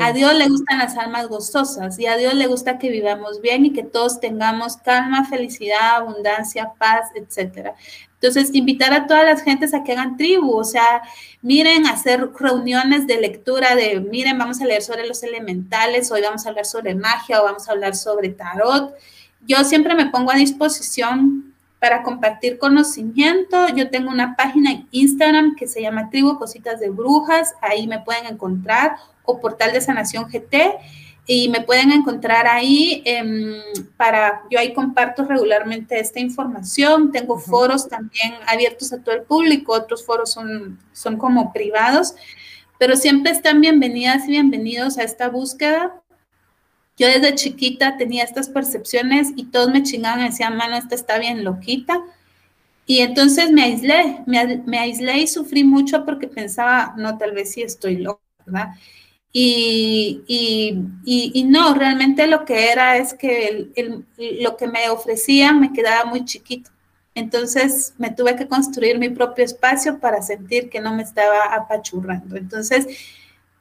A 0.00 0.12
Dios 0.12 0.34
le 0.34 0.48
gustan 0.48 0.78
las 0.78 0.96
almas 0.96 1.28
gozosas 1.28 1.98
y 1.98 2.06
a 2.06 2.16
Dios 2.16 2.32
le 2.34 2.46
gusta 2.46 2.78
que 2.78 2.88
vivamos 2.88 3.42
bien 3.42 3.66
y 3.66 3.72
que 3.74 3.82
todos 3.82 4.20
tengamos 4.20 4.78
calma, 4.78 5.26
felicidad, 5.26 5.96
abundancia, 5.96 6.72
paz, 6.78 7.10
etcétera. 7.14 7.74
Entonces, 8.14 8.54
invitar 8.54 8.94
a 8.94 9.06
todas 9.06 9.24
las 9.24 9.42
gentes 9.42 9.74
a 9.74 9.82
que 9.82 9.92
hagan 9.92 10.16
tribu, 10.16 10.56
o 10.56 10.64
sea, 10.64 11.02
miren, 11.42 11.86
hacer 11.86 12.30
reuniones 12.32 13.06
de 13.06 13.20
lectura 13.20 13.74
de, 13.74 14.00
miren, 14.00 14.38
vamos 14.38 14.62
a 14.62 14.64
leer 14.64 14.80
sobre 14.82 15.06
los 15.06 15.22
elementales, 15.24 16.10
hoy 16.10 16.22
vamos 16.22 16.46
a 16.46 16.50
hablar 16.50 16.64
sobre 16.64 16.94
magia 16.94 17.42
o 17.42 17.44
vamos 17.44 17.68
a 17.68 17.72
hablar 17.72 17.94
sobre 17.94 18.30
tarot. 18.30 18.94
Yo 19.46 19.62
siempre 19.64 19.94
me 19.94 20.06
pongo 20.06 20.30
a 20.30 20.36
disposición 20.36 21.51
para 21.82 22.04
compartir 22.04 22.58
conocimiento. 22.58 23.66
Yo 23.74 23.90
tengo 23.90 24.08
una 24.08 24.36
página 24.36 24.70
en 24.70 24.86
Instagram 24.92 25.56
que 25.56 25.66
se 25.66 25.82
llama 25.82 26.10
Tribu 26.10 26.38
Cositas 26.38 26.78
de 26.78 26.90
Brujas, 26.90 27.56
ahí 27.60 27.88
me 27.88 27.98
pueden 27.98 28.26
encontrar, 28.26 28.98
o 29.24 29.40
Portal 29.40 29.72
de 29.72 29.80
Sanación 29.80 30.30
GT, 30.30 30.76
y 31.26 31.48
me 31.48 31.62
pueden 31.62 31.90
encontrar 31.90 32.46
ahí 32.46 33.02
em, 33.04 33.56
para, 33.96 34.44
yo 34.48 34.60
ahí 34.60 34.72
comparto 34.72 35.24
regularmente 35.24 35.98
esta 35.98 36.20
información, 36.20 37.10
tengo 37.10 37.36
foros 37.36 37.88
también 37.88 38.34
abiertos 38.46 38.92
a 38.92 39.02
todo 39.02 39.16
el 39.16 39.22
público, 39.22 39.72
otros 39.72 40.06
foros 40.06 40.30
son, 40.30 40.78
son 40.92 41.16
como 41.16 41.52
privados, 41.52 42.14
pero 42.78 42.94
siempre 42.94 43.32
están 43.32 43.60
bienvenidas 43.60 44.28
y 44.28 44.30
bienvenidos 44.30 44.98
a 44.98 45.02
esta 45.02 45.28
búsqueda 45.28 46.00
yo 46.96 47.06
desde 47.08 47.34
chiquita 47.34 47.96
tenía 47.96 48.24
estas 48.24 48.48
percepciones 48.48 49.32
y 49.36 49.44
todos 49.44 49.70
me 49.70 49.82
chingaban 49.82 50.20
y 50.20 50.30
decían, 50.30 50.56
mano, 50.56 50.76
esta 50.76 50.94
está 50.94 51.18
bien 51.18 51.44
loquita. 51.44 52.02
Y 52.86 52.98
entonces 52.98 53.50
me 53.50 53.62
aislé, 53.62 54.22
me, 54.26 54.78
aislé 54.78 55.18
y 55.18 55.26
sufrí 55.26 55.64
mucho 55.64 56.04
porque 56.04 56.28
pensaba, 56.28 56.94
no, 56.98 57.16
tal 57.16 57.32
vez 57.32 57.52
sí 57.52 57.62
estoy 57.62 57.96
loca, 57.96 58.22
¿verdad? 58.44 58.70
Y, 59.32 60.22
y, 60.26 61.44
no, 61.44 61.74
realmente 61.74 62.26
lo 62.26 62.44
que 62.44 62.70
era 62.70 62.98
es 62.98 63.14
que 63.14 63.68
lo 64.40 64.56
que 64.56 64.66
me 64.66 64.90
ofrecían 64.90 65.60
me 65.60 65.72
quedaba 65.72 66.04
muy 66.04 66.24
chiquito. 66.24 66.70
Entonces 67.14 67.94
me 67.98 68.10
tuve 68.10 68.36
que 68.36 68.48
construir 68.48 68.98
mi 68.98 69.08
propio 69.08 69.44
espacio 69.44 69.98
para 70.00 70.22
sentir 70.22 70.68
que 70.68 70.80
no 70.80 70.94
me 70.94 71.02
estaba 71.02 71.54
apachurrando. 71.54 72.36
Entonces, 72.36 72.86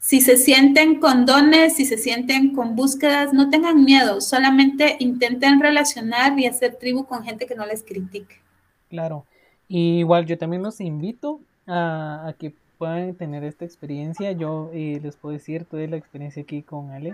si 0.02 0.20
se 0.20 0.36
sienten 0.36 1.00
con 1.00 1.28
dones, 1.28 1.76
si 1.76 1.86
se 1.86 1.96
sienten 1.96 2.56
con 2.56 2.76
búsquedas, 2.76 3.34
no 3.34 3.52
tengan 3.52 3.86
miedo, 3.86 4.20
solamente 4.20 4.96
intenten 5.00 5.62
relacionar 5.62 6.38
y 6.40 6.48
hacer 6.48 6.76
tribu 6.76 7.06
con 7.06 7.24
gente 7.24 7.46
que 7.46 7.54
no 7.54 7.68
les 7.68 7.84
critique. 7.84 8.42
Claro, 8.90 9.26
y 9.68 10.00
igual 10.00 10.26
yo 10.26 10.40
también 10.40 10.64
los 10.64 10.82
invito 10.82 11.40
a, 11.68 12.34
que 12.40 12.52
puedan 12.80 13.14
tener 13.14 13.44
esta 13.44 13.64
experiencia. 13.64 14.32
Yo 14.32 14.72
eh, 14.74 15.00
les 15.04 15.16
puedo 15.16 15.34
decir, 15.34 15.66
tuve 15.66 15.88
la 15.88 15.98
experiencia 15.98 16.42
aquí 16.42 16.64
con 16.64 16.90
Ale, 16.90 17.14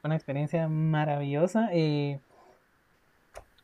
fue 0.00 0.08
una 0.08 0.16
experiencia 0.16 0.66
maravillosa. 0.66 1.68
Eh, 1.72 2.18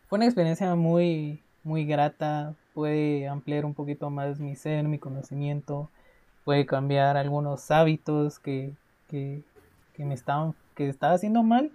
fue 0.07 0.19
una 0.19 0.27
experiencia 0.27 0.73
muy, 0.77 1.43
muy 1.65 1.85
grata, 1.85 2.55
puede 2.75 3.27
ampliar 3.27 3.65
un 3.65 3.75
poquito 3.75 4.09
más 4.09 4.39
mi 4.39 4.55
ser, 4.55 4.87
mi 4.87 4.99
conocimiento 4.99 5.91
puede 6.45 6.67
cambiar 6.67 7.17
algunos 7.17 7.71
hábitos 7.71 8.39
que, 8.39 8.73
que, 9.09 9.43
me 9.99 10.15
estaban, 10.15 10.55
que 10.75 10.89
estaba 10.89 11.15
haciendo 11.15 11.43
mal 11.43 11.71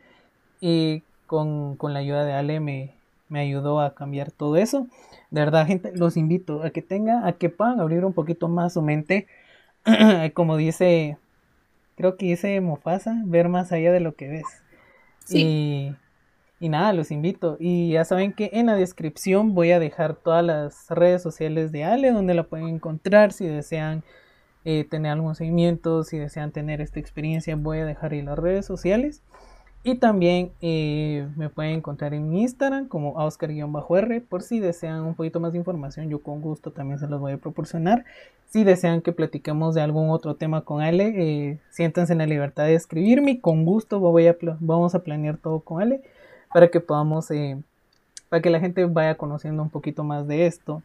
y 0.60 1.04
con, 1.26 1.78
la 1.82 2.00
ayuda 2.00 2.26
de 2.26 2.34
Ale 2.34 2.60
me, 2.60 2.94
me 3.30 3.40
ayudó 3.42 3.82
a 3.82 3.94
cambiar 3.94 4.32
todo 4.32 4.58
eso. 4.58 4.88
De 5.30 5.42
verdad, 5.42 5.68
gente, 5.68 5.92
los 5.96 6.18
invito 6.18 6.64
a 6.64 6.70
que 6.72 6.82
tengan, 6.82 7.26
a 7.26 7.34
que 7.34 7.50
puedan 7.50 7.80
abrir 7.80 8.06
un 8.06 8.14
poquito 8.14 8.48
más 8.48 8.74
su 8.74 8.82
mente. 8.82 9.28
Como 10.34 10.58
dice, 10.58 11.18
creo 11.96 12.18
que 12.18 12.28
dice 12.28 12.60
Mofasa, 12.62 13.22
ver 13.26 13.50
más 13.50 13.72
allá 13.72 13.92
de 13.92 14.00
lo 14.00 14.16
que 14.16 14.28
ves. 14.28 14.46
Y, 15.30 15.94
y, 16.60 16.70
nada, 16.70 16.94
los 16.94 17.12
invito. 17.12 17.58
Y 17.60 17.92
ya 17.92 18.06
saben 18.06 18.32
que 18.32 18.50
en 18.54 18.68
la 18.68 18.76
descripción 18.76 19.54
voy 19.54 19.72
a 19.72 19.80
dejar 19.80 20.16
todas 20.16 20.44
las 20.44 20.90
redes 20.90 21.22
sociales 21.22 21.74
de 21.74 21.84
Ale, 21.84 22.12
donde 22.12 22.34
la 22.34 22.44
pueden 22.44 22.70
encontrar 22.70 23.34
si 23.34 23.46
desean 23.46 24.04
eh, 24.70 24.84
tener 24.84 25.14
algún 25.14 25.34
seguimiento, 25.34 26.04
si 26.04 26.18
desean 26.18 26.52
tener 26.52 26.82
esta 26.82 27.00
experiencia, 27.00 27.56
voy 27.56 27.78
a 27.78 27.86
dejar 27.86 28.12
ahí 28.12 28.22
las 28.22 28.38
redes 28.38 28.66
sociales. 28.66 29.22
Y 29.82 29.96
también 29.96 30.52
eh, 30.60 31.26
me 31.38 31.48
pueden 31.48 31.76
encontrar 31.76 32.14
en 32.14 32.34
Instagram 32.34 32.90
como 32.90 33.14
Oscar-R 33.14 34.20
por 34.28 34.44
si 34.44 34.60
desean 34.60 35.04
un 35.04 35.16
poquito 35.16 35.40
más 35.40 35.54
de 35.54 35.60
información, 35.60 36.10
yo 36.10 36.22
con 36.22 36.42
gusto 36.42 36.72
también 36.72 37.00
se 37.00 37.08
los 37.08 37.22
voy 37.22 37.32
a 37.32 37.38
proporcionar. 37.38 38.04
Si 38.50 38.66
desean 38.66 39.02
que 39.02 39.14
platiquemos 39.14 39.74
de 39.74 39.80
algún 39.80 40.10
otro 40.10 40.36
tema 40.36 40.66
con 40.66 40.82
Ale, 40.82 41.14
eh, 41.16 41.60
siéntanse 41.70 42.12
en 42.12 42.20
la 42.20 42.26
libertad 42.26 42.66
de 42.66 42.76
escribirme 42.76 43.40
con 43.40 43.64
gusto 43.64 44.02
voy 44.02 44.28
a 44.28 44.36
vamos 44.60 44.96
a 44.96 45.00
planear 45.02 45.38
todo 45.38 45.62
con 45.62 45.82
Ale 45.82 46.02
para 46.54 46.68
que 46.68 46.82
podamos, 46.82 47.30
para 48.28 48.42
que 48.42 48.50
la 48.50 48.60
gente 48.60 48.84
vaya 48.84 49.16
conociendo 49.16 49.64
un 49.64 49.70
poquito 49.70 50.04
más 50.04 50.28
de 50.28 50.46
esto. 50.46 50.84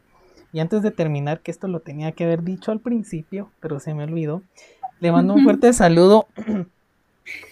Y 0.53 0.59
antes 0.59 0.83
de 0.83 0.91
terminar, 0.91 1.41
que 1.41 1.49
esto 1.49 1.67
lo 1.67 1.79
tenía 1.79 2.11
que 2.11 2.23
haber 2.23 2.43
dicho 2.43 2.71
al 2.71 2.79
principio, 2.79 3.49
pero 3.59 3.79
se 3.79 3.95
me 3.95 4.03
olvidó, 4.03 4.43
le 4.99 5.11
mando 5.11 5.33
un 5.33 5.43
fuerte 5.43 5.73
saludo 5.73 6.27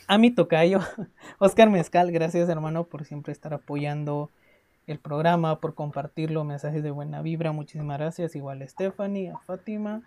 a 0.08 0.18
mi 0.20 0.30
tocayo, 0.30 0.80
Oscar 1.40 1.70
Mezcal. 1.72 2.12
Gracias, 2.12 2.48
hermano, 2.48 2.84
por 2.84 3.04
siempre 3.04 3.34
estar 3.34 3.56
apoyando 3.56 4.30
el 4.86 5.00
programa, 5.00 5.60
por 5.60 5.74
compartir 5.74 6.30
los 6.30 6.46
mensajes 6.46 6.84
de 6.84 6.92
buena 6.92 7.24
vibra. 7.24 7.52
Muchísimas 7.52 7.98
gracias. 7.98 8.36
Igual 8.36 8.62
a 8.62 8.68
Stephanie, 8.68 9.32
a 9.32 9.40
Fátima. 9.40 10.04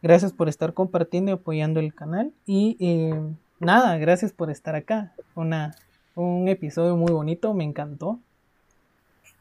Gracias 0.00 0.32
por 0.32 0.48
estar 0.48 0.74
compartiendo 0.74 1.32
y 1.32 1.34
apoyando 1.34 1.80
el 1.80 1.92
canal. 1.92 2.32
Y 2.46 2.76
eh, 2.78 3.20
nada, 3.58 3.96
gracias 3.98 4.32
por 4.32 4.50
estar 4.50 4.76
acá. 4.76 5.12
Una, 5.34 5.74
un 6.14 6.46
episodio 6.46 6.96
muy 6.96 7.12
bonito, 7.12 7.52
me 7.52 7.64
encantó 7.64 8.20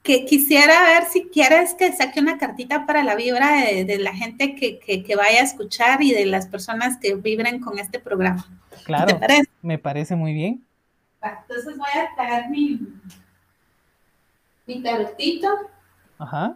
que 0.06 0.23
quisiera 0.23 0.84
ver 0.84 1.06
si 1.06 1.23
quieres 1.30 1.73
que 1.73 1.91
saque 1.91 2.19
una 2.19 2.38
cartita 2.38 2.86
para 2.86 3.03
la 3.03 3.15
vibra 3.15 3.52
de, 3.53 3.98
la 3.98 4.14
gente 4.14 4.56
que, 4.56 5.15
vaya 5.15 5.41
a 5.41 5.44
escuchar 5.44 6.03
y 6.03 6.14
de 6.14 6.27
las 6.27 6.48
personas 6.48 6.98
que 6.98 7.15
vibren 7.15 7.60
con 7.60 7.80
este 7.80 7.99
programa. 7.99 8.48
Claro, 8.86 9.07
¿Te 9.07 9.15
parece? 9.15 9.49
me 9.64 9.80
parece 9.80 10.15
muy 10.15 10.34
bien. 10.34 10.64
Entonces 11.22 11.76
voy 11.76 11.90
a 11.95 12.15
traer 12.15 12.49
mi, 12.49 12.80
mi 14.68 14.84
tarotito. 14.84 15.48
Ajá. 16.19 16.56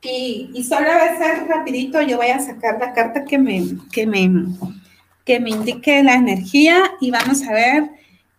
Y, 0.00 0.50
y, 0.54 0.64
solo 0.64 0.90
a 0.90 1.16
ser 1.16 1.46
rapidito, 1.46 2.00
yo 2.00 2.16
voy 2.16 2.28
a 2.28 2.40
sacar 2.40 2.78
la 2.78 2.94
carta 2.94 3.24
que 3.24 3.38
me, 3.38 3.62
que 3.92 4.06
me, 4.06 4.30
que 5.24 5.38
me 5.38 5.50
indique 5.50 6.02
la 6.02 6.14
energía 6.14 6.92
y 7.00 7.10
vamos 7.10 7.42
a 7.42 7.52
ver 7.52 7.90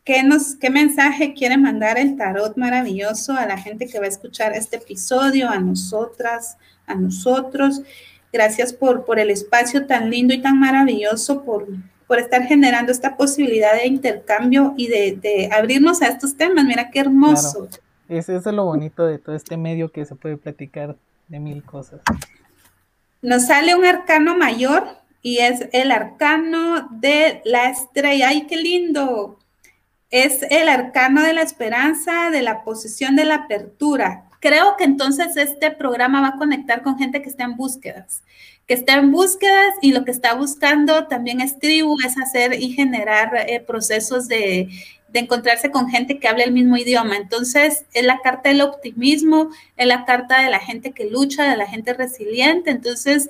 ¿Qué, 0.05 0.21
nos, 0.21 0.55
¿Qué 0.55 0.69
mensaje 0.69 1.33
quiere 1.33 1.57
mandar 1.57 1.97
el 1.97 2.15
tarot 2.15 2.55
maravilloso 2.57 3.33
a 3.33 3.47
la 3.47 3.57
gente 3.57 3.87
que 3.87 3.97
va 3.97 4.05
a 4.05 4.09
escuchar 4.09 4.53
este 4.53 4.77
episodio, 4.77 5.49
a 5.49 5.57
nosotras, 5.57 6.59
a 6.85 6.93
nosotros? 6.93 7.81
Gracias 8.31 8.71
por, 8.71 9.03
por 9.03 9.17
el 9.17 9.31
espacio 9.31 9.87
tan 9.87 10.11
lindo 10.11 10.31
y 10.31 10.43
tan 10.43 10.59
maravilloso, 10.59 11.43
por, 11.43 11.67
por 12.05 12.19
estar 12.19 12.43
generando 12.43 12.91
esta 12.91 13.17
posibilidad 13.17 13.73
de 13.73 13.87
intercambio 13.87 14.75
y 14.77 14.89
de, 14.89 15.49
abrirnos 15.51 16.03
a 16.03 16.09
estos 16.09 16.37
temas. 16.37 16.65
Mira 16.65 16.91
qué 16.91 16.99
hermoso. 16.99 17.67
Eso 18.07 18.37
es 18.37 18.45
lo 18.45 18.63
bonito 18.63 19.07
de 19.07 19.17
todo 19.17 19.35
este 19.35 19.57
medio 19.57 19.91
que 19.91 20.05
se 20.05 20.13
puede 20.13 20.37
platicar 20.37 20.95
de 21.29 21.39
mil 21.39 21.63
cosas. 21.63 22.01
Nos 23.23 23.47
sale 23.47 23.73
un 23.73 23.83
arcano 23.83 24.37
mayor 24.37 24.83
y 25.23 25.39
es 25.39 25.67
el 25.71 25.89
arcano 25.89 26.89
de 26.91 27.41
la 27.43 27.71
estrella. 27.71 28.29
¡Ay, 28.29 28.45
qué 28.45 28.57
lindo! 28.57 29.39
Es 30.09 30.43
el 30.49 30.69
arcano 30.69 31.23
de 31.23 31.33
la 31.33 31.41
esperanza, 31.41 32.29
de 32.29 32.41
la 32.41 32.63
posición 32.63 33.15
de 33.15 33.25
la 33.25 33.35
apertura. 33.35 34.25
Creo 34.39 34.77
que 34.77 34.83
entonces 34.83 35.35
este 35.37 35.71
programa 35.71 36.21
va 36.21 36.27
a 36.29 36.37
conectar 36.37 36.83
con 36.83 36.97
gente 36.97 37.21
que 37.21 37.29
está 37.29 37.45
en 37.45 37.55
búsquedas, 37.55 38.23
que 38.67 38.75
está 38.75 38.93
en 38.93 39.11
búsquedas 39.11 39.73
y 39.81 39.91
lo 39.91 40.05
que 40.05 40.11
está 40.11 40.35
buscando 40.35 41.07
también 41.07 41.41
es 41.41 41.57
tribu, 41.57 41.97
es 42.05 42.17
hacer 42.17 42.53
y 42.53 42.73
generar 42.73 43.31
eh, 43.35 43.59
procesos 43.59 44.27
de, 44.27 44.69
de 45.15 45.21
encontrarse 45.21 45.71
con 45.71 45.89
gente 45.89 46.19
que 46.19 46.27
hable 46.27 46.43
el 46.43 46.51
mismo 46.51 46.75
idioma. 46.75 47.15
Entonces, 47.15 47.85
es 47.93 48.03
la 48.03 48.19
carta 48.19 48.49
del 48.49 48.59
optimismo, 48.59 49.49
es 49.77 49.87
la 49.87 50.03
carta 50.03 50.41
de 50.41 50.49
la 50.49 50.59
gente 50.59 50.91
que 50.91 51.09
lucha, 51.09 51.49
de 51.49 51.55
la 51.55 51.67
gente 51.67 51.93
resiliente. 51.93 52.69
Entonces, 52.69 53.29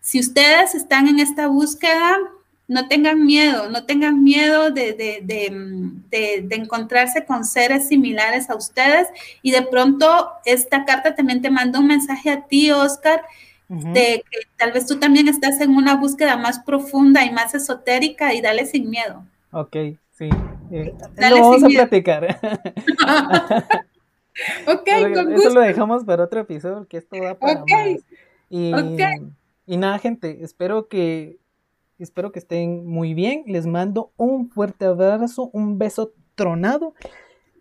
si 0.00 0.20
ustedes 0.20 0.76
están 0.76 1.08
en 1.08 1.18
esta 1.18 1.48
búsqueda, 1.48 2.16
no 2.66 2.88
tengan 2.88 3.24
miedo, 3.24 3.68
no 3.68 3.84
tengan 3.84 4.22
miedo 4.22 4.70
de, 4.70 6.00
encontrarse 6.50 7.24
con 7.26 7.44
seres 7.44 7.88
similares 7.88 8.48
a 8.48 8.56
ustedes. 8.56 9.08
Y 9.42 9.50
de 9.50 9.62
pronto 9.62 10.30
esta 10.44 10.84
carta 10.84 11.14
también 11.14 11.42
te 11.42 11.50
manda 11.50 11.78
un 11.78 11.86
mensaje 11.86 12.30
a 12.30 12.46
ti, 12.46 12.70
Oscar, 12.70 13.22
de 13.68 14.24
que 14.30 14.38
tal 14.56 14.72
vez 14.72 14.86
tú 14.86 14.98
también 14.98 15.28
estás 15.28 15.60
en 15.60 15.70
una 15.70 15.96
búsqueda 15.96 16.36
más 16.36 16.60
profunda 16.60 17.24
y 17.24 17.32
más 17.32 17.54
esotérica 17.54 18.32
y 18.34 18.40
dale 18.40 18.66
sin 18.66 18.88
miedo. 18.88 19.24
Ok, 19.50 19.76
sí. 20.12 20.28
Eh, 20.70 20.94
lo 21.30 21.40
vamos 21.40 21.64
a 21.64 21.68
platicar. 21.68 22.38
ok, 24.66 24.88
Eso 25.32 25.50
lo 25.50 25.60
dejamos 25.60 26.04
para 26.04 26.24
otro 26.24 26.40
episodio 26.40 26.78
porque 26.78 26.98
esto 26.98 27.16
va 27.22 27.34
para 27.34 27.60
más. 27.60 28.04
Y, 28.48 28.72
y 29.66 29.76
nada, 29.76 29.98
gente, 29.98 30.38
espero 30.42 30.88
que 30.88 31.38
espero 31.98 32.32
que 32.32 32.38
estén 32.38 32.86
muy 32.86 33.14
bien. 33.14 33.44
Les 33.46 33.66
mando 33.66 34.12
un 34.16 34.50
fuerte 34.50 34.86
abrazo, 34.86 35.50
un 35.52 35.78
beso 35.78 36.12
tronado 36.34 36.94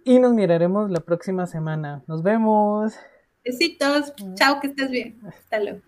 y 0.04 0.20
nos 0.20 0.34
miraremos 0.34 0.90
la 0.92 1.00
próxima 1.00 1.48
semana. 1.48 2.04
Nos 2.08 2.24
vemos. 2.24 2.94
Besitos. 3.44 4.14
Chao, 4.36 4.60
que 4.60 4.68
estés 4.68 4.90
bien. 4.90 5.20
Hasta 5.26 5.60
luego. 5.60 5.82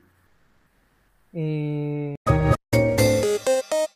Eh... 1.34 2.16